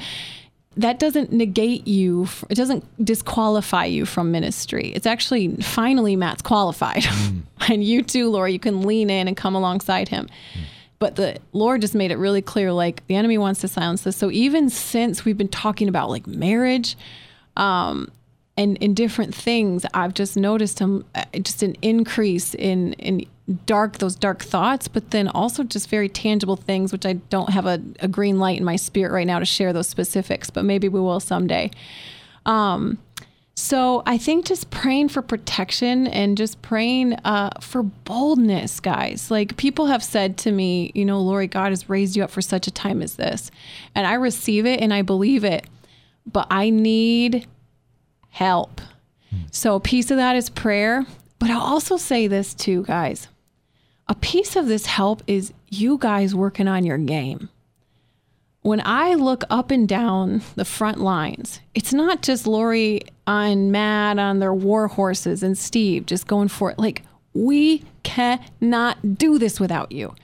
That 0.78 0.99
doesn't 0.99 1.30
negate 1.30 1.86
you. 1.86 2.28
It 2.49 2.55
doesn't 2.55 2.84
disqualify 3.05 3.84
you 3.84 4.07
from 4.07 4.32
ministry. 4.32 4.90
It's 4.95 5.07
actually 5.07 5.57
finally 5.57 6.16
Matt's 6.16 6.40
qualified. 6.40 7.05
Hmm. 7.05 7.40
and 7.70 7.84
you 7.84 8.03
too, 8.03 8.30
Laura, 8.30 8.51
you 8.51 8.59
can 8.59 8.82
lean 8.82 9.11
in 9.11 9.28
and 9.28 9.36
come 9.36 9.55
alongside 9.55 10.09
him. 10.09 10.28
Hmm. 10.55 10.62
But 11.03 11.16
the 11.16 11.38
Lord 11.53 11.80
just 11.80 11.96
made 11.96 12.12
it 12.12 12.16
really 12.16 12.42
clear 12.42 12.72
like 12.72 13.05
the 13.09 13.16
enemy 13.16 13.36
wants 13.36 13.61
to 13.62 13.66
silence 13.66 14.03
this. 14.03 14.16
So 14.16 14.30
even 14.30 14.70
since 14.70 15.24
we've 15.24 15.36
been 15.36 15.48
talking 15.48 15.88
about 15.88 16.11
like 16.11 16.28
marriage, 16.28 16.96
um, 17.57 18.12
and 18.57 18.76
in 18.76 18.94
different 18.94 19.34
things, 19.34 19.84
I've 19.94 20.14
just 20.14 20.36
noticed 20.36 20.80
um, 20.80 21.05
uh, 21.16 21.24
just 21.40 21.64
an 21.64 21.74
increase 21.82 22.55
in 22.55 22.92
in 22.92 23.26
dark 23.66 23.98
those 23.98 24.14
dark 24.14 24.44
thoughts, 24.44 24.86
but 24.86 25.11
then 25.11 25.26
also 25.26 25.64
just 25.64 25.88
very 25.88 26.09
tangible 26.09 26.55
things, 26.55 26.92
which 26.92 27.05
I 27.05 27.14
don't 27.14 27.50
have 27.50 27.66
a, 27.66 27.82
a 27.98 28.07
green 28.07 28.38
light 28.38 28.59
in 28.59 28.64
my 28.64 28.76
spirit 28.76 29.11
right 29.11 29.26
now 29.26 29.40
to 29.40 29.44
share 29.44 29.72
those 29.72 29.88
specifics, 29.88 30.50
but 30.50 30.64
maybe 30.64 30.88
we 30.88 31.00
will 31.00 31.18
someday. 31.18 31.72
Um, 32.46 32.98
so 33.55 34.03
I 34.07 34.18
think 34.18 34.46
just 34.46 34.70
praying 34.70 35.11
for 35.11 35.22
protection 35.22 36.07
and 36.07 36.36
just 36.36 36.62
praying 36.62 37.14
uh, 37.24 37.50
for 37.61 37.82
boldness, 37.82 38.80
guys. 38.80 39.30
Like 39.30 39.57
people 39.57 39.86
have 39.86 40.03
said 40.03 40.38
to 40.38 40.53
me, 40.53 40.90
you 40.94 41.05
know, 41.05 41.20
Laurie, 41.20 41.46
God 41.46 41.70
has 41.70 41.88
raised 41.88 42.16
you 42.16 42.24
up 42.24 42.30
for 42.30 42.42
such 42.42 42.66
a 42.66 42.70
time 42.70 43.03
as 43.03 43.16
this, 43.16 43.50
and 43.94 44.07
I 44.07 44.14
receive 44.14 44.66
it 44.66 44.80
and 44.80 44.92
I 44.92 45.03
believe 45.03 45.44
it, 45.44 45.66
but 46.30 46.46
I 46.50 46.70
need 46.70 47.46
help. 48.30 48.80
So 49.50 49.76
a 49.76 49.80
piece 49.80 50.11
of 50.11 50.16
that 50.16 50.36
is 50.36 50.50
prayer. 50.50 51.07
But 51.38 51.50
I'll 51.50 51.61
also 51.61 51.96
say 51.96 52.28
this 52.28 52.55
too, 52.55 52.84
guys. 52.84 53.26
A 54.09 54.14
piece 54.14 54.55
of 54.55 54.66
this 54.66 54.86
help 54.86 55.24
is 55.26 55.53
you 55.68 55.98
guys 55.98 56.36
working 56.36 56.68
on 56.68 56.84
your 56.84 56.98
game. 56.98 57.48
When 58.63 58.81
I 58.85 59.15
look 59.15 59.43
up 59.51 59.73
and 59.73 59.89
down 59.89 60.43
the 60.55 60.65
front 60.65 60.99
lines, 60.99 61.61
it's 61.75 61.93
not 61.93 62.23
just 62.23 62.47
Laurie 62.47 63.01
and 63.27 63.73
Matt 63.73 64.21
on 64.21 64.39
their 64.39 64.55
war 64.55 64.87
horses 64.87 65.43
and 65.43 65.59
Steve 65.59 66.07
just 66.07 66.29
going 66.29 66.47
for 66.49 66.71
it. 66.71 66.79
Like, 66.79 67.03
we 67.35 67.83
cannot 68.05 69.19
do 69.19 69.39
this 69.39 69.59
without 69.59 69.91
you. 69.91 70.15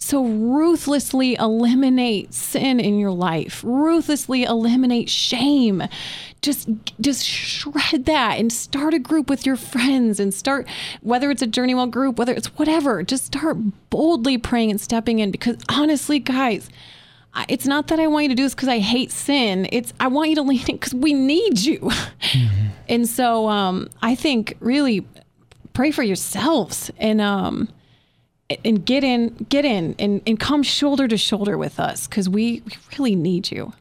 So 0.00 0.24
ruthlessly 0.24 1.34
eliminate 1.34 2.32
sin 2.32 2.78
in 2.78 3.00
your 3.00 3.10
life. 3.10 3.64
Ruthlessly 3.64 4.44
eliminate 4.44 5.10
shame. 5.10 5.82
Just 6.40 6.68
just 7.00 7.26
shred 7.26 8.04
that 8.04 8.38
and 8.38 8.52
start 8.52 8.94
a 8.94 9.00
group 9.00 9.28
with 9.28 9.44
your 9.44 9.56
friends 9.56 10.20
and 10.20 10.32
start 10.32 10.68
whether 11.02 11.32
it's 11.32 11.42
a 11.42 11.48
journey 11.48 11.74
well 11.74 11.88
group, 11.88 12.16
whether 12.16 12.32
it's 12.32 12.46
whatever, 12.58 13.02
just 13.02 13.26
start 13.26 13.56
boldly 13.90 14.38
praying 14.38 14.70
and 14.70 14.80
stepping 14.80 15.18
in 15.18 15.32
because 15.32 15.56
honestly, 15.68 16.20
guys, 16.20 16.70
it's 17.48 17.66
not 17.66 17.88
that 17.88 18.00
I 18.00 18.06
want 18.06 18.24
you 18.24 18.28
to 18.30 18.34
do 18.34 18.42
this 18.42 18.54
because 18.54 18.68
I 18.68 18.78
hate 18.78 19.10
sin. 19.10 19.68
It's 19.72 19.92
I 20.00 20.08
want 20.08 20.30
you 20.30 20.36
to 20.36 20.42
lean 20.42 20.60
in 20.60 20.76
because 20.76 20.94
we 20.94 21.12
need 21.12 21.58
you. 21.58 21.90
and 22.88 23.08
so 23.08 23.48
um, 23.48 23.88
I 24.02 24.14
think 24.14 24.56
really 24.60 25.06
pray 25.72 25.90
for 25.90 26.02
yourselves 26.02 26.90
and 26.98 27.20
um, 27.20 27.68
and 28.64 28.84
get 28.84 29.04
in, 29.04 29.46
get 29.48 29.64
in, 29.64 29.94
and, 29.98 30.22
and 30.26 30.40
come 30.40 30.62
shoulder 30.62 31.06
to 31.06 31.16
shoulder 31.16 31.58
with 31.58 31.78
us 31.78 32.06
because 32.06 32.28
we, 32.28 32.62
we 32.64 32.72
really 32.98 33.14
need 33.14 33.50
you. 33.50 33.72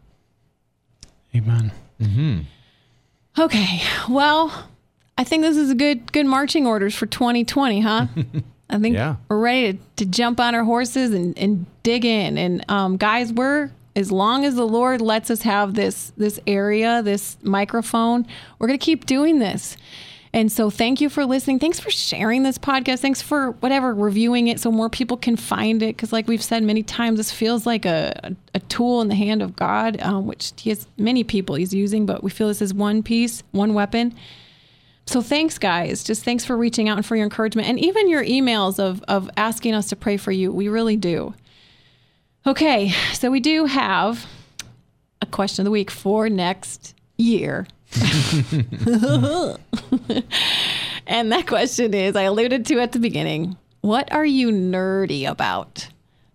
Amen. 1.36 1.72
Okay, 3.40 3.82
well, 4.10 4.70
I 5.18 5.24
think 5.24 5.44
this 5.44 5.58
is 5.58 5.70
a 5.70 5.76
good 5.76 6.12
good 6.12 6.26
marching 6.26 6.68
orders 6.68 6.96
for 6.96 7.06
2020, 7.06 7.82
huh? 7.82 8.08
I 8.70 8.80
think 8.80 8.96
Yeah. 8.96 9.16
we're 9.30 9.40
ready 9.40 9.74
to, 9.74 9.80
to 9.98 10.06
jump 10.06 10.40
on 10.40 10.54
our 10.56 10.64
horses 10.64 11.14
and, 11.14 11.38
and 11.38 11.66
dig 11.84 12.04
in. 12.06 12.38
And 12.38 12.66
um, 12.70 12.98
guys, 12.98 13.32
we're 13.32 13.72
as 13.96 14.12
long 14.12 14.46
as 14.46 14.56
the 14.56 14.68
Lord 14.68 15.02
lets 15.02 15.32
us 15.32 15.42
have 15.44 15.74
this 15.74 16.12
this 16.18 16.40
area, 16.46 17.02
this 17.02 17.38
microphone, 17.42 18.28
we're 18.60 18.68
gonna 18.68 18.78
keep 18.78 19.06
doing 19.06 19.40
this. 19.40 19.78
And 20.34 20.52
so, 20.52 20.70
thank 20.70 21.00
you 21.00 21.10
for 21.10 21.26
listening. 21.26 21.58
Thanks 21.58 21.80
for 21.80 21.90
sharing 21.90 22.44
this 22.44 22.58
podcast. 22.58 23.00
Thanks 23.00 23.22
for 23.22 23.52
whatever 23.54 23.96
reviewing 23.96 24.50
it 24.50 24.60
so 24.60 24.70
more 24.72 24.90
people 24.90 25.16
can 25.16 25.38
find 25.38 25.82
it. 25.82 25.96
Because, 25.96 26.12
like 26.12 26.28
we've 26.28 26.44
said 26.44 26.62
many 26.64 26.84
times, 26.84 27.18
this 27.18 27.32
feels 27.32 27.66
like 27.66 27.86
a, 27.86 28.36
a 28.54 28.60
tool 28.60 29.02
in 29.02 29.08
the 29.08 29.16
hand 29.16 29.42
of 29.42 29.56
God, 29.56 30.00
um, 30.02 30.28
which 30.28 30.52
He 30.58 30.70
has 30.70 30.86
many 30.98 31.24
people 31.24 31.56
He's 31.56 31.74
using, 31.74 32.06
but 32.06 32.24
we 32.24 32.30
feel 32.30 32.50
this 32.50 32.62
is 32.62 32.74
one 32.74 33.02
piece, 33.04 33.42
one 33.52 33.74
weapon. 33.74 34.14
So 35.08 35.22
thanks, 35.22 35.58
guys. 35.58 36.04
Just 36.04 36.24
thanks 36.24 36.44
for 36.44 36.58
reaching 36.58 36.90
out 36.90 36.98
and 36.98 37.06
for 37.06 37.16
your 37.16 37.24
encouragement 37.24 37.70
and 37.70 37.80
even 37.80 38.10
your 38.10 38.24
emails 38.24 38.78
of, 38.78 39.02
of 39.08 39.30
asking 39.38 39.74
us 39.74 39.88
to 39.90 39.96
pray 39.96 40.18
for 40.18 40.34
you. 40.34 40.52
We 40.52 40.68
really 40.68 40.98
do. 40.98 41.34
Okay, 42.46 42.92
so 43.14 43.32
we 43.32 43.40
do 43.40 43.66
have 43.66 44.26
a 45.22 45.26
question 45.26 45.64
of 45.64 45.66
the 45.66 45.72
week 45.72 45.90
for 45.90 46.30
next 46.30 46.94
year. 47.18 47.68
and 51.08 51.32
that 51.32 51.46
question 51.48 51.94
is 51.94 52.18
I 52.18 52.24
alluded 52.24 52.66
to 52.68 52.80
at 52.80 52.92
the 52.92 53.00
beginning 53.00 53.58
what 53.82 54.12
are 54.12 54.26
you 54.26 54.50
nerdy 54.50 55.26
about? 55.30 55.88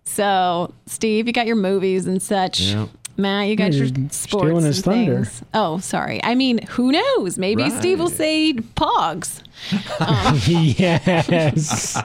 So, 0.04 0.72
Steve, 0.86 1.26
you 1.26 1.32
got 1.34 1.46
your 1.46 1.56
movies 1.56 2.06
and 2.06 2.22
such. 2.22 2.74
Matt, 3.16 3.48
you 3.48 3.56
got 3.56 3.72
Yeah, 3.72 3.78
your 3.78 3.86
you're 3.86 4.08
sports. 4.10 4.16
stealing 4.16 4.64
his 4.64 4.76
and 4.78 4.84
thunder. 4.84 5.14
things. 5.24 5.42
Oh, 5.54 5.78
sorry. 5.78 6.22
I 6.24 6.34
mean, 6.34 6.66
who 6.68 6.92
knows? 6.92 7.36
Maybe 7.38 7.68
Steve 7.70 7.98
will 7.98 8.08
say 8.08 8.52
Pogs. 8.54 9.42
yes. 10.48 11.96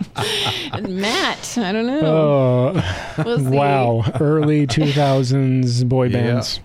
And 0.73 0.97
Matt, 1.01 1.57
I 1.57 1.71
don't 1.71 1.87
know. 1.87 2.01
Oh, 2.75 3.23
we'll 3.25 3.39
see. 3.39 3.45
wow. 3.45 4.03
Early 4.19 4.67
2000s 4.67 5.87
boy 5.87 6.07
Yeah. 6.07 6.21
bands. 6.21 6.59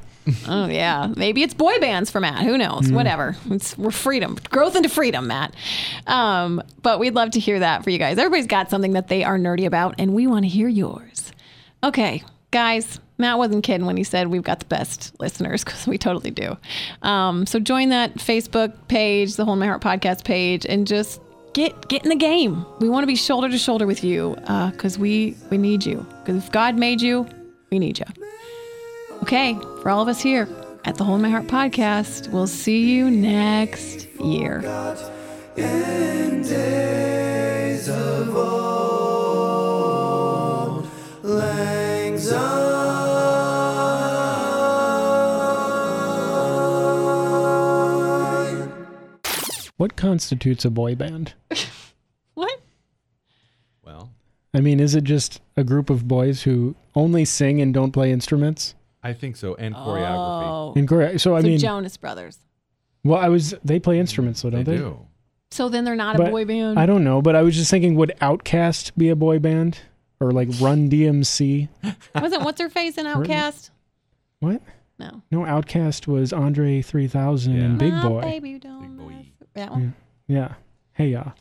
Oh 0.46 0.66
yeah, 0.66 1.12
maybe 1.16 1.42
it's 1.42 1.52
boy 1.52 1.80
bands 1.80 2.08
for 2.08 2.20
Matt. 2.20 2.44
Who 2.44 2.56
knows? 2.56 2.92
Whatever. 2.92 3.34
It's 3.50 3.76
we're 3.76 3.90
freedom, 3.90 4.38
growth 4.50 4.76
into 4.76 4.88
freedom, 4.88 5.26
Matt. 5.26 5.52
Um, 6.06 6.62
but 6.82 7.00
we'd 7.00 7.14
love 7.14 7.32
to 7.32 7.40
hear 7.40 7.58
that 7.58 7.82
for 7.82 7.90
you 7.90 7.98
guys. 7.98 8.18
Everybody's 8.18 8.46
got 8.46 8.70
something 8.70 8.92
that 8.92 9.08
they 9.08 9.24
are 9.24 9.36
nerdy 9.36 9.66
about, 9.66 9.96
and 9.98 10.14
we 10.14 10.28
want 10.28 10.44
to 10.44 10.48
hear 10.48 10.68
yours. 10.68 11.32
Okay, 11.82 12.22
guys. 12.52 13.00
Matt 13.22 13.38
wasn't 13.38 13.64
kidding 13.64 13.86
when 13.86 13.96
he 13.96 14.04
said 14.04 14.28
we've 14.28 14.42
got 14.42 14.58
the 14.60 14.66
best 14.66 15.18
listeners 15.18 15.64
because 15.64 15.86
we 15.86 15.96
totally 15.96 16.30
do. 16.30 16.56
Um, 17.00 17.46
so 17.46 17.58
join 17.58 17.88
that 17.88 18.14
Facebook 18.16 18.74
page, 18.88 19.36
the 19.36 19.44
Hole 19.44 19.54
in 19.54 19.60
My 19.60 19.66
Heart 19.66 19.80
podcast 19.80 20.24
page, 20.24 20.66
and 20.66 20.86
just 20.86 21.20
get 21.54 21.88
get 21.88 22.02
in 22.02 22.10
the 22.10 22.16
game. 22.16 22.66
We 22.80 22.88
want 22.88 23.02
to 23.04 23.06
be 23.06 23.16
shoulder 23.16 23.48
to 23.48 23.58
shoulder 23.58 23.86
with 23.86 24.04
you 24.04 24.36
because 24.72 24.98
we 24.98 25.36
we 25.50 25.58
need 25.58 25.86
you. 25.86 26.06
Because 26.20 26.44
if 26.44 26.52
God 26.52 26.76
made 26.76 27.00
you, 27.00 27.26
we 27.70 27.78
need 27.78 27.98
you. 27.98 28.06
Okay, 29.22 29.54
for 29.82 29.90
all 29.90 30.02
of 30.02 30.08
us 30.08 30.20
here 30.20 30.48
at 30.84 30.96
the 30.96 31.04
Hole 31.04 31.14
in 31.16 31.22
My 31.22 31.30
Heart 31.30 31.46
podcast, 31.46 32.28
we'll 32.32 32.46
see 32.48 32.92
you 32.92 33.10
next 33.10 34.08
year. 34.20 34.60
What 49.82 49.96
constitutes 49.96 50.64
a 50.64 50.70
boy 50.70 50.94
band? 50.94 51.34
What? 52.34 52.60
Well, 53.82 54.10
I 54.54 54.60
mean, 54.60 54.78
is 54.78 54.94
it 54.94 55.02
just 55.02 55.40
a 55.56 55.64
group 55.64 55.90
of 55.90 56.06
boys 56.06 56.42
who 56.44 56.76
only 56.94 57.24
sing 57.24 57.60
and 57.60 57.74
don't 57.74 57.90
play 57.90 58.12
instruments? 58.12 58.76
I 59.02 59.12
think 59.12 59.36
so. 59.36 59.56
And 59.56 59.74
choreography. 59.74 60.46
Oh, 60.46 60.72
In 60.76 60.86
Korea. 60.86 61.18
So, 61.18 61.34
I 61.34 61.40
so 61.40 61.48
mean, 61.48 61.58
Jonas 61.58 61.96
Brothers. 61.96 62.38
well, 63.02 63.18
I 63.18 63.28
was, 63.28 63.56
they 63.64 63.80
play 63.80 63.98
instruments, 63.98 64.42
though, 64.42 64.50
don't 64.50 64.62
they? 64.62 64.76
They? 64.76 64.78
Do. 64.78 65.04
So 65.50 65.68
then 65.68 65.84
they're 65.84 65.96
not 65.96 66.14
a 66.14 66.30
boy 66.30 66.44
band. 66.44 66.78
I 66.78 66.86
don't 66.86 67.02
know, 67.02 67.20
but 67.20 67.34
I 67.34 67.42
was 67.42 67.56
just 67.56 67.68
thinking, 67.68 67.96
would 67.96 68.12
OutKast 68.20 68.96
be 68.96 69.08
a 69.08 69.16
boy 69.16 69.40
band? 69.40 69.80
Or 70.20 70.30
like 70.30 70.48
Run 70.60 70.90
DMC? 70.90 71.68
Wasn't 72.14 72.44
what's 72.44 72.60
her 72.60 72.70
face 72.70 72.98
in 72.98 73.06
OutKast? 73.06 73.70
What? 74.38 74.62
No. 75.00 75.22
No, 75.32 75.40
OutKast 75.40 76.06
was 76.06 76.32
Andre 76.32 76.82
3000 76.82 77.58
and 77.58 77.78
Big 77.80 77.92
My 77.92 78.08
Boy. 78.08 78.20
baby 78.20 78.58
don't 78.60 78.80
Big 78.80 78.96
Boi. 78.96 79.31
Mess- 79.54 79.64
That 79.66 79.70
one. 79.70 79.94
Yeah. 80.28 80.54
Hey, 80.94 81.08
yeah. 81.08 81.32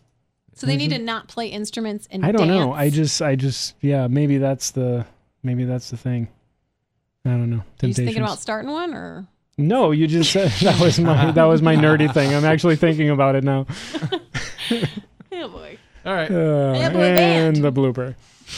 So 0.53 0.67
they 0.67 0.75
need 0.75 0.89
to 0.89 0.99
not 0.99 1.27
play 1.27 1.47
instruments 1.47 2.07
and 2.11 2.25
I 2.25 2.31
don't 2.31 2.47
know. 2.47 2.73
I 2.73 2.89
just, 2.89 3.21
I 3.21 3.35
just, 3.35 3.75
yeah, 3.81 4.07
maybe 4.07 4.37
that's 4.37 4.71
the, 4.71 5.05
maybe 5.43 5.63
that's 5.65 5.89
the 5.89 5.97
thing. 5.97 6.27
I 7.25 7.29
don't 7.29 7.49
know. 7.49 7.63
Are 7.83 7.87
you 7.87 7.93
thinking 7.93 8.17
about 8.21 8.39
starting 8.39 8.69
one 8.71 8.93
or? 8.93 9.27
No, 9.57 9.91
you 9.91 10.07
just 10.07 10.31
said 10.31 10.49
that 10.61 10.79
was 10.81 10.99
my 10.99 11.31
that 11.31 11.43
was 11.45 11.61
my 11.61 11.75
nerdy 11.75 12.11
thing. 12.13 12.33
I'm 12.33 12.45
actually 12.45 12.75
thinking 12.77 13.09
about 13.09 13.35
it 13.35 13.43
now. 13.43 13.65
Oh 15.33 15.47
boy. 15.49 15.77
All 16.05 16.13
right. 16.13 16.29
Uh, 16.31 16.73
Yeah, 16.77 16.89
boy 16.89 16.99
band. 16.99 17.57
and 17.57 17.65
the 17.65 17.71
blooper. 17.71 18.15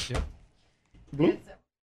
Yep. 0.10 0.24
Bloop. 1.16 1.38